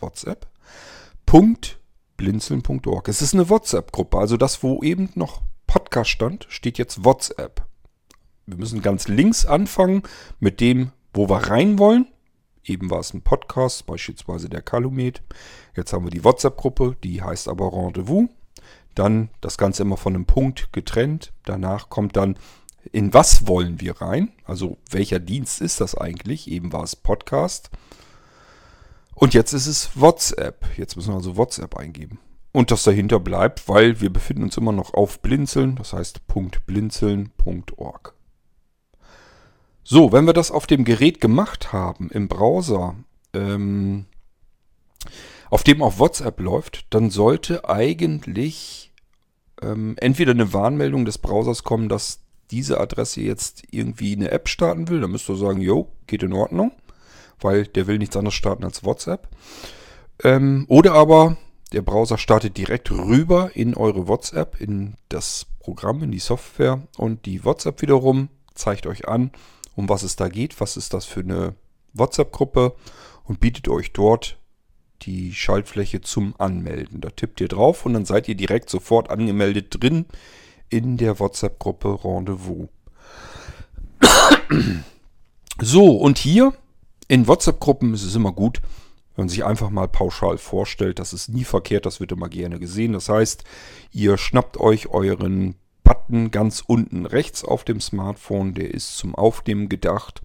[0.00, 0.48] WhatsApp,
[2.16, 3.08] blinzeln.org.
[3.08, 7.66] Es ist eine WhatsApp-Gruppe, also das, wo eben noch Podcast stand, steht jetzt WhatsApp.
[8.46, 10.02] Wir müssen ganz links anfangen
[10.40, 12.06] mit dem, wo wir rein wollen.
[12.64, 15.22] Eben war es ein Podcast, beispielsweise der Kalumet.
[15.76, 18.28] Jetzt haben wir die WhatsApp-Gruppe, die heißt aber Rendezvous.
[18.94, 21.32] Dann das Ganze immer von einem Punkt getrennt.
[21.44, 22.36] Danach kommt dann,
[22.90, 24.32] in was wollen wir rein?
[24.44, 26.50] Also welcher Dienst ist das eigentlich?
[26.50, 27.70] Eben war es Podcast.
[29.18, 30.64] Und jetzt ist es WhatsApp.
[30.76, 32.20] Jetzt müssen wir also WhatsApp eingeben.
[32.52, 36.20] Und das dahinter bleibt, weil wir befinden uns immer noch auf Blinzeln, das heißt
[36.66, 38.14] .blinzeln.org.
[39.82, 42.94] So, wenn wir das auf dem Gerät gemacht haben, im Browser,
[43.32, 44.06] ähm,
[45.50, 48.92] auf dem auch WhatsApp läuft, dann sollte eigentlich
[49.60, 52.20] ähm, entweder eine Warnmeldung des Browsers kommen, dass
[52.52, 55.00] diese Adresse jetzt irgendwie eine App starten will.
[55.00, 56.70] Dann müsst ihr sagen, jo, geht in Ordnung,
[57.40, 59.28] weil der will nichts anderes starten als WhatsApp.
[60.22, 61.36] Ähm, oder aber
[61.72, 67.26] der Browser startet direkt rüber in eure WhatsApp, in das Programm, in die Software und
[67.26, 69.30] die WhatsApp wiederum zeigt euch an,
[69.76, 71.54] um was es da geht, was ist das für eine
[71.92, 72.74] WhatsApp-Gruppe
[73.24, 74.38] und bietet euch dort
[75.02, 77.00] die Schaltfläche zum Anmelden.
[77.00, 80.06] Da tippt ihr drauf und dann seid ihr direkt sofort angemeldet drin
[80.70, 82.68] in der WhatsApp-Gruppe Rendezvous.
[85.60, 86.52] So, und hier
[87.08, 88.60] in WhatsApp-Gruppen ist es immer gut,
[89.16, 90.98] wenn man sich einfach mal pauschal vorstellt.
[90.98, 92.92] Das ist nie verkehrt, das wird immer gerne gesehen.
[92.92, 93.44] Das heißt,
[93.90, 99.70] ihr schnappt euch euren Button ganz unten rechts auf dem Smartphone, der ist zum Aufnehmen
[99.70, 100.20] gedacht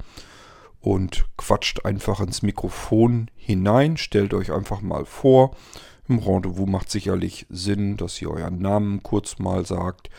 [0.81, 3.95] und quatscht einfach ins Mikrofon hinein.
[3.95, 5.55] Stellt euch einfach mal vor.
[6.09, 10.09] Im Rendezvous macht sicherlich Sinn, dass ihr euren Namen kurz mal sagt,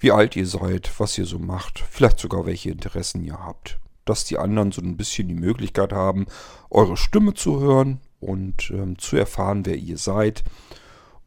[0.00, 3.78] wie alt ihr seid, was ihr so macht, vielleicht sogar welche Interessen ihr habt.
[4.04, 6.26] Dass die anderen so ein bisschen die Möglichkeit haben,
[6.70, 10.44] eure Stimme zu hören und ähm, zu erfahren, wer ihr seid.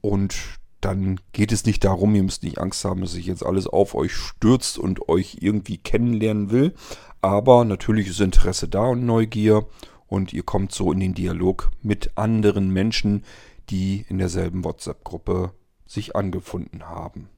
[0.01, 0.35] Und
[0.81, 3.95] dann geht es nicht darum, ihr müsst nicht Angst haben, dass sich jetzt alles auf
[3.95, 6.73] euch stürzt und euch irgendwie kennenlernen will.
[7.21, 9.65] Aber natürlich ist Interesse da und Neugier
[10.07, 13.23] und ihr kommt so in den Dialog mit anderen Menschen,
[13.69, 15.53] die in derselben WhatsApp-Gruppe
[15.85, 17.29] sich angefunden haben.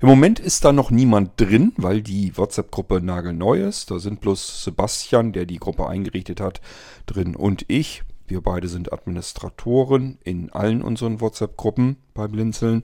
[0.00, 3.90] Im Moment ist da noch niemand drin, weil die WhatsApp-Gruppe nagelneu ist.
[3.90, 6.60] Da sind bloß Sebastian, der die Gruppe eingerichtet hat,
[7.06, 8.02] drin und ich.
[8.26, 12.82] Wir beide sind Administratoren in allen unseren WhatsApp-Gruppen bei Blinzeln.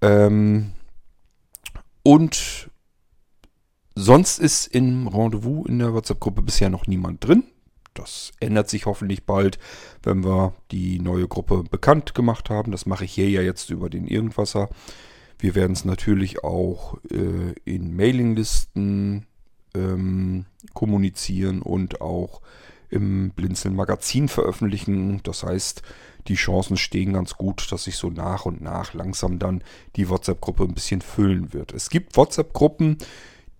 [0.00, 0.72] Ähm,
[2.02, 2.70] und
[3.94, 7.44] sonst ist im Rendezvous in der WhatsApp-Gruppe bisher noch niemand drin.
[7.98, 9.58] Das ändert sich hoffentlich bald,
[10.02, 12.70] wenn wir die neue Gruppe bekannt gemacht haben.
[12.70, 14.68] Das mache ich hier ja jetzt über den Irgendwasser.
[15.38, 19.26] Wir werden es natürlich auch äh, in Mailinglisten
[19.74, 22.40] ähm, kommunizieren und auch
[22.90, 25.20] im Blinzeln Magazin veröffentlichen.
[25.22, 25.82] Das heißt,
[26.26, 29.62] die Chancen stehen ganz gut, dass sich so nach und nach langsam dann
[29.96, 31.72] die WhatsApp-Gruppe ein bisschen füllen wird.
[31.72, 32.98] Es gibt WhatsApp-Gruppen,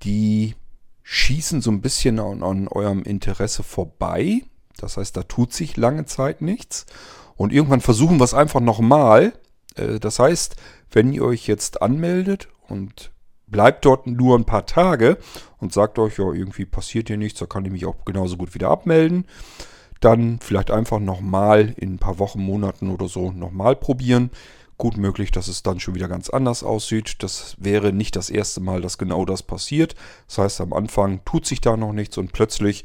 [0.02, 0.54] die
[1.02, 4.42] schießen so ein bisschen an, an eurem Interesse vorbei.
[4.76, 6.86] Das heißt, da tut sich lange Zeit nichts.
[7.36, 9.32] Und irgendwann versuchen wir es einfach nochmal.
[9.78, 10.56] Äh, das heißt,
[10.90, 13.10] wenn ihr euch jetzt anmeldet und
[13.46, 15.18] bleibt dort nur ein paar Tage
[15.58, 18.54] und sagt euch, ja, irgendwie passiert hier nichts, da kann ich mich auch genauso gut
[18.54, 19.26] wieder abmelden.
[20.00, 24.30] Dann vielleicht einfach nochmal in ein paar Wochen, Monaten oder so nochmal probieren.
[24.76, 27.16] Gut möglich, dass es dann schon wieder ganz anders aussieht.
[27.24, 29.96] Das wäre nicht das erste Mal, dass genau das passiert.
[30.28, 32.84] Das heißt, am Anfang tut sich da noch nichts und plötzlich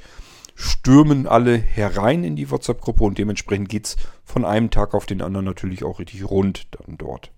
[0.56, 5.22] stürmen alle herein in die WhatsApp-Gruppe und dementsprechend geht es von einem Tag auf den
[5.22, 7.32] anderen natürlich auch richtig rund dann dort.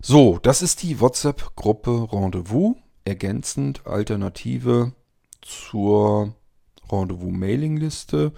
[0.00, 4.92] So, das ist die WhatsApp-Gruppe Rendezvous, ergänzend Alternative
[5.42, 6.34] zur
[6.90, 8.32] Rendezvous-Mailingliste.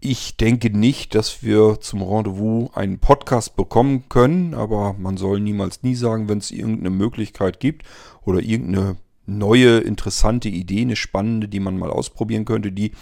[0.00, 5.82] Ich denke nicht, dass wir zum Rendezvous einen Podcast bekommen können, aber man soll niemals
[5.82, 7.84] nie sagen, wenn es irgendeine Möglichkeit gibt
[8.24, 8.96] oder irgendeine
[9.28, 12.92] neue, interessante Idee, eine spannende, die man mal ausprobieren könnte, die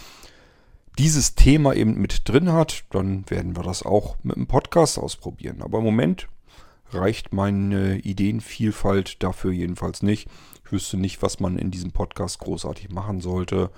[0.99, 5.63] dieses Thema eben mit drin hat, dann werden wir das auch mit einem Podcast ausprobieren.
[5.63, 6.29] Aber im Moment
[6.91, 10.29] reicht meine Ideenvielfalt dafür jedenfalls nicht.
[10.65, 13.71] Ich wüsste nicht, was man in diesem Podcast großartig machen sollte.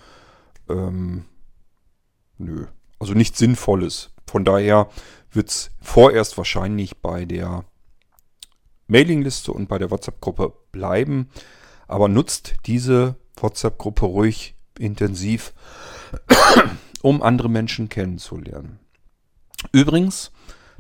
[0.69, 1.25] Ähm,
[2.39, 2.67] nö.
[2.99, 4.11] Also nichts Sinnvolles.
[4.27, 4.89] Von daher
[5.33, 7.65] wird es vorerst wahrscheinlich bei der
[8.87, 11.31] Mailingliste und bei der WhatsApp-Gruppe bleiben.
[11.89, 15.53] Aber nutzt diese WhatsApp-Gruppe ruhig intensiv,
[17.03, 18.79] um andere Menschen kennenzulernen.
[19.73, 20.31] Übrigens,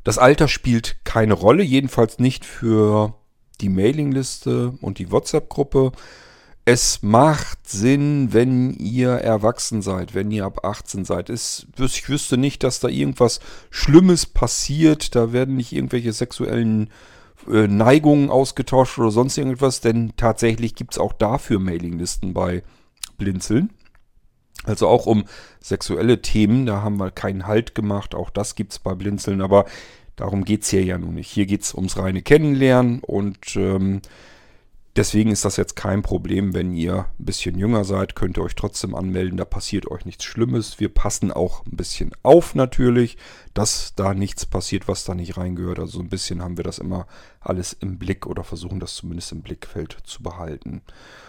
[0.05, 3.15] das Alter spielt keine Rolle, jedenfalls nicht für
[3.61, 5.93] die Mailingliste und die WhatsApp-Gruppe.
[6.65, 11.31] Es macht Sinn, wenn ihr erwachsen seid, wenn ihr ab 18 seid.
[11.31, 11.67] Ich
[12.09, 13.41] wüsste nicht, dass da irgendwas
[13.71, 15.15] Schlimmes passiert.
[15.17, 16.91] Da werden nicht irgendwelche sexuellen äh,
[17.47, 22.62] Neigungen ausgetauscht oder sonst irgendwas, denn tatsächlich gibt es auch dafür Mailinglisten bei
[23.16, 23.70] Blinzeln.
[24.64, 25.24] Also auch um
[25.61, 28.14] sexuelle Themen, da haben wir keinen Halt gemacht.
[28.14, 29.64] Auch das gibt es bei Blinzeln, aber
[30.18, 31.30] Darum geht es hier ja nun nicht.
[31.30, 34.03] Hier geht es ums reine Kennenlernen und ähm,
[34.99, 38.57] deswegen ist das jetzt kein Problem, wenn ihr ein bisschen jünger seid, könnt ihr euch
[38.57, 40.80] trotzdem anmelden, da passiert euch nichts Schlimmes.
[40.80, 43.16] Wir passen auch ein bisschen auf natürlich,
[43.55, 45.78] dass da nichts passiert, was da nicht reingehört.
[45.78, 47.07] Also ein bisschen haben wir das immer
[47.40, 50.82] alles im Blick oder versuchen das zumindest im Blickfeld zu behalten.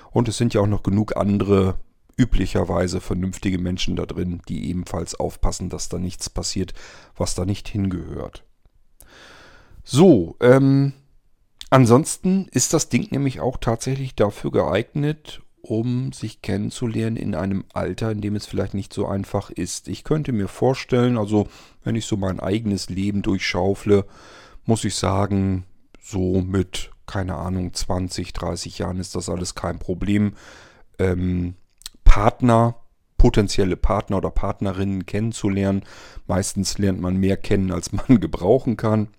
[0.10, 1.80] Und es sind ja auch noch genug andere
[2.18, 6.74] üblicherweise vernünftige Menschen da drin, die ebenfalls aufpassen, dass da nichts passiert,
[7.16, 8.44] was da nicht hingehört.
[9.84, 10.94] So, ähm,
[11.70, 18.12] ansonsten ist das Ding nämlich auch tatsächlich dafür geeignet, um sich kennenzulernen in einem Alter,
[18.12, 19.88] in dem es vielleicht nicht so einfach ist.
[19.88, 21.48] Ich könnte mir vorstellen, also
[21.84, 24.06] wenn ich so mein eigenes Leben durchschaufle,
[24.66, 25.66] muss ich sagen,
[26.02, 30.34] so mit, keine Ahnung, 20, 30 Jahren ist das alles kein Problem.
[30.98, 31.56] Ähm,
[32.04, 32.76] Partner
[33.20, 35.84] potenzielle Partner oder Partnerinnen kennenzulernen.
[36.26, 39.10] Meistens lernt man mehr kennen, als man gebrauchen kann.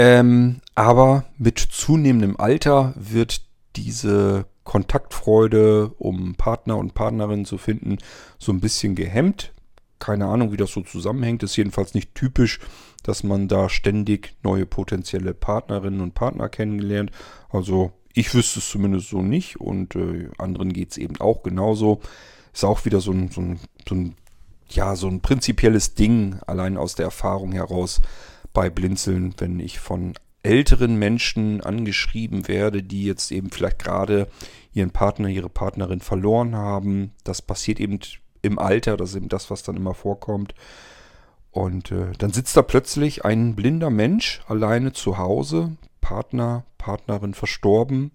[0.00, 3.42] Ähm, aber mit zunehmendem Alter wird
[3.74, 7.98] diese Kontaktfreude, um Partner und Partnerinnen zu finden,
[8.38, 9.52] so ein bisschen gehemmt.
[9.98, 11.42] Keine Ahnung, wie das so zusammenhängt.
[11.42, 12.60] Ist jedenfalls nicht typisch,
[13.02, 17.10] dass man da ständig neue potenzielle Partnerinnen und Partner kennengelernt.
[17.48, 22.02] Also ich wüsste es zumindest so nicht und äh, anderen geht es eben auch genauso.
[22.52, 24.14] Ist auch wieder so ein, so ein, so ein,
[24.68, 28.00] ja, so ein prinzipielles Ding, allein aus der Erfahrung heraus
[28.52, 34.28] bei Blinzeln, wenn ich von älteren Menschen angeschrieben werde, die jetzt eben vielleicht gerade
[34.72, 37.12] ihren Partner, ihre Partnerin verloren haben.
[37.24, 37.98] Das passiert eben
[38.42, 40.54] im Alter, das ist eben das, was dann immer vorkommt.
[41.50, 48.12] Und äh, dann sitzt da plötzlich ein blinder Mensch alleine zu Hause, Partner, Partnerin verstorben.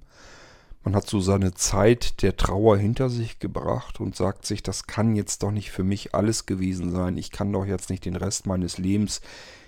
[0.83, 5.15] Man hat so seine Zeit der Trauer hinter sich gebracht und sagt sich, das kann
[5.15, 7.17] jetzt doch nicht für mich alles gewesen sein.
[7.17, 9.21] Ich kann doch jetzt nicht den Rest meines Lebens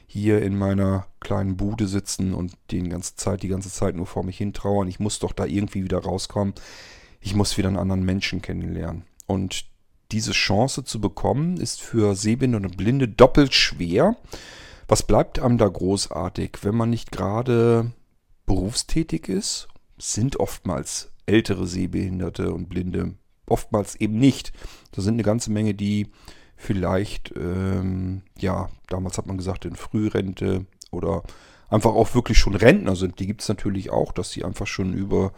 [0.08, 4.24] hier in meiner kleinen Bude sitzen und den ganze Zeit, die ganze Zeit nur vor
[4.24, 4.88] mich hin trauern.
[4.88, 6.54] Ich muss doch da irgendwie wieder rauskommen.
[7.22, 9.04] Ich muss wieder einen anderen Menschen kennenlernen.
[9.26, 9.66] Und
[10.12, 14.16] diese Chance zu bekommen, ist für Sehbehinderte und Blinde doppelt schwer.
[14.88, 17.92] Was bleibt einem da großartig, wenn man nicht gerade
[18.46, 19.68] berufstätig ist?
[19.98, 23.16] Sind oftmals ältere Sehbehinderte und Blinde,
[23.48, 24.54] oftmals eben nicht.
[24.92, 26.08] Da sind eine ganze Menge, die
[26.56, 31.24] vielleicht, ähm, ja, damals hat man gesagt, in Frührente oder
[31.70, 33.20] einfach auch wirklich schon Rentner sind.
[33.20, 35.34] Die gibt es natürlich auch, dass sie einfach schon über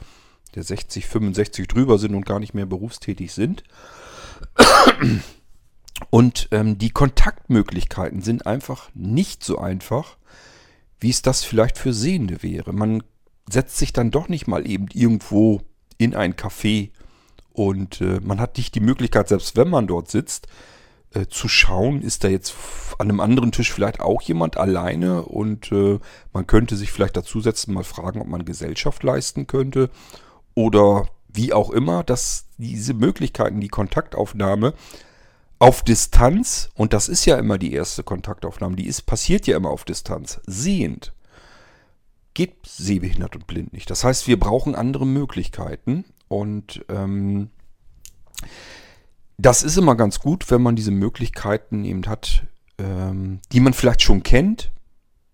[0.56, 3.64] der 60, 65 drüber sind und gar nicht mehr berufstätig sind.
[6.10, 10.18] Und ähm, die Kontaktmöglichkeiten sind einfach nicht so einfach,
[11.00, 12.74] wie es das vielleicht für Sehende wäre.
[12.74, 13.04] Man
[13.50, 15.62] setzt sich dann doch nicht mal eben irgendwo
[15.98, 16.92] in ein Café
[17.54, 20.48] und äh, man hat nicht die Möglichkeit, selbst wenn man dort sitzt,
[21.14, 22.54] äh, zu schauen, ist da jetzt
[22.98, 25.24] an einem anderen Tisch vielleicht auch jemand alleine?
[25.24, 26.00] Und äh,
[26.34, 29.90] man könnte sich vielleicht dazusetzen, mal fragen, ob man Gesellschaft leisten könnte.
[30.56, 34.74] Oder wie auch immer, dass diese Möglichkeiten, die Kontaktaufnahme
[35.60, 39.70] auf Distanz, und das ist ja immer die erste Kontaktaufnahme, die ist, passiert ja immer
[39.70, 41.14] auf Distanz, sehend,
[42.34, 43.90] geht sehbehindert und blind nicht.
[43.90, 46.06] Das heißt, wir brauchen andere Möglichkeiten.
[46.28, 47.50] Und ähm,
[49.38, 52.46] das ist immer ganz gut, wenn man diese Möglichkeiten eben hat,
[52.80, 54.72] ähm, die man vielleicht schon kennt.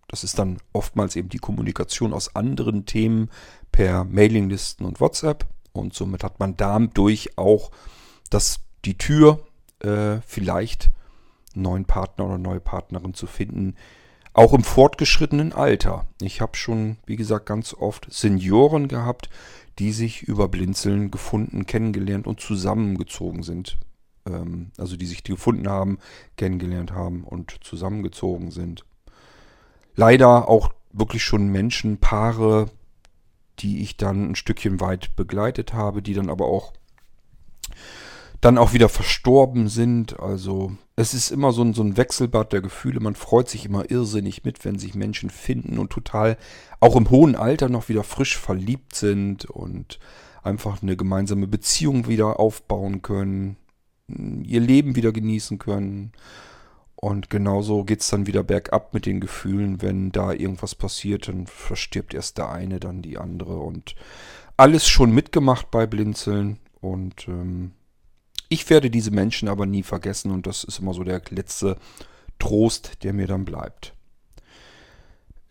[0.10, 3.30] Das ist dann oftmals eben die Kommunikation aus anderen Themen
[3.72, 5.48] per Mailinglisten und WhatsApp.
[5.72, 7.72] Und somit hat man dadurch auch
[8.30, 9.40] das, die Tür,
[9.80, 10.90] äh, vielleicht
[11.56, 13.76] einen neuen Partner oder neue Partnerin zu finden,
[14.34, 16.08] auch im fortgeschrittenen Alter.
[16.22, 19.30] Ich habe schon, wie gesagt, ganz oft Senioren gehabt,
[19.80, 23.78] die sich über Blinzeln gefunden, kennengelernt und zusammengezogen sind.
[24.28, 26.00] Ähm, also die sich gefunden haben,
[26.38, 28.86] kennengelernt haben und zusammengezogen sind.
[29.96, 32.70] Leider auch wirklich schon Menschen, Paare,
[33.60, 36.74] die ich dann ein Stückchen weit begleitet habe, die dann aber auch
[38.42, 40.20] dann auch wieder verstorben sind.
[40.20, 43.00] Also es ist immer so ein, so ein Wechselbad der Gefühle.
[43.00, 46.38] Man freut sich immer irrsinnig mit, wenn sich Menschen finden und total
[46.80, 50.00] auch im hohen Alter noch wieder frisch verliebt sind und
[50.44, 53.56] einfach eine gemeinsame Beziehung wieder aufbauen können,
[54.08, 56.12] ihr Leben wieder genießen können.
[56.96, 61.48] Und genauso geht es dann wieder bergab mit den Gefühlen, wenn da irgendwas passiert, dann
[61.48, 63.58] verstirbt erst der eine, dann die andere.
[63.58, 63.96] Und
[64.56, 66.60] alles schon mitgemacht bei Blinzeln.
[66.80, 67.72] Und ähm,
[68.50, 71.78] ich werde diese Menschen aber nie vergessen und das ist immer so der letzte
[72.40, 73.94] Trost, der mir dann bleibt.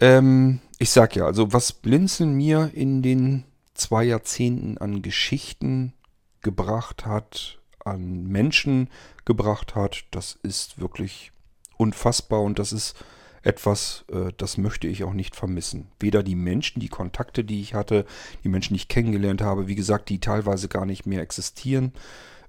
[0.01, 3.45] Ähm, ich sag ja, also was Blinzeln mir in den
[3.75, 5.95] zwei Jahrzehnten an Geschichten
[6.43, 8.89] gebracht hat, an Menschen
[9.25, 11.33] gebracht hat, das ist wirklich
[11.77, 12.97] unfassbar und das ist
[13.43, 15.89] etwas, äh, das möchte ich auch nicht vermissen.
[15.99, 18.07] Weder die Menschen, die Kontakte, die ich hatte,
[18.45, 21.93] die Menschen, die ich kennengelernt habe, wie gesagt, die teilweise gar nicht mehr existieren,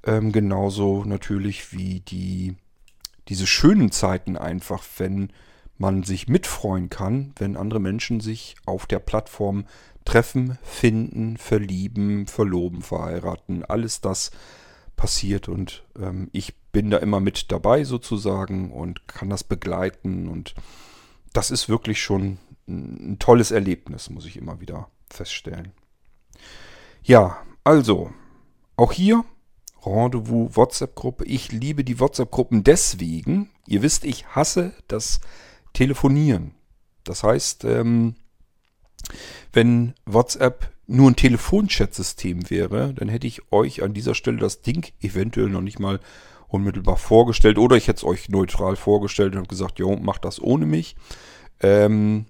[0.05, 2.55] ähm, genauso natürlich wie die,
[3.27, 5.31] diese schönen Zeiten einfach, wenn
[5.77, 9.65] man sich mitfreuen kann, wenn andere Menschen sich auf der Plattform
[10.05, 14.31] treffen, finden, verlieben, verloben, verheiraten, alles das
[14.95, 20.55] passiert und ähm, ich bin da immer mit dabei sozusagen und kann das begleiten und
[21.33, 22.37] das ist wirklich schon
[22.67, 25.73] ein tolles Erlebnis, muss ich immer wieder feststellen.
[27.03, 28.13] Ja, also,
[28.75, 29.25] auch hier
[29.85, 31.25] Rendezvous WhatsApp-Gruppe.
[31.25, 33.49] Ich liebe die WhatsApp-Gruppen deswegen.
[33.67, 35.19] Ihr wisst, ich hasse das
[35.73, 36.55] Telefonieren.
[37.03, 38.15] Das heißt, ähm,
[39.51, 44.91] wenn WhatsApp nur ein Telefonchatsystem wäre, dann hätte ich euch an dieser Stelle das Ding
[45.01, 45.99] eventuell noch nicht mal
[46.47, 50.65] unmittelbar vorgestellt oder ich hätte es euch neutral vorgestellt und gesagt, jo, macht das ohne
[50.65, 50.95] mich.
[51.61, 52.25] Ähm,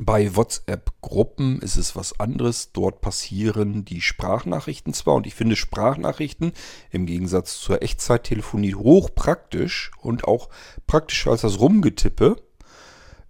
[0.00, 2.72] bei WhatsApp-Gruppen ist es was anderes.
[2.72, 6.52] Dort passieren die Sprachnachrichten zwar und ich finde Sprachnachrichten
[6.90, 10.48] im Gegensatz zur Echtzeittelefonie hochpraktisch und auch
[10.86, 12.36] praktischer als das Rumgetippe.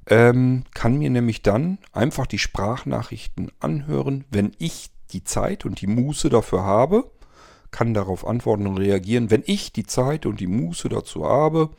[0.06, 5.86] Ähm, kann mir nämlich dann einfach die Sprachnachrichten anhören, wenn ich die Zeit und die
[5.86, 7.10] Muße dafür habe,
[7.70, 11.70] kann darauf antworten und reagieren, wenn ich die Zeit und die Muße dazu habe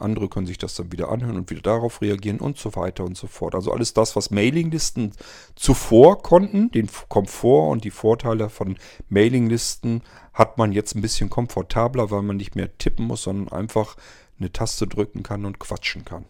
[0.00, 3.16] andere können sich das dann wieder anhören und wieder darauf reagieren und so weiter und
[3.16, 3.54] so fort.
[3.54, 5.12] Also alles das, was Mailinglisten
[5.54, 8.76] zuvor konnten, den Komfort und die Vorteile von
[9.08, 10.02] Mailinglisten
[10.32, 13.96] hat man jetzt ein bisschen komfortabler, weil man nicht mehr tippen muss, sondern einfach
[14.38, 16.24] eine Taste drücken kann und quatschen kann.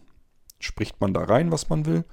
[0.61, 2.05] Spricht man da rein, was man will.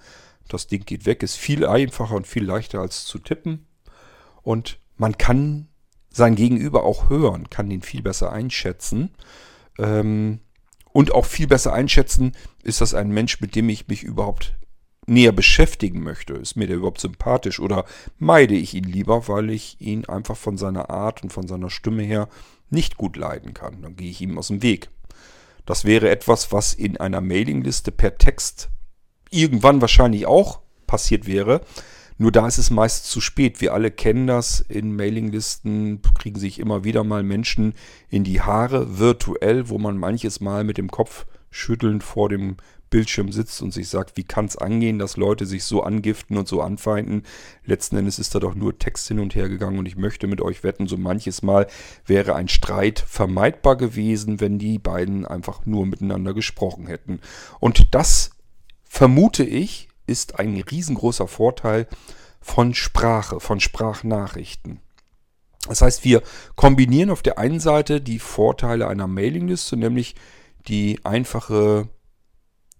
[0.49, 3.67] Das Ding geht weg, ist viel einfacher und viel leichter als zu tippen.
[4.43, 5.69] Und man kann
[6.11, 9.15] sein Gegenüber auch hören, kann den viel besser einschätzen.
[9.79, 10.41] Ähm,
[10.93, 12.33] und auch viel besser einschätzen,
[12.63, 14.57] ist das ein Mensch, mit dem ich mich überhaupt
[15.07, 16.35] näher beschäftigen möchte.
[16.35, 17.85] Ist mir der überhaupt sympathisch oder
[18.19, 22.03] meide ich ihn lieber, weil ich ihn einfach von seiner Art und von seiner Stimme
[22.03, 22.29] her
[22.71, 23.83] nicht gut leiden kann.
[23.83, 24.91] Dann gehe ich ihm aus dem Weg.
[25.69, 28.71] Das wäre etwas, was in einer Mailingliste per Text
[29.29, 31.61] irgendwann wahrscheinlich auch passiert wäre.
[32.17, 33.61] Nur da ist es meist zu spät.
[33.61, 34.61] Wir alle kennen das.
[34.63, 37.75] In Mailinglisten kriegen sich immer wieder mal Menschen
[38.09, 42.57] in die Haare virtuell, wo man manches Mal mit dem Kopf schüttelnd vor dem
[42.91, 46.49] Bildschirm sitzt und sich sagt, wie kann es angehen, dass Leute sich so angiften und
[46.49, 47.23] so anfeinden.
[47.65, 50.41] Letzten Endes ist da doch nur Text hin und her gegangen und ich möchte mit
[50.41, 51.67] euch wetten, so manches Mal
[52.07, 57.21] wäre ein Streit vermeidbar gewesen, wenn die beiden einfach nur miteinander gesprochen hätten.
[57.61, 58.31] Und das
[58.85, 61.87] vermute ich, ist ein riesengroßer Vorteil
[62.41, 64.81] von Sprache, von Sprachnachrichten.
[65.69, 66.23] Das heißt, wir
[66.57, 70.15] kombinieren auf der einen Seite die Vorteile einer Mailingliste, nämlich
[70.67, 71.89] die einfache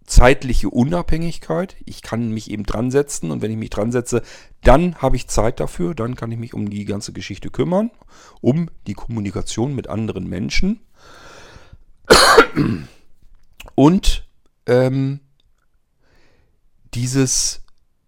[0.09, 1.77] zeitliche Unabhängigkeit.
[1.85, 4.23] Ich kann mich eben dran setzen und wenn ich mich dran setze,
[4.63, 7.91] dann habe ich Zeit dafür, dann kann ich mich um die ganze Geschichte kümmern,
[8.41, 10.81] um die Kommunikation mit anderen Menschen.
[13.75, 14.27] Und
[14.67, 15.21] ähm,
[16.95, 17.63] dieses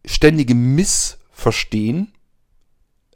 [0.04, 2.12] ständige Missverstehen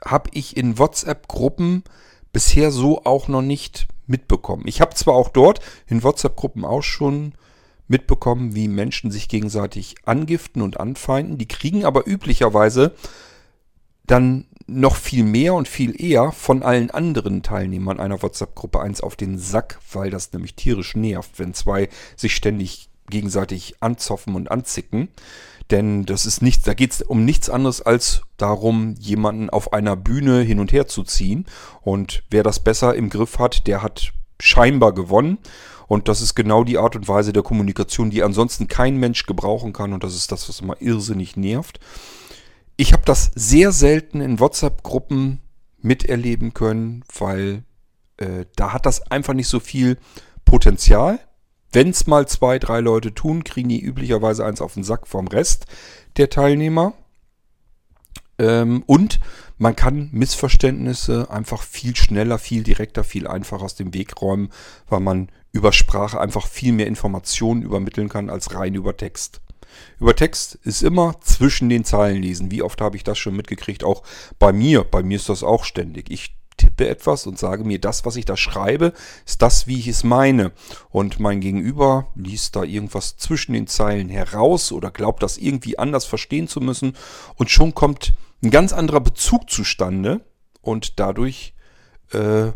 [0.04, 1.84] habe ich in WhatsApp-Gruppen
[2.32, 4.64] bisher so auch noch nicht mitbekommen.
[4.66, 7.34] Ich habe zwar auch dort in WhatsApp-Gruppen auch schon
[7.88, 11.38] mitbekommen, wie Menschen sich gegenseitig angiften und anfeinden.
[11.38, 12.94] Die kriegen aber üblicherweise
[14.06, 19.16] dann noch viel mehr und viel eher von allen anderen Teilnehmern einer WhatsApp-Gruppe eins auf
[19.16, 25.08] den Sack, weil das nämlich tierisch nervt, wenn zwei sich ständig gegenseitig anzoffen und anzicken.
[25.70, 29.96] Denn das ist nichts, da geht es um nichts anderes als darum, jemanden auf einer
[29.96, 31.46] Bühne hin und her zu ziehen.
[31.80, 35.38] Und wer das besser im Griff hat, der hat scheinbar gewonnen.
[35.86, 39.72] Und das ist genau die Art und Weise der Kommunikation, die ansonsten kein Mensch gebrauchen
[39.72, 39.92] kann.
[39.92, 41.80] Und das ist das, was immer irrsinnig nervt.
[42.76, 45.40] Ich habe das sehr selten in WhatsApp-Gruppen
[45.78, 47.64] miterleben können, weil
[48.16, 49.98] äh, da hat das einfach nicht so viel
[50.44, 51.20] Potenzial.
[51.72, 55.28] Wenn es mal zwei, drei Leute tun, kriegen die üblicherweise eins auf den Sack vom
[55.28, 55.66] Rest
[56.16, 56.94] der Teilnehmer.
[58.38, 59.20] Ähm, und
[59.58, 64.50] man kann Missverständnisse einfach viel schneller, viel direkter, viel einfacher aus dem Weg räumen,
[64.88, 69.40] weil man über Sprache einfach viel mehr Informationen übermitteln kann als rein über Text.
[70.00, 72.50] Über Text ist immer zwischen den Zeilen lesen.
[72.50, 73.84] Wie oft habe ich das schon mitgekriegt?
[73.84, 74.02] Auch
[74.40, 74.82] bei mir.
[74.82, 76.10] Bei mir ist das auch ständig.
[76.10, 78.92] Ich tippe etwas und sage mir, das, was ich da schreibe,
[79.26, 80.50] ist das, wie ich es meine.
[80.90, 86.04] Und mein Gegenüber liest da irgendwas zwischen den Zeilen heraus oder glaubt das irgendwie anders
[86.04, 86.96] verstehen zu müssen.
[87.36, 90.20] Und schon kommt ein ganz anderer Bezug zustande
[90.62, 91.54] und dadurch
[92.12, 92.52] äh,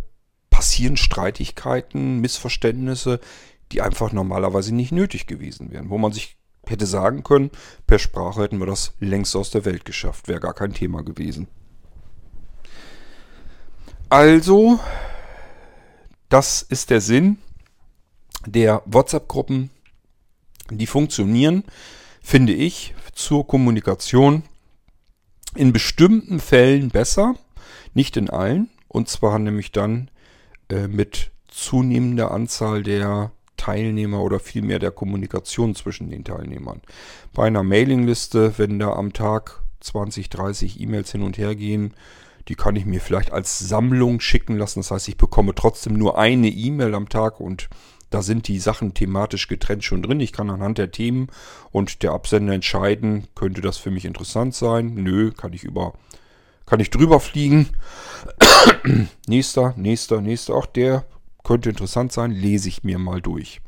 [0.59, 3.21] passieren Streitigkeiten, Missverständnisse,
[3.71, 5.89] die einfach normalerweise nicht nötig gewesen wären.
[5.89, 6.37] Wo man sich
[6.67, 7.53] hätte sagen können,
[7.87, 11.47] per Sprache hätten wir das längst aus der Welt geschafft, wäre gar kein Thema gewesen.
[14.09, 14.81] Also,
[16.29, 17.39] das ist der Sinn
[18.45, 19.71] der WhatsApp-Gruppen.
[20.73, 21.63] Die funktionieren,
[22.21, 24.43] finde ich, zur Kommunikation
[25.55, 27.37] in bestimmten Fällen besser,
[27.95, 28.69] nicht in allen.
[28.89, 30.11] Und zwar nämlich dann
[30.71, 36.81] äh, mit zunehmender Anzahl der Teilnehmer oder vielmehr der Kommunikation zwischen den Teilnehmern.
[37.35, 41.95] Bei einer Mailingliste, wenn da am Tag 20, 30 E-Mails hin und her gehen,
[42.49, 44.81] die kann ich mir vielleicht als Sammlung schicken lassen.
[44.81, 47.69] Das heißt, ich bekomme trotzdem nur eine E-Mail am Tag und
[48.11, 50.21] da sind die Sachen thematisch getrennt schon drin.
[50.21, 51.29] Ich kann anhand der Themen
[51.71, 54.95] und der Absender entscheiden, könnte das für mich interessant sein.
[54.95, 55.93] Nö, kann ich über
[56.69, 57.71] kann ich drüber fliegen.
[59.27, 60.55] nächster, nächster, nächster.
[60.55, 61.05] Auch der
[61.43, 63.61] könnte interessant sein, lese ich mir mal durch.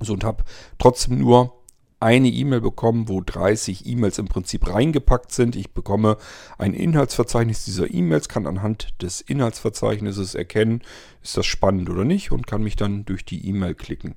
[0.00, 0.44] So und habe
[0.78, 1.62] trotzdem nur
[2.02, 5.54] eine E-Mail bekommen, wo 30 E-Mails im Prinzip reingepackt sind.
[5.54, 6.16] Ich bekomme
[6.58, 10.82] ein Inhaltsverzeichnis dieser E-Mails, kann anhand des Inhaltsverzeichnisses erkennen,
[11.22, 14.16] ist das spannend oder nicht und kann mich dann durch die E-Mail klicken.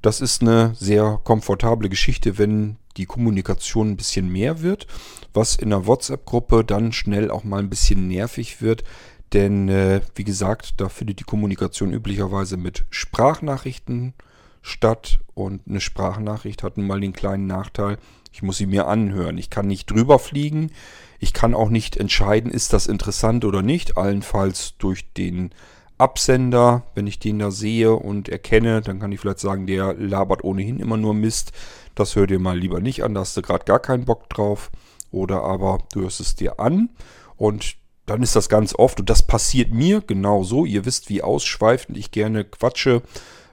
[0.00, 4.86] Das ist eine sehr komfortable Geschichte, wenn die Kommunikation ein bisschen mehr wird,
[5.32, 8.84] was in der WhatsApp-Gruppe dann schnell auch mal ein bisschen nervig wird,
[9.32, 14.14] denn äh, wie gesagt, da findet die Kommunikation üblicherweise mit Sprachnachrichten
[14.60, 17.98] statt und eine Sprachnachricht hat nun mal den kleinen Nachteil,
[18.32, 19.36] ich muss sie mir anhören.
[19.38, 20.70] Ich kann nicht drüber fliegen.
[21.18, 23.96] Ich kann auch nicht entscheiden, ist das interessant oder nicht.
[23.96, 25.50] Allenfalls durch den
[25.98, 30.42] Absender, wenn ich den da sehe und erkenne, dann kann ich vielleicht sagen, der labert
[30.42, 31.52] ohnehin immer nur Mist.
[31.94, 34.70] Das hör dir mal lieber nicht an, da hast du gerade gar keinen Bock drauf.
[35.10, 36.90] Oder aber du hörst es dir an
[37.36, 40.64] und dann ist das ganz oft, und das passiert mir genauso.
[40.64, 43.02] Ihr wisst, wie ausschweifend ich gerne quatsche.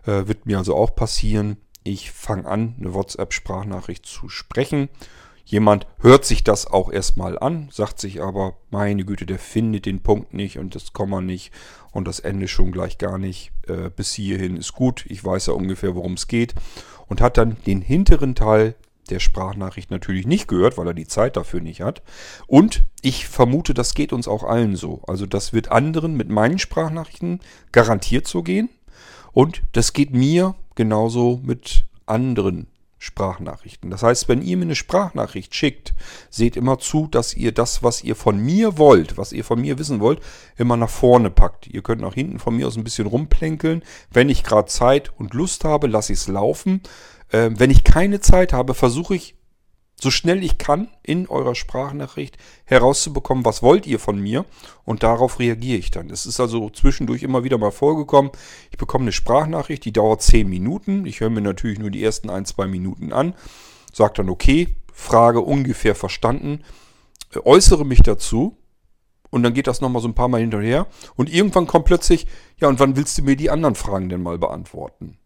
[0.06, 1.57] Äh, wird mir also auch passieren.
[1.84, 4.90] Ich fange an, eine WhatsApp-Sprachnachricht zu sprechen.
[5.45, 10.02] Jemand hört sich das auch erstmal an, sagt sich aber, meine Güte, der findet den
[10.02, 11.52] Punkt nicht und das Komma nicht
[11.91, 13.52] und das Ende schon gleich gar nicht.
[13.68, 16.53] Äh, bis hierhin ist gut, ich weiß ja ungefähr, worum es geht.
[17.10, 18.76] Und hat dann den hinteren Teil
[19.10, 22.02] der Sprachnachricht natürlich nicht gehört, weil er die Zeit dafür nicht hat.
[22.48, 25.02] Und ich vermute, das geht uns auch allen so.
[25.07, 27.40] Also das wird anderen mit meinen Sprachnachrichten
[27.72, 28.69] garantiert so gehen.
[29.31, 32.68] Und das geht mir genauso mit anderen
[32.99, 33.89] Sprachnachrichten.
[33.89, 35.93] Das heißt, wenn ihr mir eine Sprachnachricht schickt,
[36.30, 39.80] seht immer zu, dass ihr das, was ihr von mir wollt, was ihr von mir
[39.80, 40.19] wissen wollt,
[40.57, 41.67] immer nach vorne packt.
[41.67, 43.84] Ihr könnt auch hinten von mir aus ein bisschen rumplänkeln.
[44.11, 46.81] Wenn ich gerade Zeit und Lust habe, lasse ich es laufen.
[47.30, 49.39] Äh, wenn ich keine Zeit habe, versuche ich
[50.01, 54.45] so schnell ich kann in eurer Sprachnachricht herauszubekommen, was wollt ihr von mir
[54.85, 56.09] und darauf reagiere ich dann.
[56.09, 58.31] Es ist also zwischendurch immer wieder mal vorgekommen,
[58.71, 61.05] ich bekomme eine Sprachnachricht, die dauert 10 Minuten.
[61.05, 63.34] Ich höre mir natürlich nur die ersten ein, zwei Minuten an,
[63.91, 66.63] sage dann okay, Frage ungefähr verstanden,
[67.43, 68.57] äußere mich dazu
[69.30, 72.26] und dann geht das nochmal so ein paar Mal hinterher und irgendwann kommt plötzlich,
[72.57, 75.17] ja und wann willst du mir die anderen Fragen denn mal beantworten?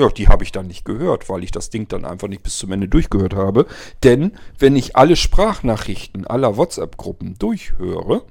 [0.00, 2.56] Ja, die habe ich dann nicht gehört, weil ich das Ding dann einfach nicht bis
[2.56, 3.66] zum Ende durchgehört habe.
[4.02, 8.22] Denn wenn ich alle Sprachnachrichten aller WhatsApp-Gruppen durchhöre,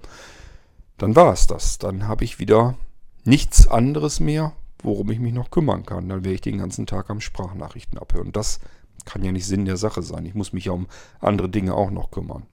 [0.97, 1.77] dann war es das.
[1.77, 2.75] Dann habe ich wieder
[3.23, 6.09] nichts anderes mehr, worum ich mich noch kümmern kann.
[6.09, 8.31] Dann wäre ich den ganzen Tag am Sprachnachrichten abhören.
[8.31, 8.61] Das
[9.05, 10.25] kann ja nicht Sinn der Sache sein.
[10.25, 10.87] Ich muss mich ja um
[11.19, 12.47] andere Dinge auch noch kümmern.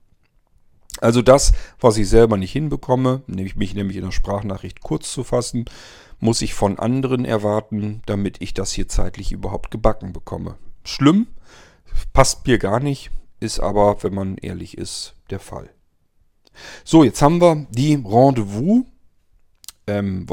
[1.00, 5.24] Also das, was ich selber nicht hinbekomme, nämlich mich nämlich in der Sprachnachricht kurz zu
[5.24, 5.66] fassen,
[6.18, 10.56] muss ich von anderen erwarten, damit ich das hier zeitlich überhaupt gebacken bekomme.
[10.84, 11.26] Schlimm,
[12.12, 13.10] passt mir gar nicht,
[13.40, 15.70] ist aber, wenn man ehrlich ist, der Fall.
[16.84, 18.84] So, jetzt haben wir die Rendezvous
[19.86, 20.26] ähm.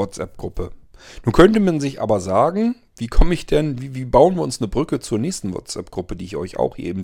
[1.24, 4.60] Nun könnte man sich aber sagen, wie komme ich denn, wie, wie bauen wir uns
[4.60, 7.02] eine Brücke zur nächsten WhatsApp-Gruppe, die ich euch auch eben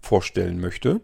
[0.00, 1.00] vorstellen möchte.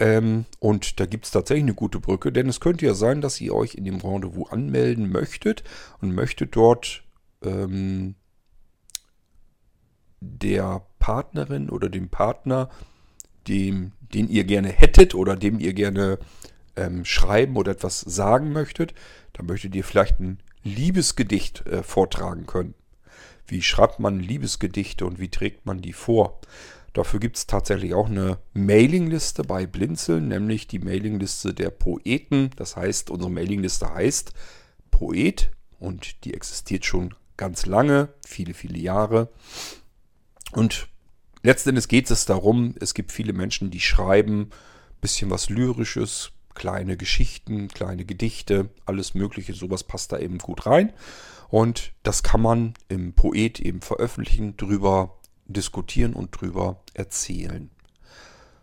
[0.00, 3.38] Ähm, und da gibt es tatsächlich eine gute Brücke, denn es könnte ja sein, dass
[3.38, 5.62] ihr euch in dem Rendezvous anmelden möchtet
[6.00, 7.04] und möchtet dort
[7.44, 8.14] ähm,
[10.20, 12.70] der Partnerin oder dem Partner,
[13.46, 16.18] dem, den ihr gerne hättet oder dem ihr gerne
[16.76, 18.94] ähm, schreiben oder etwas sagen möchtet,
[19.34, 22.74] dann möchtet ihr vielleicht ein Liebesgedicht äh, vortragen können.
[23.46, 26.40] Wie schreibt man Liebesgedichte und wie trägt man die vor?
[26.92, 32.50] Dafür gibt es tatsächlich auch eine Mailingliste bei Blinzeln, nämlich die Mailingliste der Poeten.
[32.56, 34.32] Das heißt, unsere Mailingliste heißt
[34.90, 39.28] Poet und die existiert schon ganz lange, viele, viele Jahre.
[40.52, 40.88] Und
[41.42, 46.96] letztendlich geht es darum, es gibt viele Menschen, die schreiben ein bisschen was Lyrisches, kleine
[46.96, 50.92] Geschichten, kleine Gedichte, alles Mögliche, sowas passt da eben gut rein.
[51.48, 55.19] Und das kann man im Poet eben veröffentlichen, drüber
[55.52, 57.70] diskutieren und drüber erzählen.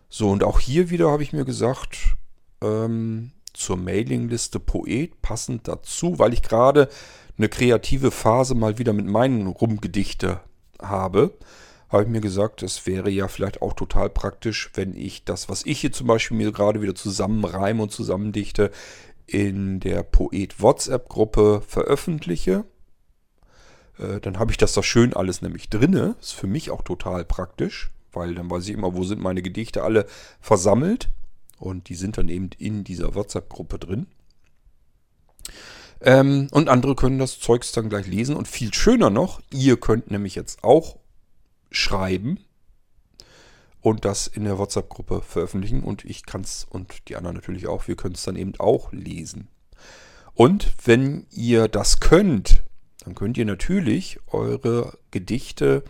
[0.08, 2.16] So, und auch hier wieder habe ich mir gesagt,
[2.62, 6.88] ähm, zur Mailingliste Poet passend dazu, weil ich gerade
[7.36, 10.40] eine kreative Phase mal wieder mit meinen Rumgedichte
[10.80, 11.36] habe,
[11.88, 15.64] habe ich mir gesagt, es wäre ja vielleicht auch total praktisch, wenn ich das, was
[15.64, 18.70] ich hier zum Beispiel mir gerade wieder zusammenreime und zusammendichte,
[19.26, 22.64] in der Poet WhatsApp-Gruppe veröffentliche.
[23.98, 26.16] Äh, dann habe ich das da schön alles nämlich drinne.
[26.20, 29.82] Ist für mich auch total praktisch, weil dann weiß ich immer, wo sind meine Gedichte
[29.82, 30.06] alle
[30.40, 31.08] versammelt.
[31.58, 34.06] Und die sind dann eben in dieser WhatsApp-Gruppe drin.
[36.00, 38.36] Ähm, und andere können das Zeugs dann gleich lesen.
[38.36, 40.98] Und viel schöner noch, ihr könnt nämlich jetzt auch
[41.70, 42.38] schreiben.
[43.80, 45.82] und das in der WhatsApp-Gruppe veröffentlichen.
[45.82, 47.88] Und ich kann es und die anderen natürlich auch.
[47.88, 49.48] Wir können es dann eben auch lesen.
[50.34, 52.62] Und wenn ihr das könnt,
[53.04, 55.84] dann könnt ihr natürlich eure Gedichte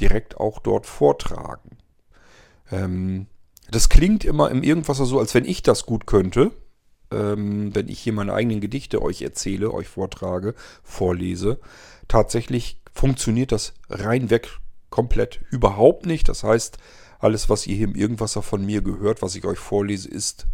[0.00, 1.78] direkt auch dort vortragen.
[2.70, 3.26] Ähm,
[3.70, 6.52] das klingt immer im Irgendwas so, als wenn ich das gut könnte.
[7.10, 11.60] Ähm, wenn ich hier meine eigenen Gedichte euch erzähle, euch vortrage, vorlese.
[12.08, 14.58] Tatsächlich funktioniert das reinweg
[14.90, 16.28] komplett überhaupt nicht.
[16.28, 16.78] Das heißt,
[17.18, 20.46] alles, was ihr hier im Irgendwasser von mir gehört, was ich euch vorlese, ist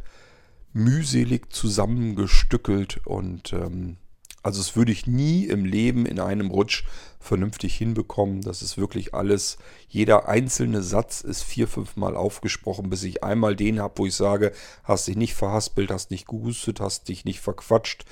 [0.72, 3.96] mühselig zusammengestückelt und ähm,
[4.42, 6.84] also es würde ich nie im Leben in einem Rutsch
[7.18, 8.40] vernünftig hinbekommen.
[8.40, 9.58] Das ist wirklich alles,
[9.88, 14.14] jeder einzelne Satz ist vier, fünf Mal aufgesprochen, bis ich einmal den habe, wo ich
[14.14, 14.52] sage,
[14.84, 18.04] hast dich nicht verhaspelt, hast nicht gehustet, hast dich nicht verquatscht,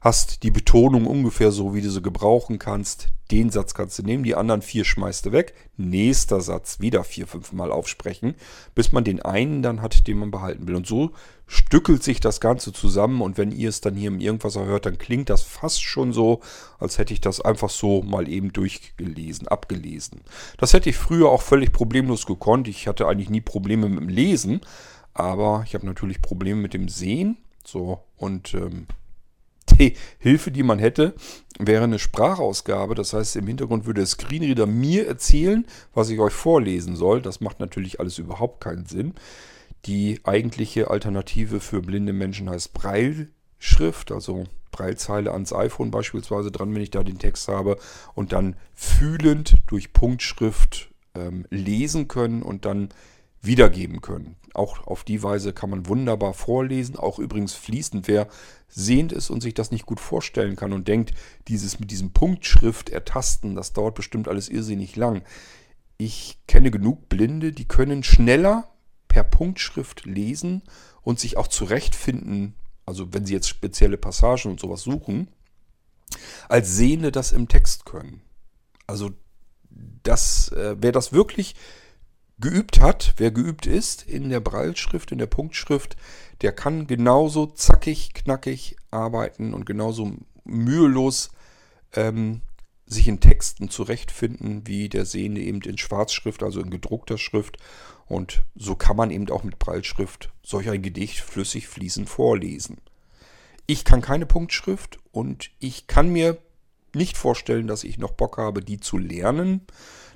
[0.00, 3.08] hast die Betonung ungefähr so, wie du sie gebrauchen kannst.
[3.30, 5.54] Den Satz kannst du nehmen, die anderen vier schmeißt du weg.
[5.76, 8.34] Nächster Satz wieder vier, fünf Mal aufsprechen,
[8.76, 10.76] bis man den einen dann hat, den man behalten will.
[10.76, 11.10] Und so
[11.48, 14.98] stückelt sich das Ganze zusammen und wenn ihr es dann hier im Irgendwas hört, dann
[14.98, 16.40] klingt das fast schon so,
[16.78, 20.20] als hätte ich das einfach so mal eben durchgelesen, abgelesen.
[20.58, 22.68] Das hätte ich früher auch völlig problemlos gekonnt.
[22.68, 24.60] Ich hatte eigentlich nie Probleme mit dem Lesen,
[25.14, 27.38] aber ich habe natürlich Probleme mit dem Sehen.
[27.64, 28.86] So, und ähm,
[29.78, 31.14] die Hilfe, die man hätte,
[31.58, 32.94] wäre eine Sprachausgabe.
[32.94, 37.22] Das heißt, im Hintergrund würde der Screenreader mir erzählen, was ich euch vorlesen soll.
[37.22, 39.14] Das macht natürlich alles überhaupt keinen Sinn.
[39.86, 46.82] Die eigentliche Alternative für blinde Menschen heißt Breilschrift, also Breilzeile ans iPhone beispielsweise dran, wenn
[46.82, 47.78] ich da den Text habe
[48.14, 52.90] und dann fühlend durch Punktschrift ähm, lesen können und dann
[53.40, 54.36] wiedergeben können.
[54.56, 58.08] Auch auf die Weise kann man wunderbar vorlesen, auch übrigens fließend.
[58.08, 58.26] Wer
[58.68, 61.12] sehend ist und sich das nicht gut vorstellen kann und denkt,
[61.46, 65.22] dieses mit diesem Punktschrift ertasten, das dauert bestimmt alles irrsinnig lang.
[65.98, 68.68] Ich kenne genug Blinde, die können schneller
[69.08, 70.62] per Punktschrift lesen
[71.02, 72.54] und sich auch zurechtfinden,
[72.86, 75.28] also wenn sie jetzt spezielle Passagen und sowas suchen,
[76.48, 78.22] als Sehende das im Text können.
[78.86, 79.10] Also
[80.02, 81.56] das, äh, wer das wirklich
[82.38, 85.96] geübt hat, wer geübt ist in der Breilschrift, in der Punktschrift,
[86.42, 90.12] der kann genauso zackig, knackig arbeiten und genauso
[90.44, 91.30] mühelos
[91.94, 92.42] ähm,
[92.86, 97.56] sich in Texten zurechtfinden, wie der Sehende eben in Schwarzschrift, also in gedruckter Schrift.
[98.06, 102.78] Und so kann man eben auch mit Breilschrift solch ein Gedicht flüssig fließend vorlesen.
[103.66, 106.38] Ich kann keine Punktschrift und ich kann mir
[106.94, 109.62] nicht vorstellen, dass ich noch Bock habe, die zu lernen.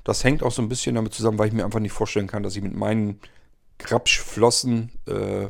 [0.03, 2.43] Das hängt auch so ein bisschen damit zusammen, weil ich mir einfach nicht vorstellen kann,
[2.43, 3.19] dass ich mit meinen
[3.77, 5.49] Krapschflossen äh,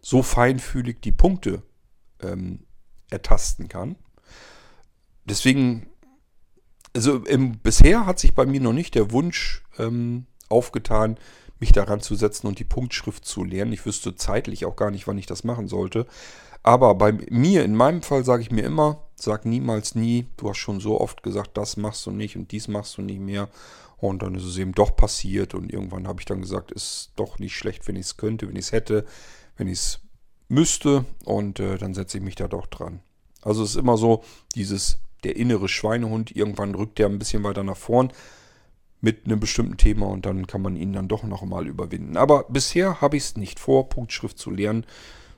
[0.00, 1.62] so feinfühlig die Punkte
[2.22, 2.60] ähm,
[3.10, 3.96] ertasten kann.
[5.24, 5.88] Deswegen,
[6.94, 11.18] also im, bisher hat sich bei mir noch nicht der Wunsch ähm, aufgetan,
[11.58, 13.72] mich daran zu setzen und die Punktschrift zu lernen.
[13.72, 16.06] Ich wüsste zeitlich auch gar nicht, wann ich das machen sollte.
[16.62, 20.58] Aber bei mir, in meinem Fall, sage ich mir immer, sag niemals nie, du hast
[20.58, 23.48] schon so oft gesagt, das machst du nicht und dies machst du nicht mehr.
[23.96, 27.38] Und dann ist es eben doch passiert und irgendwann habe ich dann gesagt, ist doch
[27.38, 29.04] nicht schlecht, wenn ich es könnte, wenn ich es hätte,
[29.56, 30.00] wenn ich es
[30.48, 33.00] müsste und äh, dann setze ich mich da doch dran.
[33.42, 34.22] Also es ist immer so,
[34.54, 38.12] dieses, der innere Schweinehund, irgendwann rückt der ein bisschen weiter nach vorn
[39.00, 42.16] mit einem bestimmten Thema und dann kann man ihn dann doch noch mal überwinden.
[42.16, 44.84] Aber bisher habe ich es nicht vor, Punktschrift zu lernen.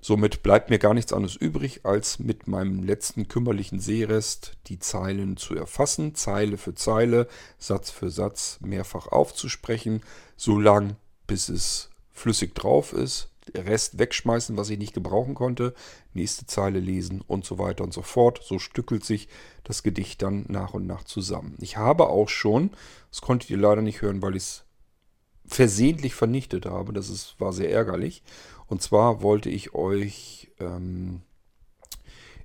[0.05, 5.37] Somit bleibt mir gar nichts anderes übrig, als mit meinem letzten kümmerlichen Sehrest die Zeilen
[5.37, 10.03] zu erfassen, Zeile für Zeile, Satz für Satz mehrfach aufzusprechen,
[10.37, 10.97] so lang
[11.29, 15.73] bis es flüssig drauf ist, Rest wegschmeißen, was ich nicht gebrauchen konnte,
[16.15, 18.41] nächste Zeile lesen und so weiter und so fort.
[18.43, 19.29] So stückelt sich
[19.63, 21.57] das Gedicht dann nach und nach zusammen.
[21.61, 22.71] Ich habe auch schon,
[23.11, 24.65] das konntet ihr leider nicht hören, weil ich es
[25.47, 28.23] versehentlich vernichtet habe, das ist, war sehr ärgerlich,
[28.73, 31.21] und zwar wollte ich euch ähm,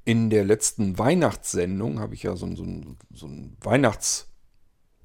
[0.04, 2.66] in der letzten Weihnachtssendung, habe ich ja so, so,
[3.14, 4.28] so, ein Weihnachts,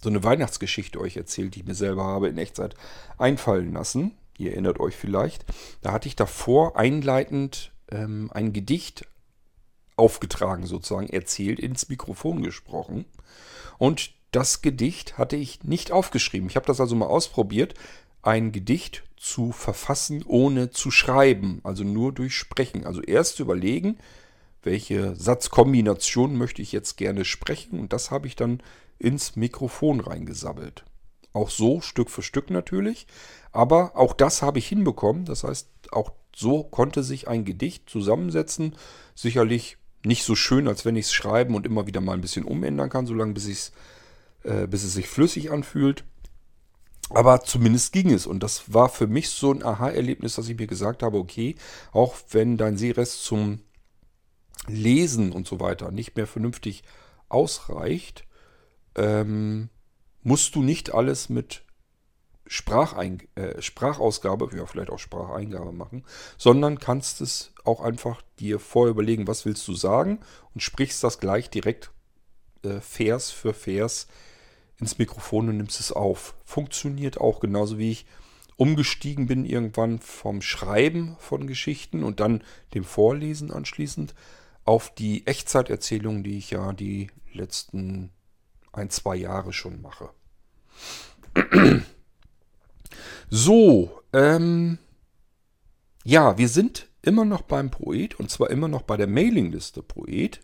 [0.02, 2.74] so eine Weihnachtsgeschichte euch erzählt, die ich mir selber habe in Echtzeit
[3.18, 4.18] einfallen lassen.
[4.36, 5.44] Ihr erinnert euch vielleicht.
[5.80, 9.06] Da hatte ich davor einleitend ähm, ein Gedicht
[9.94, 13.04] aufgetragen, sozusagen erzählt, ins Mikrofon gesprochen.
[13.78, 16.48] Und das Gedicht hatte ich nicht aufgeschrieben.
[16.48, 17.74] Ich habe das also mal ausprobiert,
[18.22, 22.84] ein Gedicht zu verfassen, ohne zu schreiben, also nur durch Sprechen.
[22.84, 23.98] Also erst überlegen,
[24.64, 28.60] welche Satzkombination möchte ich jetzt gerne sprechen und das habe ich dann
[28.98, 30.84] ins Mikrofon reingesabbelt.
[31.32, 33.06] Auch so Stück für Stück natürlich,
[33.52, 35.24] aber auch das habe ich hinbekommen.
[35.24, 38.74] Das heißt, auch so konnte sich ein Gedicht zusammensetzen.
[39.14, 42.44] Sicherlich nicht so schön, als wenn ich es schreiben und immer wieder mal ein bisschen
[42.44, 43.70] umändern kann, solange bis,
[44.42, 46.04] äh, bis es sich flüssig anfühlt.
[47.10, 48.26] Aber zumindest ging es.
[48.26, 51.56] Und das war für mich so ein Aha-Erlebnis, dass ich mir gesagt habe, okay,
[51.92, 53.60] auch wenn dein Sehrest zum
[54.66, 56.82] Lesen und so weiter nicht mehr vernünftig
[57.28, 58.24] ausreicht,
[58.94, 59.68] ähm,
[60.22, 61.64] musst du nicht alles mit
[62.46, 66.04] Sprachein äh, Sprachausgabe, ja vielleicht auch Spracheingabe machen,
[66.36, 70.20] sondern kannst es auch einfach dir vorher überlegen, was willst du sagen
[70.54, 71.90] und sprichst das gleich direkt
[72.62, 74.06] äh, Vers für Vers
[74.82, 76.34] ins Mikrofon und nimmst es auf.
[76.44, 78.06] Funktioniert auch genauso wie ich
[78.56, 82.44] umgestiegen bin irgendwann vom Schreiben von Geschichten und dann
[82.74, 84.14] dem Vorlesen anschließend
[84.64, 88.10] auf die Echtzeiterzählung, die ich ja die letzten
[88.72, 90.10] ein, zwei Jahre schon mache.
[93.34, 94.76] So, ähm,
[96.04, 100.40] ja, wir sind immer noch beim Poet und zwar immer noch bei der Mailingliste Poet.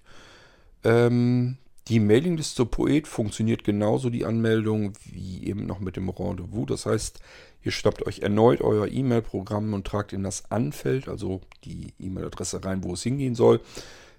[0.84, 1.58] Ähm,
[1.88, 6.66] die Mailingliste Poet funktioniert genauso die Anmeldung wie eben noch mit dem Rendezvous.
[6.66, 7.20] Das heißt,
[7.62, 12.84] ihr schnappt euch erneut euer E-Mail-Programm und tragt in das Anfeld, also die E-Mail-Adresse rein,
[12.84, 13.62] wo es hingehen soll,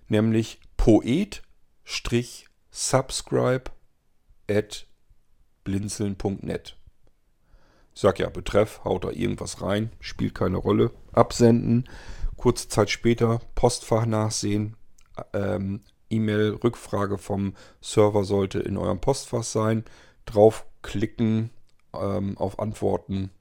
[0.08, 3.66] nämlich poet-subscribe
[4.50, 4.88] at
[5.64, 6.76] blinzeln.net.
[7.94, 10.90] Ich sag ja, Betreff, haut da irgendwas rein, spielt keine Rolle.
[11.12, 11.88] Absenden,
[12.36, 14.76] kurze Zeit später Postfach nachsehen,
[15.34, 19.84] ähm, E-Mail-Rückfrage vom Server sollte in eurem Postfach sein.
[20.26, 21.49] Draufklicken
[21.94, 23.31] ähm, auf Antworten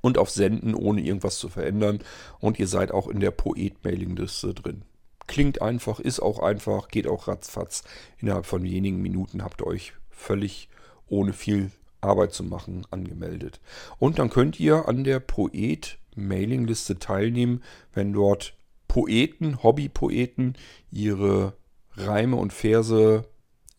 [0.00, 2.00] und auf Senden, ohne irgendwas zu verändern.
[2.40, 4.82] Und ihr seid auch in der Poet-Mailing-Liste drin.
[5.26, 7.82] Klingt einfach, ist auch einfach, geht auch ratzfatz.
[8.18, 10.68] Innerhalb von wenigen Minuten habt ihr euch völlig
[11.08, 13.60] ohne viel Arbeit zu machen angemeldet.
[13.98, 17.62] Und dann könnt ihr an der Poet-Mailing-Liste teilnehmen,
[17.94, 18.54] wenn dort
[18.94, 20.56] Poeten, Hobbypoeten
[20.92, 21.54] ihre
[21.96, 23.24] Reime und Verse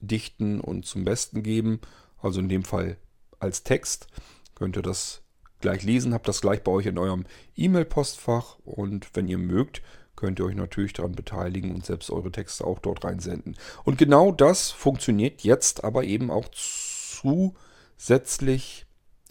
[0.02, 1.80] dichten und zum Besten geben.
[2.22, 2.98] Also in dem Fall
[3.40, 4.08] als Text.
[4.56, 5.22] Könnt ihr das
[5.62, 7.24] gleich lesen, habt das gleich bei euch in eurem
[7.56, 9.82] E-Mail-Postfach und wenn ihr mögt,
[10.18, 13.56] könnt ihr euch natürlich daran beteiligen und selbst eure Texte auch dort reinsenden.
[13.86, 16.50] Und genau das funktioniert jetzt aber eben auch
[17.96, 18.86] zusätzlich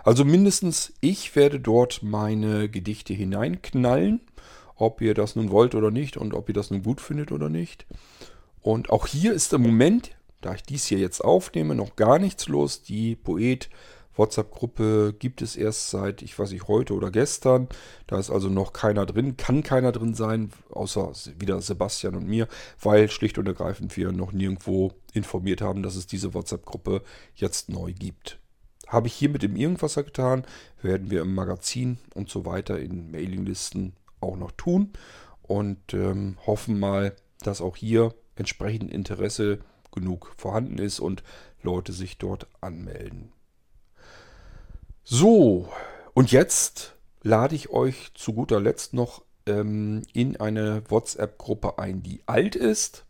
[0.05, 4.21] Also mindestens ich werde dort meine Gedichte hineinknallen,
[4.77, 7.49] ob ihr das nun wollt oder nicht und ob ihr das nun gut findet oder
[7.49, 7.87] nicht.
[8.61, 12.49] Und auch hier ist im Moment, da ich dies hier jetzt aufnehme, noch gar nichts
[12.49, 12.83] los.
[12.83, 13.69] Die Poet
[14.17, 17.69] WhatsApp-Gruppe gibt es erst seit, ich weiß nicht, heute oder gestern.
[18.07, 22.49] Da ist also noch keiner drin, kann keiner drin sein, außer wieder Sebastian und mir,
[22.81, 27.03] weil schlicht und ergreifend wir noch nirgendwo informiert haben, dass es diese WhatsApp-Gruppe
[27.35, 28.39] jetzt neu gibt.
[28.87, 30.45] Habe ich hier mit dem Irgendwasser getan,
[30.83, 34.93] werden wir im Magazin und so weiter in Mailinglisten auch noch tun
[35.43, 39.61] und ähm, hoffen mal, dass auch hier entsprechend Interesse
[39.93, 41.23] genug vorhanden ist und
[41.63, 43.33] Leute sich dort anmelden.
[45.05, 45.69] So,
[46.15, 52.23] und jetzt lade ich euch zu guter Letzt noch ähm, in eine WhatsApp-Gruppe ein, die
[52.27, 53.05] alt ist.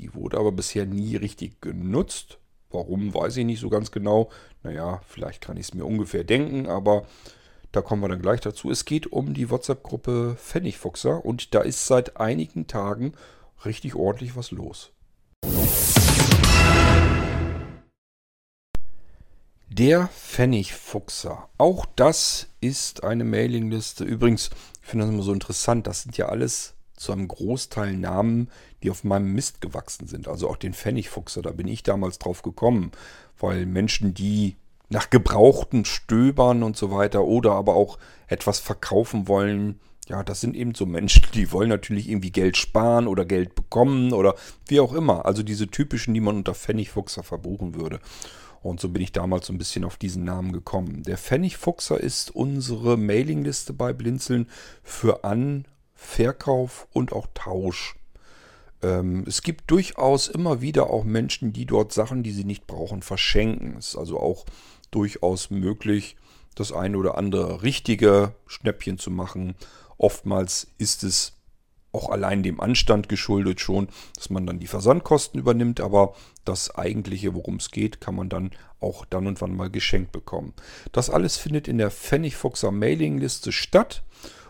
[0.00, 2.38] Die wurde aber bisher nie richtig genutzt.
[2.70, 4.28] Warum, weiß ich nicht so ganz genau.
[4.64, 7.06] Naja, vielleicht kann ich es mir ungefähr denken, aber
[7.70, 8.70] da kommen wir dann gleich dazu.
[8.70, 13.12] Es geht um die WhatsApp-Gruppe Pfennigfuchser und da ist seit einigen Tagen
[13.64, 14.90] richtig ordentlich was los.
[19.78, 21.50] Der Pfennigfuchser.
[21.58, 24.04] Auch das ist eine Mailingliste.
[24.04, 24.48] Übrigens,
[24.80, 25.86] ich finde das immer so interessant.
[25.86, 28.48] Das sind ja alles zu einem Großteil Namen,
[28.82, 30.28] die auf meinem Mist gewachsen sind.
[30.28, 32.90] Also auch den Pfennigfuchser, da bin ich damals drauf gekommen.
[33.38, 34.56] Weil Menschen, die
[34.88, 37.98] nach Gebrauchten stöbern und so weiter oder aber auch
[38.28, 39.78] etwas verkaufen wollen,
[40.08, 44.14] ja, das sind eben so Menschen, die wollen natürlich irgendwie Geld sparen oder Geld bekommen
[44.14, 44.36] oder
[44.68, 45.26] wie auch immer.
[45.26, 48.00] Also diese typischen, die man unter Pfennigfuchser verbuchen würde.
[48.66, 51.04] Und so bin ich damals so ein bisschen auf diesen Namen gekommen.
[51.04, 54.48] Der Pfennigfuchser ist unsere Mailingliste bei Blinzeln
[54.82, 57.94] für An-, Verkauf und auch Tausch.
[58.82, 63.02] Ähm, es gibt durchaus immer wieder auch Menschen, die dort Sachen, die sie nicht brauchen,
[63.02, 63.76] verschenken.
[63.78, 64.44] Es ist also auch
[64.90, 66.16] durchaus möglich,
[66.56, 69.54] das eine oder andere richtige Schnäppchen zu machen.
[69.96, 71.35] Oftmals ist es
[71.96, 76.14] auch allein dem Anstand geschuldet schon, dass man dann die Versandkosten übernimmt, aber
[76.44, 78.50] das eigentliche, worum es geht, kann man dann
[78.80, 80.52] auch dann und wann mal geschenkt bekommen.
[80.92, 84.02] Das alles findet in der Pfennigfuchser Mailingliste statt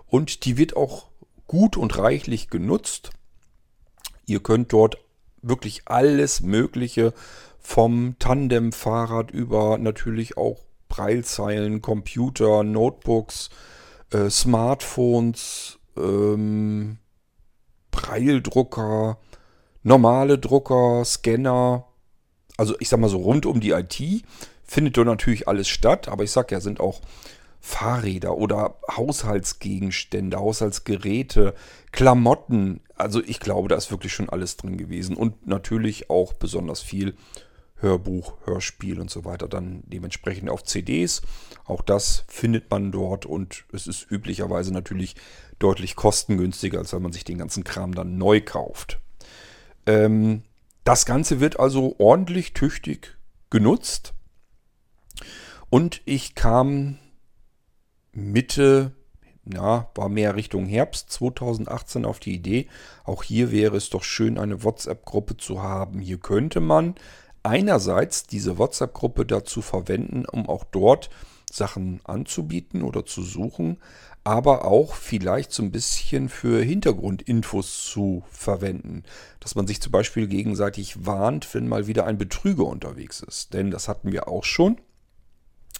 [0.08, 1.06] und die wird auch
[1.46, 3.10] gut und reichlich genutzt.
[4.26, 4.98] Ihr könnt dort
[5.40, 7.14] wirklich alles Mögliche
[7.60, 13.50] vom Tandem-Fahrrad über natürlich auch Breilzeilen, Computer, Notebooks,
[14.12, 16.98] äh, Smartphones, ähm,
[17.96, 19.18] Breildrucker,
[19.82, 21.86] normale Drucker, Scanner,
[22.56, 24.24] also ich sag mal so rund um die IT
[24.64, 27.00] findet dort natürlich alles statt, aber ich sag ja, sind auch
[27.60, 31.54] Fahrräder oder Haushaltsgegenstände, Haushaltsgeräte,
[31.90, 32.80] Klamotten.
[32.94, 35.16] Also ich glaube, da ist wirklich schon alles drin gewesen.
[35.16, 37.16] Und natürlich auch besonders viel
[37.78, 39.48] Hörbuch, Hörspiel und so weiter.
[39.48, 41.22] Dann dementsprechend auf CDs.
[41.64, 45.16] Auch das findet man dort und es ist üblicherweise natürlich
[45.58, 49.00] deutlich kostengünstiger, als wenn man sich den ganzen Kram dann neu kauft.
[49.86, 50.42] Ähm,
[50.84, 53.16] das Ganze wird also ordentlich tüchtig
[53.50, 54.14] genutzt.
[55.68, 56.98] Und ich kam
[58.12, 58.92] Mitte,
[59.44, 62.68] ja, war mehr Richtung Herbst 2018 auf die Idee,
[63.04, 66.00] auch hier wäre es doch schön, eine WhatsApp-Gruppe zu haben.
[66.00, 66.94] Hier könnte man
[67.46, 71.10] einerseits diese WhatsApp-Gruppe dazu verwenden, um auch dort
[71.50, 73.78] Sachen anzubieten oder zu suchen,
[74.24, 79.04] aber auch vielleicht so ein bisschen für Hintergrundinfos zu verwenden.
[79.38, 83.54] Dass man sich zum Beispiel gegenseitig warnt, wenn mal wieder ein Betrüger unterwegs ist.
[83.54, 84.80] Denn das hatten wir auch schon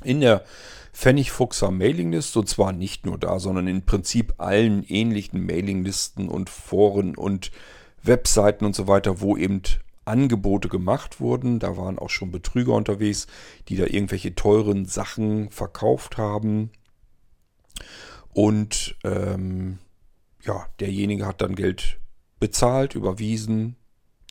[0.05, 0.45] in der
[0.93, 7.17] Pfennigfuchser Mailingliste und zwar nicht nur da, sondern im Prinzip allen ähnlichen Mailinglisten und Foren
[7.17, 7.51] und
[8.03, 9.63] Webseiten und so weiter, wo eben
[10.07, 11.59] Angebote gemacht wurden.
[11.59, 13.27] Da waren auch schon Betrüger unterwegs,
[13.69, 16.71] die da irgendwelche teuren Sachen verkauft haben.
[18.33, 19.79] Und ähm,
[20.43, 21.99] ja, derjenige hat dann Geld
[22.39, 23.77] bezahlt, überwiesen,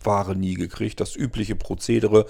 [0.03, 0.99] Ware nie gekriegt.
[0.99, 2.25] Das übliche Prozedere,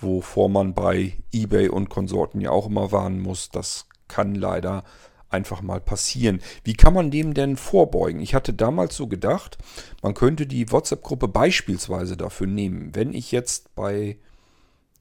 [0.00, 3.50] wovor man bei eBay und Konsorten ja auch immer warnen muss.
[3.50, 4.84] Das kann leider
[5.32, 6.40] einfach mal passieren.
[6.64, 8.20] Wie kann man dem denn vorbeugen?
[8.20, 9.58] Ich hatte damals so gedacht,
[10.02, 12.94] man könnte die WhatsApp-Gruppe beispielsweise dafür nehmen.
[12.94, 14.18] Wenn ich jetzt bei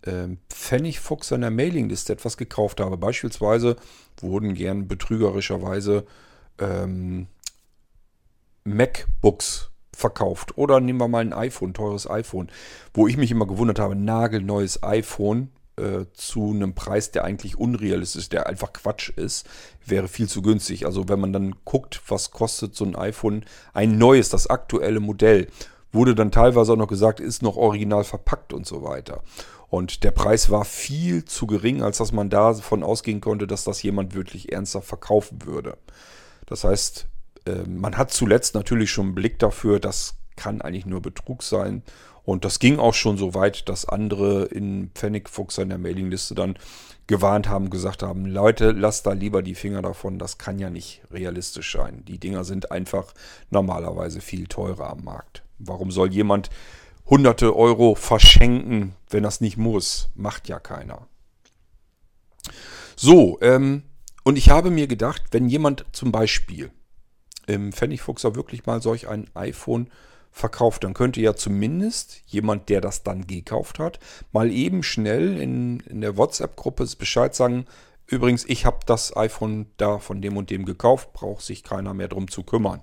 [0.05, 3.75] ähm, Pfennigfuchs an der Mailingliste etwas gekauft habe, beispielsweise
[4.19, 6.05] wurden gern betrügerischerweise
[6.59, 7.27] ähm,
[8.63, 10.57] MacBooks verkauft.
[10.57, 12.49] Oder nehmen wir mal ein iPhone, teures iPhone,
[12.93, 18.23] wo ich mich immer gewundert habe, nagelneues iPhone äh, zu einem Preis, der eigentlich unrealistisch
[18.23, 19.47] ist, der einfach Quatsch ist,
[19.85, 20.85] wäre viel zu günstig.
[20.85, 25.47] Also wenn man dann guckt, was kostet so ein iPhone, ein neues, das aktuelle Modell,
[25.91, 29.23] wurde dann teilweise auch noch gesagt, ist noch original verpackt und so weiter.
[29.69, 33.81] Und der Preis war viel zu gering, als dass man davon ausgehen konnte, dass das
[33.81, 35.77] jemand wirklich ernsthaft verkaufen würde.
[36.45, 37.07] Das heißt,
[37.45, 41.83] äh, man hat zuletzt natürlich schon einen Blick dafür, das kann eigentlich nur Betrug sein.
[42.23, 46.57] Und das ging auch schon so weit, dass andere in Pfennigfuchs in der Mailingliste dann
[47.07, 51.01] gewarnt haben, gesagt haben, Leute, lasst da lieber die Finger davon, das kann ja nicht
[51.11, 52.05] realistisch sein.
[52.05, 53.13] Die Dinger sind einfach
[53.49, 55.43] normalerweise viel teurer am Markt.
[55.59, 56.49] Warum soll jemand
[57.05, 60.09] hunderte Euro verschenken, wenn das nicht muss?
[60.15, 61.07] Macht ja keiner.
[62.95, 63.83] So, ähm,
[64.23, 66.71] und ich habe mir gedacht, wenn jemand zum Beispiel
[67.47, 69.89] im Pfennigfuchser wirklich mal solch ein iPhone
[70.31, 73.99] verkauft, dann könnte ja zumindest jemand, der das dann gekauft hat,
[74.31, 77.65] mal eben schnell in, in der WhatsApp-Gruppe Bescheid sagen,
[78.07, 82.07] übrigens, ich habe das iPhone da von dem und dem gekauft, braucht sich keiner mehr
[82.07, 82.81] drum zu kümmern.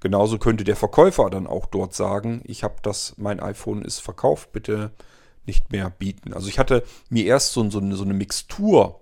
[0.00, 4.50] Genauso könnte der Verkäufer dann auch dort sagen, ich habe das, mein iPhone ist verkauft,
[4.52, 4.90] bitte
[5.46, 6.32] nicht mehr bieten.
[6.32, 9.00] Also ich hatte mir erst so, so, eine, so eine Mixtur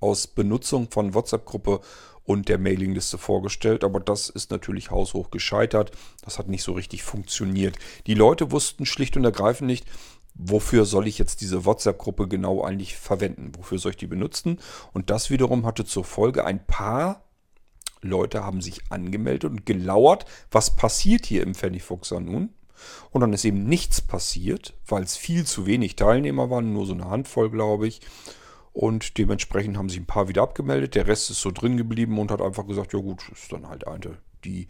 [0.00, 1.80] aus Benutzung von WhatsApp-Gruppe
[2.24, 5.92] und der Mailingliste vorgestellt, aber das ist natürlich haushoch gescheitert.
[6.22, 7.76] Das hat nicht so richtig funktioniert.
[8.06, 9.86] Die Leute wussten schlicht und ergreifend nicht,
[10.34, 13.52] wofür soll ich jetzt diese WhatsApp-Gruppe genau eigentlich verwenden?
[13.56, 14.58] Wofür soll ich die benutzen?
[14.92, 17.24] Und das wiederum hatte zur Folge, ein paar
[18.00, 22.50] Leute haben sich angemeldet und gelauert, was passiert hier im Pfennigfuchser nun?
[23.10, 26.94] Und dann ist eben nichts passiert, weil es viel zu wenig Teilnehmer waren, nur so
[26.94, 28.00] eine Handvoll, glaube ich.
[28.72, 30.94] Und dementsprechend haben sich ein paar wieder abgemeldet.
[30.94, 33.86] Der Rest ist so drin geblieben und hat einfach gesagt, ja gut, ist dann halt
[33.86, 34.68] eine, die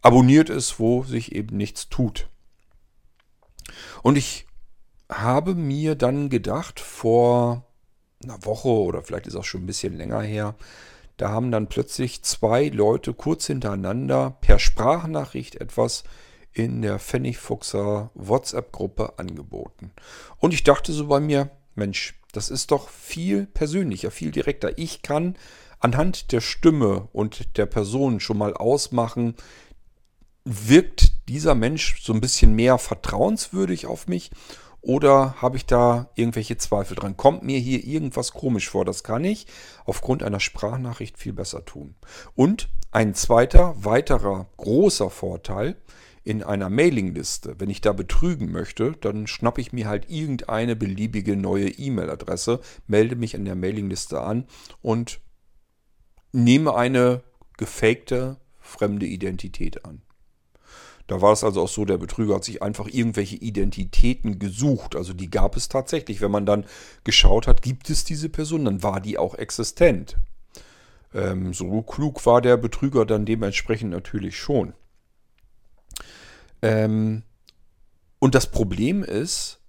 [0.00, 2.28] abonniert ist, wo sich eben nichts tut.
[4.02, 4.46] Und ich
[5.10, 7.64] habe mir dann gedacht, vor
[8.22, 10.54] einer Woche oder vielleicht ist auch schon ein bisschen länger her,
[11.16, 16.04] da haben dann plötzlich zwei Leute kurz hintereinander per Sprachnachricht etwas
[16.52, 19.92] in der Pfennigfuchser WhatsApp-Gruppe angeboten.
[20.38, 24.78] Und ich dachte so bei mir, Mensch, das ist doch viel persönlicher, viel direkter.
[24.78, 25.36] Ich kann
[25.80, 29.34] anhand der Stimme und der Person schon mal ausmachen,
[30.44, 34.30] wirkt dieser Mensch so ein bisschen mehr vertrauenswürdig auf mich
[34.80, 37.16] oder habe ich da irgendwelche Zweifel dran?
[37.16, 38.84] Kommt mir hier irgendwas komisch vor?
[38.84, 39.46] Das kann ich
[39.84, 41.96] aufgrund einer Sprachnachricht viel besser tun.
[42.36, 45.76] Und ein zweiter, weiterer großer Vorteil
[46.26, 51.36] in einer Mailingliste, wenn ich da betrügen möchte, dann schnappe ich mir halt irgendeine beliebige
[51.36, 52.58] neue E-Mail-Adresse,
[52.88, 54.46] melde mich an der Mailingliste an
[54.82, 55.20] und
[56.32, 57.22] nehme eine
[57.56, 60.02] gefakte fremde Identität an.
[61.06, 64.96] Da war es also auch so, der Betrüger hat sich einfach irgendwelche Identitäten gesucht.
[64.96, 66.20] Also die gab es tatsächlich.
[66.20, 66.66] Wenn man dann
[67.04, 70.16] geschaut hat, gibt es diese Person, dann war die auch existent.
[71.14, 74.74] Ähm, so klug war der Betrüger dann dementsprechend natürlich schon.
[76.62, 77.22] Ähm,
[78.18, 79.60] und das Problem ist,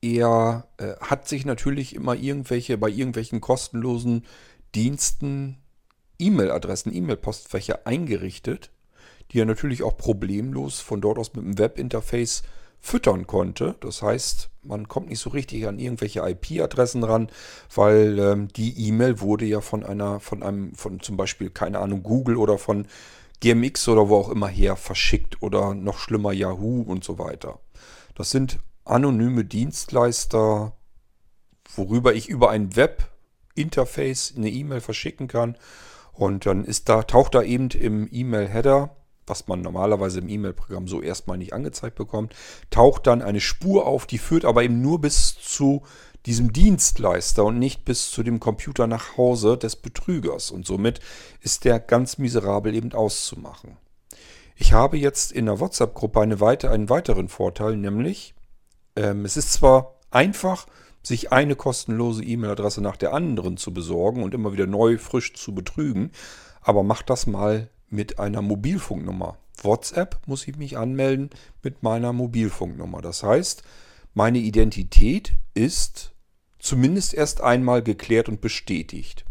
[0.00, 4.24] er äh, hat sich natürlich immer irgendwelche, bei irgendwelchen kostenlosen
[4.74, 5.58] Diensten
[6.18, 8.70] E-Mail-Adressen, E-Mail-Postfächer eingerichtet,
[9.30, 12.42] die er natürlich auch problemlos von dort aus mit dem Webinterface
[12.80, 13.74] füttern konnte.
[13.80, 17.28] Das heißt, man kommt nicht so richtig an irgendwelche IP-Adressen ran,
[17.74, 22.02] weil ähm, die E-Mail wurde ja von einer, von einem, von zum Beispiel, keine Ahnung,
[22.02, 22.86] Google oder von
[23.40, 27.60] GMX oder wo auch immer her verschickt oder noch schlimmer Yahoo und so weiter.
[28.14, 30.72] Das sind anonyme Dienstleister,
[31.74, 35.56] worüber ich über ein Web-Interface eine E-Mail verschicken kann.
[36.12, 38.96] Und dann ist da, taucht da eben im E-Mail-Header,
[39.26, 42.34] was man normalerweise im E-Mail-Programm so erstmal nicht angezeigt bekommt,
[42.70, 45.82] taucht dann eine Spur auf, die führt aber eben nur bis zu
[46.26, 50.50] diesem Dienstleister und nicht bis zu dem Computer nach Hause des Betrügers.
[50.50, 51.00] Und somit
[51.40, 53.76] ist der ganz miserabel eben auszumachen.
[54.56, 58.34] Ich habe jetzt in der WhatsApp-Gruppe eine weite, einen weiteren Vorteil, nämlich
[58.96, 60.66] ähm, es ist zwar einfach,
[61.02, 65.54] sich eine kostenlose E-Mail-Adresse nach der anderen zu besorgen und immer wieder neu frisch zu
[65.54, 66.10] betrügen,
[66.62, 69.38] aber macht das mal mit einer Mobilfunknummer.
[69.62, 71.30] WhatsApp muss ich mich anmelden
[71.62, 73.02] mit meiner Mobilfunknummer.
[73.02, 73.62] Das heißt,
[74.14, 76.15] meine Identität ist
[76.66, 79.24] zumindest erst einmal geklärt und bestätigt.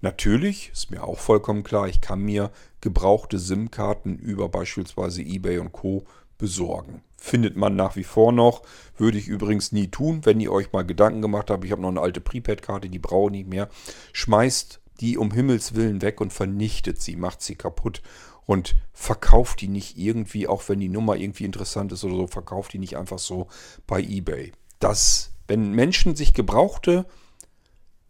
[0.00, 2.50] Natürlich ist mir auch vollkommen klar, ich kann mir
[2.80, 6.04] gebrauchte SIM-Karten über beispielsweise eBay und Co
[6.38, 7.02] besorgen.
[7.16, 8.62] Findet man nach wie vor noch,
[8.96, 11.88] würde ich übrigens nie tun, wenn ihr euch mal Gedanken gemacht habt, ich habe noch
[11.88, 13.68] eine alte Prepaid-Karte, die brauche ich nicht mehr.
[14.12, 18.02] Schmeißt die um Himmels Willen weg und vernichtet sie, macht sie kaputt
[18.46, 22.72] und verkauft die nicht irgendwie, auch wenn die Nummer irgendwie interessant ist oder so, verkauft
[22.72, 23.48] die nicht einfach so
[23.86, 24.52] bei eBay.
[24.78, 27.06] Das wenn Menschen sich gebrauchte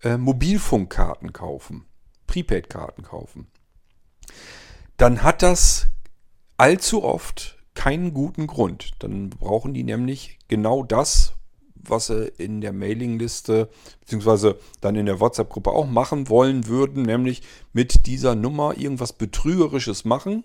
[0.02, 1.86] äh, Mobilfunkkarten kaufen,
[2.26, 3.46] Prepaid-Karten kaufen,
[4.96, 5.88] dann hat das
[6.56, 8.90] allzu oft keinen guten Grund.
[8.98, 11.34] Dann brauchen die nämlich genau das,
[11.76, 13.70] was sie in der Mailingliste
[14.00, 17.42] beziehungsweise dann in der WhatsApp-Gruppe auch machen wollen würden, nämlich
[17.72, 20.44] mit dieser Nummer irgendwas Betrügerisches machen,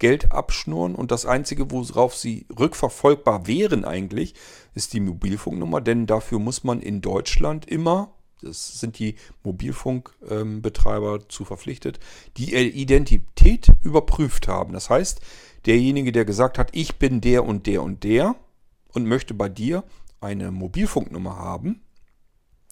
[0.00, 4.34] Geld abschnurren und das Einzige, worauf sie rückverfolgbar wären eigentlich,
[4.74, 8.12] ist die Mobilfunknummer, denn dafür muss man in Deutschland immer,
[8.42, 12.00] das sind die Mobilfunkbetreiber zu verpflichtet,
[12.38, 14.72] die Identität überprüft haben.
[14.72, 15.20] Das heißt,
[15.66, 18.34] derjenige, der gesagt hat, ich bin der und der und der
[18.92, 19.84] und möchte bei dir
[20.20, 21.82] eine Mobilfunknummer haben,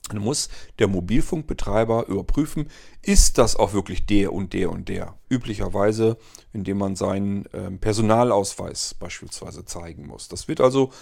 [0.08, 0.48] dann muss
[0.78, 2.68] der Mobilfunkbetreiber überprüfen,
[3.02, 5.18] ist das auch wirklich der und der und der.
[5.28, 6.16] Üblicherweise,
[6.52, 10.28] indem man seinen äh, Personalausweis beispielsweise zeigen muss.
[10.28, 10.92] Das wird also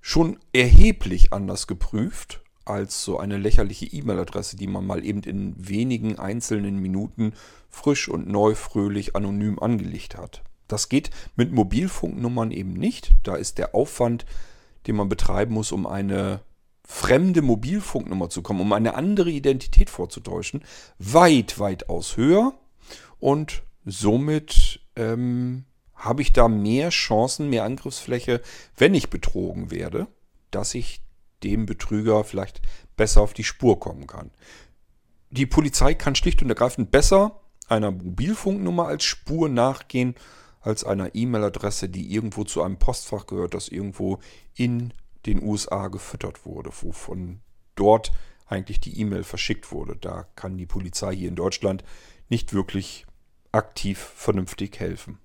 [0.00, 6.18] schon erheblich anders geprüft als so eine lächerliche E-Mail-Adresse, die man mal eben in wenigen
[6.18, 7.32] einzelnen Minuten
[7.68, 10.42] frisch und neu fröhlich anonym angelegt hat.
[10.68, 13.12] Das geht mit Mobilfunknummern eben nicht.
[13.24, 14.26] Da ist der Aufwand,
[14.86, 16.40] den man betreiben muss, um eine
[16.84, 20.64] fremde Mobilfunknummer zu kommen, um eine andere Identität vorzutäuschen,
[20.98, 22.54] weit, weitaus höher.
[23.18, 25.64] Und somit ähm,
[25.94, 28.40] habe ich da mehr Chancen, mehr Angriffsfläche,
[28.76, 30.08] wenn ich betrogen werde,
[30.50, 31.02] dass ich
[31.44, 32.60] dem Betrüger vielleicht
[32.96, 34.30] besser auf die Spur kommen kann.
[35.30, 40.14] Die Polizei kann schlicht und ergreifend besser einer Mobilfunknummer als Spur nachgehen,
[40.60, 44.18] als einer E-Mail-Adresse, die irgendwo zu einem Postfach gehört, das irgendwo
[44.54, 44.92] in
[45.26, 47.40] den USA gefüttert wurde, wovon
[47.74, 48.12] dort
[48.46, 49.96] eigentlich die E-Mail verschickt wurde.
[49.96, 51.84] Da kann die Polizei hier in Deutschland
[52.28, 53.06] nicht wirklich
[53.50, 55.18] aktiv vernünftig helfen.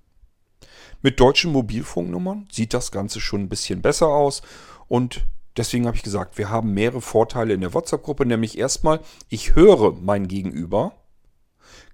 [1.02, 4.42] Mit deutschen Mobilfunknummern sieht das Ganze schon ein bisschen besser aus
[4.88, 5.26] und
[5.56, 9.92] deswegen habe ich gesagt, wir haben mehrere Vorteile in der WhatsApp-Gruppe, nämlich erstmal, ich höre
[9.92, 10.92] mein Gegenüber,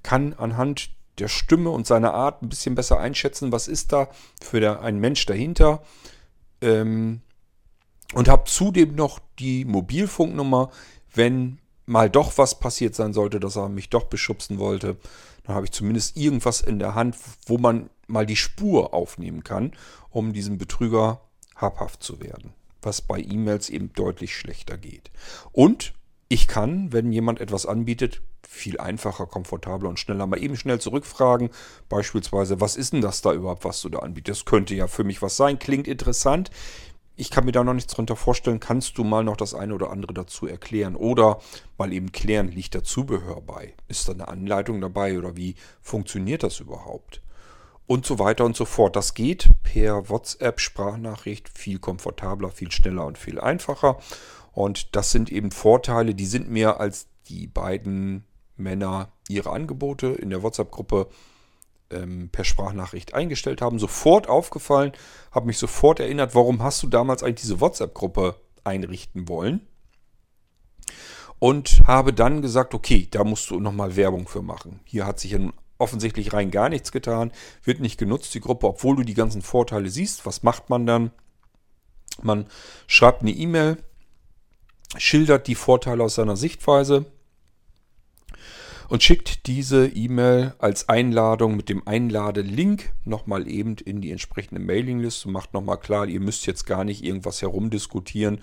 [0.02, 4.08] kann anhand der Stimme und seiner Art ein bisschen besser einschätzen, was ist da
[4.42, 5.82] für der, ein Mensch dahinter.
[6.60, 7.20] Ähm,
[8.12, 10.70] und habe zudem noch die Mobilfunknummer,
[11.14, 14.96] wenn mal doch was passiert sein sollte, dass er mich doch beschubsen wollte.
[15.44, 17.16] Dann habe ich zumindest irgendwas in der Hand,
[17.46, 19.72] wo man mal die Spur aufnehmen kann,
[20.10, 21.20] um diesem Betrüger
[21.56, 22.54] habhaft zu werden.
[22.82, 25.10] Was bei E-Mails eben deutlich schlechter geht.
[25.52, 25.94] Und
[26.28, 31.50] Ich kann, wenn jemand etwas anbietet, viel einfacher, komfortabler und schneller mal eben schnell zurückfragen.
[31.88, 34.40] Beispielsweise, was ist denn das da überhaupt, was du da anbietest?
[34.40, 36.50] Das könnte ja für mich was sein, klingt interessant.
[37.16, 38.58] Ich kann mir da noch nichts drunter vorstellen.
[38.58, 40.96] Kannst du mal noch das eine oder andere dazu erklären?
[40.96, 41.40] Oder
[41.78, 43.74] mal eben klären, liegt da Zubehör bei?
[43.86, 47.22] Ist da eine Anleitung dabei oder wie funktioniert das überhaupt?
[47.86, 48.96] Und so weiter und so fort.
[48.96, 53.98] Das geht per WhatsApp-Sprachnachricht viel komfortabler, viel schneller und viel einfacher.
[54.52, 58.24] Und das sind eben Vorteile, die sind mir als die beiden
[58.56, 61.08] Männer ihre Angebote in der WhatsApp-Gruppe
[61.90, 64.92] ähm, per Sprachnachricht eingestellt haben, sofort aufgefallen,
[65.30, 69.66] habe mich sofort erinnert, warum hast du damals eigentlich diese WhatsApp-Gruppe einrichten wollen?
[71.38, 74.80] Und habe dann gesagt, okay, da musst du nochmal Werbung für machen.
[74.84, 75.40] Hier hat sich ja
[75.78, 77.32] offensichtlich rein gar nichts getan,
[77.62, 80.24] wird nicht genutzt, die Gruppe, obwohl du die ganzen Vorteile siehst.
[80.24, 81.10] Was macht man dann?
[82.22, 82.46] Man
[82.86, 83.78] schreibt eine E-Mail,
[84.96, 87.06] schildert die Vorteile aus seiner Sichtweise,
[88.88, 95.28] und schickt diese E-Mail als Einladung mit dem Einladelink nochmal eben in die entsprechende Mailingliste.
[95.28, 98.40] Macht nochmal klar, ihr müsst jetzt gar nicht irgendwas herumdiskutieren,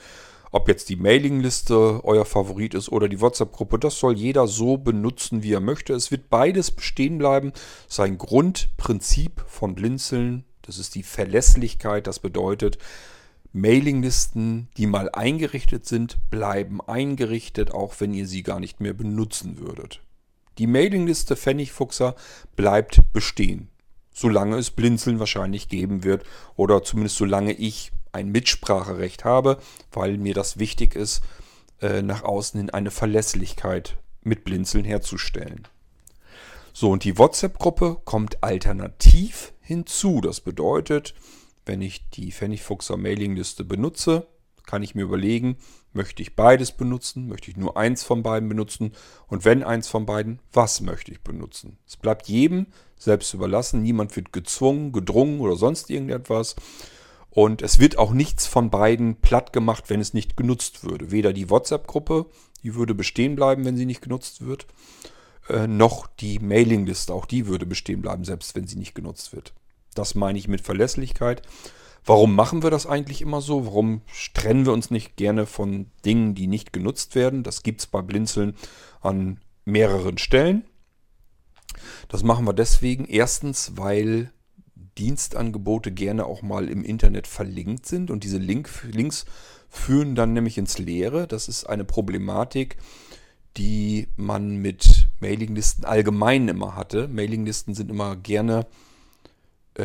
[0.51, 3.80] ob jetzt die Mailingliste euer Favorit ist oder die WhatsApp-Gruppe.
[3.80, 5.93] Das soll jeder so benutzen, wie er möchte.
[5.93, 7.53] Es wird beides bestehen bleiben.
[7.88, 12.05] Sein Grundprinzip von Blinzeln, das ist die Verlässlichkeit.
[12.07, 12.77] Das bedeutet,
[13.53, 19.57] Mailinglisten, die mal eingerichtet sind, bleiben eingerichtet, auch wenn ihr sie gar nicht mehr benutzen
[19.57, 20.01] würdet.
[20.61, 22.13] Die Mailingliste Pfennigfuchser
[22.55, 23.69] bleibt bestehen,
[24.13, 26.23] solange es Blinzeln wahrscheinlich geben wird
[26.55, 29.57] oder zumindest solange ich ein Mitspracherecht habe,
[29.91, 31.23] weil mir das wichtig ist,
[31.81, 35.67] äh, nach außen hin eine Verlässlichkeit mit Blinzeln herzustellen.
[36.73, 40.21] So, und die WhatsApp-Gruppe kommt alternativ hinzu.
[40.21, 41.15] Das bedeutet,
[41.65, 44.27] wenn ich die Pfennigfuchser Mailingliste benutze,
[44.67, 45.57] kann ich mir überlegen,
[45.93, 48.93] möchte ich beides benutzen, möchte ich nur eins von beiden benutzen
[49.27, 51.77] und wenn eins von beiden, was möchte ich benutzen.
[51.88, 56.55] Es bleibt jedem selbst überlassen, niemand wird gezwungen, gedrungen oder sonst irgendetwas.
[57.30, 61.11] Und es wird auch nichts von beiden platt gemacht, wenn es nicht genutzt würde.
[61.11, 62.26] Weder die WhatsApp-Gruppe,
[62.61, 64.68] die würde bestehen bleiben, wenn sie nicht genutzt wird,
[65.49, 69.53] äh, noch die Mailingliste, auch die würde bestehen bleiben, selbst wenn sie nicht genutzt wird.
[69.95, 71.41] Das meine ich mit Verlässlichkeit.
[72.03, 73.65] Warum machen wir das eigentlich immer so?
[73.65, 74.01] Warum
[74.33, 77.43] trennen wir uns nicht gerne von Dingen, die nicht genutzt werden?
[77.43, 78.55] Das gibt es bei Blinzeln
[79.01, 80.63] an mehreren Stellen.
[82.09, 83.05] Das machen wir deswegen.
[83.05, 84.31] Erstens, weil
[84.97, 89.25] Dienstangebote gerne auch mal im Internet verlinkt sind und diese Link, Links
[89.69, 91.27] führen dann nämlich ins Leere.
[91.27, 92.77] Das ist eine Problematik,
[93.57, 97.07] die man mit Mailinglisten allgemein immer hatte.
[97.07, 98.65] Mailinglisten sind immer gerne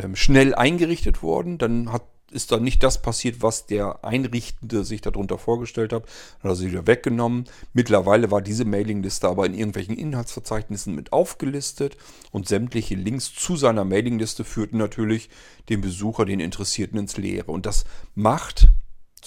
[0.04, 1.58] ähm, schnell eingerichtet worden.
[1.58, 6.04] Dann hat, ist da nicht das passiert, was der Einrichtende sich darunter vorgestellt hat.
[6.04, 7.44] Dann hat er sie wieder weggenommen.
[7.72, 11.96] Mittlerweile war diese Mailingliste aber in irgendwelchen Inhaltsverzeichnissen mit aufgelistet
[12.32, 15.30] und sämtliche Links zu seiner Mailingliste führten natürlich
[15.68, 17.50] den Besucher, den Interessierten ins Leere.
[17.50, 18.68] Und das macht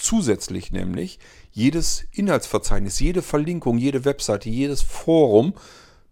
[0.00, 1.18] zusätzlich nämlich
[1.52, 5.54] jedes Inhaltsverzeichnis, jede Verlinkung, jede Webseite, jedes Forum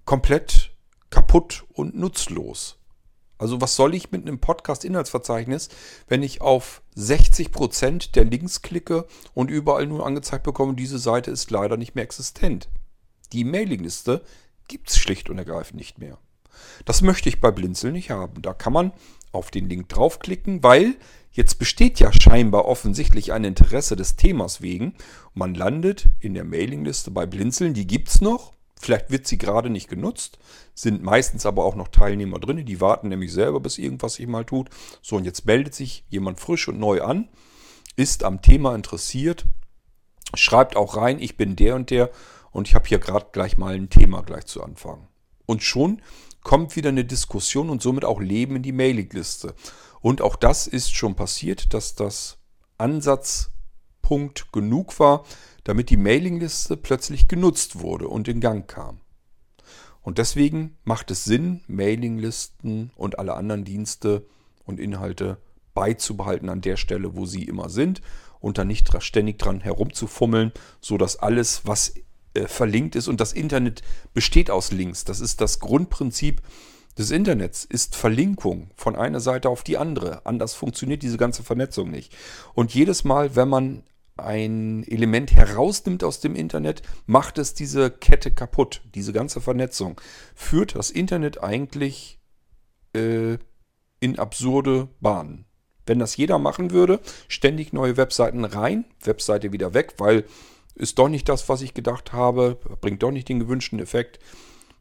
[0.05, 0.73] komplett
[1.11, 2.78] kaputt und nutzlos.
[3.39, 5.69] Also was soll ich mit einem Podcast-Inhaltsverzeichnis,
[6.09, 11.51] wenn ich auf 60% der Links klicke und überall nur angezeigt bekomme, diese Seite ist
[11.51, 12.69] leider nicht mehr existent.
[13.33, 14.23] Die Mailingliste
[14.67, 16.19] gibt es schlicht und ergreifend nicht mehr.
[16.85, 18.43] Das möchte ich bei Blinzel nicht haben.
[18.43, 18.93] Da kann man
[19.33, 20.97] auf den Link draufklicken, weil
[21.31, 24.95] jetzt besteht ja scheinbar offensichtlich ein Interesse des Themas wegen.
[25.35, 28.53] Man landet in der Mailingliste bei Blinzeln, die gibt es noch.
[28.81, 30.39] Vielleicht wird sie gerade nicht genutzt,
[30.75, 34.45] sind meistens aber auch noch Teilnehmer drin, die warten nämlich selber, bis irgendwas sich mal
[34.45, 34.71] tut.
[35.03, 37.29] So, und jetzt meldet sich jemand frisch und neu an,
[37.97, 39.47] ist am Thema interessiert,
[40.35, 42.11] schreibt auch rein, ich bin der und der
[42.51, 45.09] und ich habe hier gerade gleich mal ein Thema gleich zu anfangen.
[45.47, 46.03] Und schon
[46.43, 49.55] kommt wieder eine Diskussion und somit auch Leben in die Mailingliste.
[50.01, 52.39] Und auch das ist schon passiert, dass das
[54.09, 55.25] Ansatzpunkt genug war,
[55.65, 59.01] damit die Mailingliste plötzlich genutzt wurde und in Gang kam.
[60.03, 64.27] Und deswegen macht es Sinn, Mailinglisten und alle anderen Dienste
[64.65, 65.37] und Inhalte
[65.75, 68.01] beizubehalten an der Stelle, wo sie immer sind
[68.41, 71.95] und dann nicht ständig dran herumzufummeln, sodass alles, was
[72.35, 73.83] äh, verlinkt ist und das Internet
[74.15, 75.05] besteht aus Links.
[75.05, 76.41] Das ist das Grundprinzip
[76.97, 80.25] des Internets, ist Verlinkung von einer Seite auf die andere.
[80.25, 82.17] Anders funktioniert diese ganze Vernetzung nicht.
[82.55, 83.83] Und jedes Mal, wenn man
[84.19, 88.83] ein Element herausnimmt aus dem Internet, macht es diese Kette kaputt.
[88.95, 90.01] Diese ganze Vernetzung
[90.35, 92.19] führt das Internet eigentlich
[92.95, 93.39] äh,
[94.01, 95.45] in absurde Bahnen.
[95.87, 100.25] Wenn das jeder machen würde, ständig neue Webseiten rein, Webseite wieder weg, weil
[100.75, 104.21] ist doch nicht das, was ich gedacht habe, bringt doch nicht den gewünschten Effekt.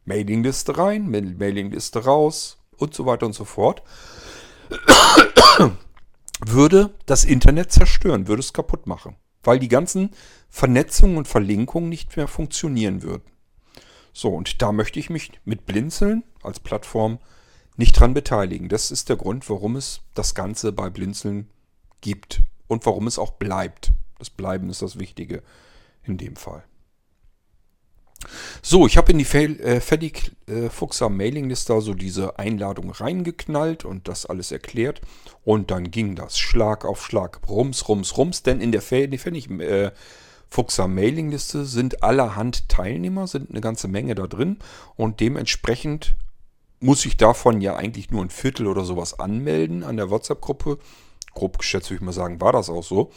[0.04, 3.82] Mailingliste rein, Mailingliste raus und so weiter und so fort.
[6.46, 10.10] würde das Internet zerstören, würde es kaputt machen, weil die ganzen
[10.48, 13.30] Vernetzungen und Verlinkungen nicht mehr funktionieren würden.
[14.12, 17.18] So, und da möchte ich mich mit Blinzeln als Plattform
[17.76, 18.68] nicht dran beteiligen.
[18.68, 21.48] Das ist der Grund, warum es das Ganze bei Blinzeln
[22.00, 23.92] gibt und warum es auch bleibt.
[24.18, 25.42] Das Bleiben ist das Wichtige
[26.02, 26.64] in dem Fall.
[28.62, 34.26] So, ich habe in die Fertig äh, Fuchser Mailingliste so diese Einladung reingeknallt und das
[34.26, 35.00] alles erklärt.
[35.44, 38.42] Und dann ging das Schlag auf Schlag, rums, rums, rums.
[38.42, 39.92] Denn in der Fertig äh,
[40.50, 44.58] Fuchser Mailingliste sind allerhand Teilnehmer, sind eine ganze Menge da drin.
[44.96, 46.16] Und dementsprechend
[46.80, 50.78] muss ich davon ja eigentlich nur ein Viertel oder sowas anmelden an der WhatsApp-Gruppe.
[51.34, 53.10] Grob geschätzt würde ich mal sagen, war das auch so.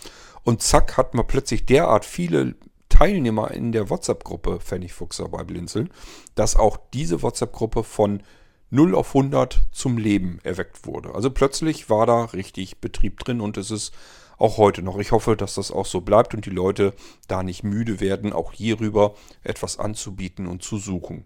[0.43, 2.55] Und zack, hat man plötzlich derart viele
[2.91, 5.89] Teilnehmer in der WhatsApp-Gruppe Pfennigfuchser bei Blinzeln,
[6.35, 8.21] dass auch diese WhatsApp-Gruppe von
[8.69, 11.15] 0 auf 100 zum Leben erweckt wurde.
[11.15, 13.93] Also plötzlich war da richtig Betrieb drin und es ist
[14.37, 14.97] auch heute noch.
[14.97, 16.93] Ich hoffe, dass das auch so bleibt und die Leute
[17.27, 21.25] da nicht müde werden, auch hierüber etwas anzubieten und zu suchen.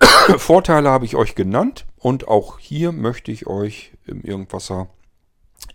[0.38, 4.88] Vorteile habe ich euch genannt und auch hier möchte ich euch im Irgendwasser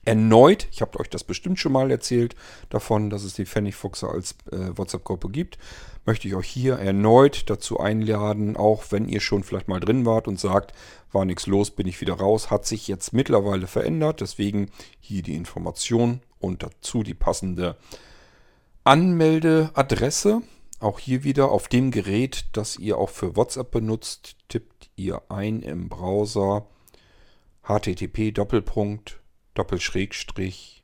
[0.05, 2.35] erneut, ich habe euch das bestimmt schon mal erzählt,
[2.69, 5.57] davon, dass es die Pfennigfuchse als äh, WhatsApp-Gruppe gibt,
[6.05, 10.27] möchte ich euch hier erneut dazu einladen, auch wenn ihr schon vielleicht mal drin wart
[10.27, 10.73] und sagt,
[11.11, 14.69] war nichts los, bin ich wieder raus, hat sich jetzt mittlerweile verändert, deswegen
[14.99, 17.75] hier die Information und dazu die passende
[18.83, 20.41] Anmeldeadresse.
[20.79, 25.61] Auch hier wieder auf dem Gerät, das ihr auch für WhatsApp benutzt, tippt ihr ein
[25.61, 26.65] im Browser
[27.63, 28.33] http
[29.53, 30.83] Doppelschrägstrich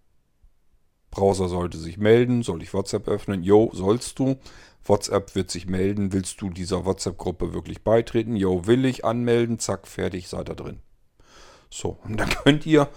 [1.11, 3.43] Browser sollte sich melden, soll ich WhatsApp öffnen?
[3.43, 4.37] Jo, sollst du.
[4.83, 8.35] WhatsApp wird sich melden, willst du dieser WhatsApp-Gruppe wirklich beitreten?
[8.35, 10.79] Jo, will ich anmelden, zack, fertig, seid da drin.
[11.71, 12.89] So, und dann könnt ihr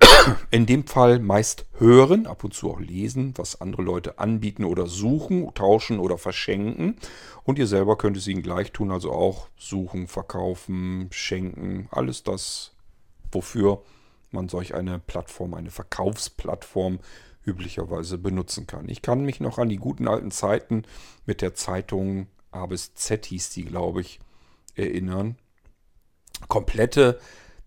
[0.50, 4.86] in dem Fall meist hören, ab und zu auch lesen, was andere Leute anbieten oder
[4.86, 6.96] suchen, tauschen oder verschenken.
[7.44, 12.72] Und ihr selber könnt es ihnen gleich tun, also auch suchen, verkaufen, schenken, alles das,
[13.30, 13.82] wofür
[14.30, 17.00] man solch eine Plattform, eine Verkaufsplattform
[17.44, 18.88] üblicherweise benutzen kann.
[18.88, 20.84] Ich kann mich noch an die guten alten Zeiten
[21.26, 24.20] mit der Zeitung A bis Z hieß die, glaube ich,
[24.74, 25.36] erinnern.
[26.48, 27.20] Komplette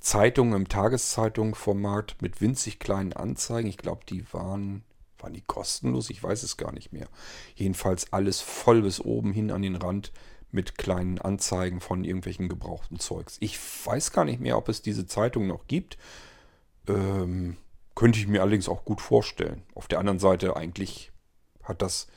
[0.04, 3.70] Zeitungen im Tageszeitungsformat mit winzig kleinen Anzeigen.
[3.70, 4.84] Ich glaube, die waren,
[5.18, 7.08] waren die kostenlos, ich weiß es gar nicht mehr.
[7.56, 10.12] Jedenfalls alles voll bis oben hin an den Rand
[10.52, 13.38] mit kleinen Anzeigen von irgendwelchen gebrauchten Zeugs.
[13.40, 15.98] Ich weiß gar nicht mehr, ob es diese Zeitung noch gibt.
[16.88, 17.56] Ähm,
[17.96, 19.64] könnte ich mir allerdings auch gut vorstellen.
[19.74, 21.14] Auf der anderen Seite eigentlich
[21.64, 22.08] hat das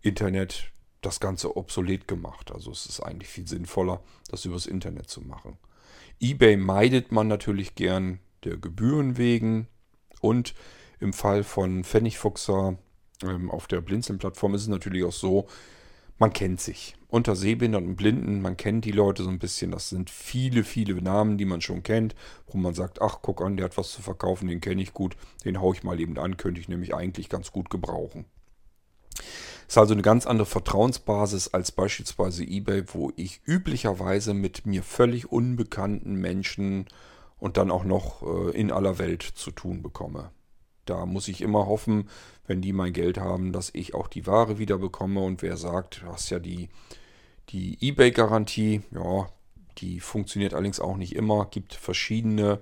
[0.00, 0.72] Internet
[1.02, 2.50] das Ganze obsolet gemacht.
[2.52, 4.00] Also es ist eigentlich viel sinnvoller,
[4.30, 5.58] das übers Internet zu machen.
[6.20, 9.68] eBay meidet man natürlich gern der Gebühren wegen
[10.20, 10.54] und
[11.00, 12.76] im Fall von Pfennigfuchser
[13.22, 15.46] ähm, auf der Blinzeln-Plattform ist es natürlich auch so,
[16.18, 16.96] man kennt sich.
[17.06, 19.70] Unter Sehbehinderten und Blinden, man kennt die Leute so ein bisschen.
[19.70, 22.14] Das sind viele, viele Namen, die man schon kennt,
[22.48, 25.16] wo man sagt, ach, guck an, der hat was zu verkaufen, den kenne ich gut,
[25.44, 28.24] den haue ich mal eben an, könnte ich nämlich eigentlich ganz gut gebrauchen.
[29.68, 35.30] Ist also eine ganz andere Vertrauensbasis als beispielsweise eBay, wo ich üblicherweise mit mir völlig
[35.30, 36.86] unbekannten Menschen
[37.38, 40.30] und dann auch noch äh, in aller Welt zu tun bekomme.
[40.86, 42.08] Da muss ich immer hoffen,
[42.46, 45.20] wenn die mein Geld haben, dass ich auch die Ware wieder bekomme.
[45.20, 46.70] Und wer sagt, du hast ja die,
[47.50, 49.28] die eBay-Garantie, ja,
[49.76, 51.44] die funktioniert allerdings auch nicht immer.
[51.44, 52.60] Gibt verschiedene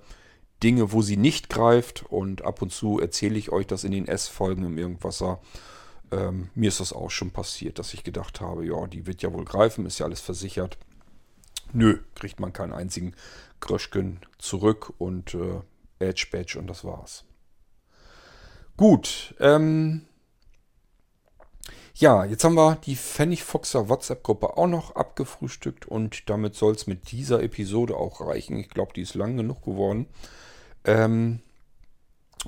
[0.61, 2.05] Dinge, wo sie nicht greift.
[2.09, 5.41] Und ab und zu erzähle ich euch das in den S-Folgen im Irgendwasser.
[6.13, 9.33] Ähm, mir ist das auch schon passiert, dass ich gedacht habe, ja, die wird ja
[9.33, 10.79] wohl greifen, ist ja alles versichert.
[11.73, 13.15] Nö, kriegt man keinen einzigen
[13.61, 15.61] Gröschken zurück und äh,
[15.99, 17.25] Edge Badge und das war's.
[18.77, 20.07] Gut, ähm,
[21.95, 27.11] ja, jetzt haben wir die Pfennigfuchser WhatsApp-Gruppe auch noch abgefrühstückt und damit soll es mit
[27.11, 28.59] dieser Episode auch reichen.
[28.59, 30.07] Ich glaube, die ist lang genug geworden.
[30.85, 31.41] Ähm,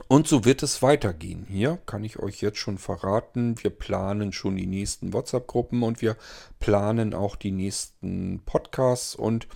[0.09, 1.47] und so wird es weitergehen.
[1.49, 6.16] Hier kann ich euch jetzt schon verraten, wir planen schon die nächsten WhatsApp-Gruppen und wir
[6.61, 9.49] planen auch die nächsten Podcasts und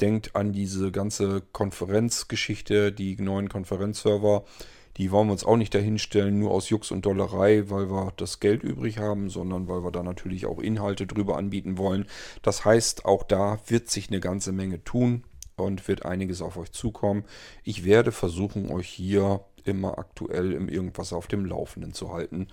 [0.00, 4.44] denkt an diese ganze Konferenzgeschichte, die neuen Konferenzserver
[4.96, 8.40] Die wollen wir uns auch nicht dahinstellen, nur aus Jux und Dollerei, weil wir das
[8.40, 12.06] Geld übrig haben, sondern weil wir da natürlich auch Inhalte drüber anbieten wollen.
[12.42, 15.24] Das heißt, auch da wird sich eine ganze Menge tun
[15.56, 17.24] und wird einiges auf euch zukommen.
[17.62, 22.48] Ich werde versuchen, euch hier immer aktuell im Irgendwas auf dem Laufenden zu halten,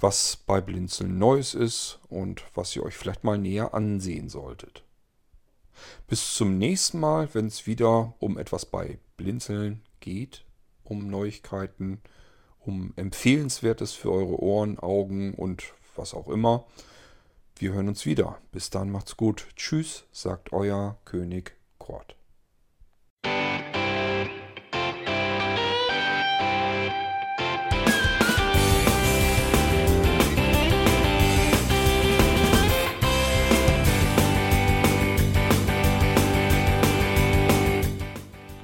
[0.00, 4.84] was bei Blinzeln Neues ist und was ihr euch vielleicht mal näher ansehen solltet.
[6.06, 10.44] Bis zum nächsten Mal, wenn es wieder um etwas bei Blinzeln geht,
[10.84, 12.00] um Neuigkeiten,
[12.60, 16.66] um Empfehlenswertes für eure Ohren, Augen und was auch immer.
[17.56, 18.38] Wir hören uns wieder.
[18.52, 19.48] Bis dann macht's gut.
[19.56, 22.17] Tschüss, sagt euer König Kort.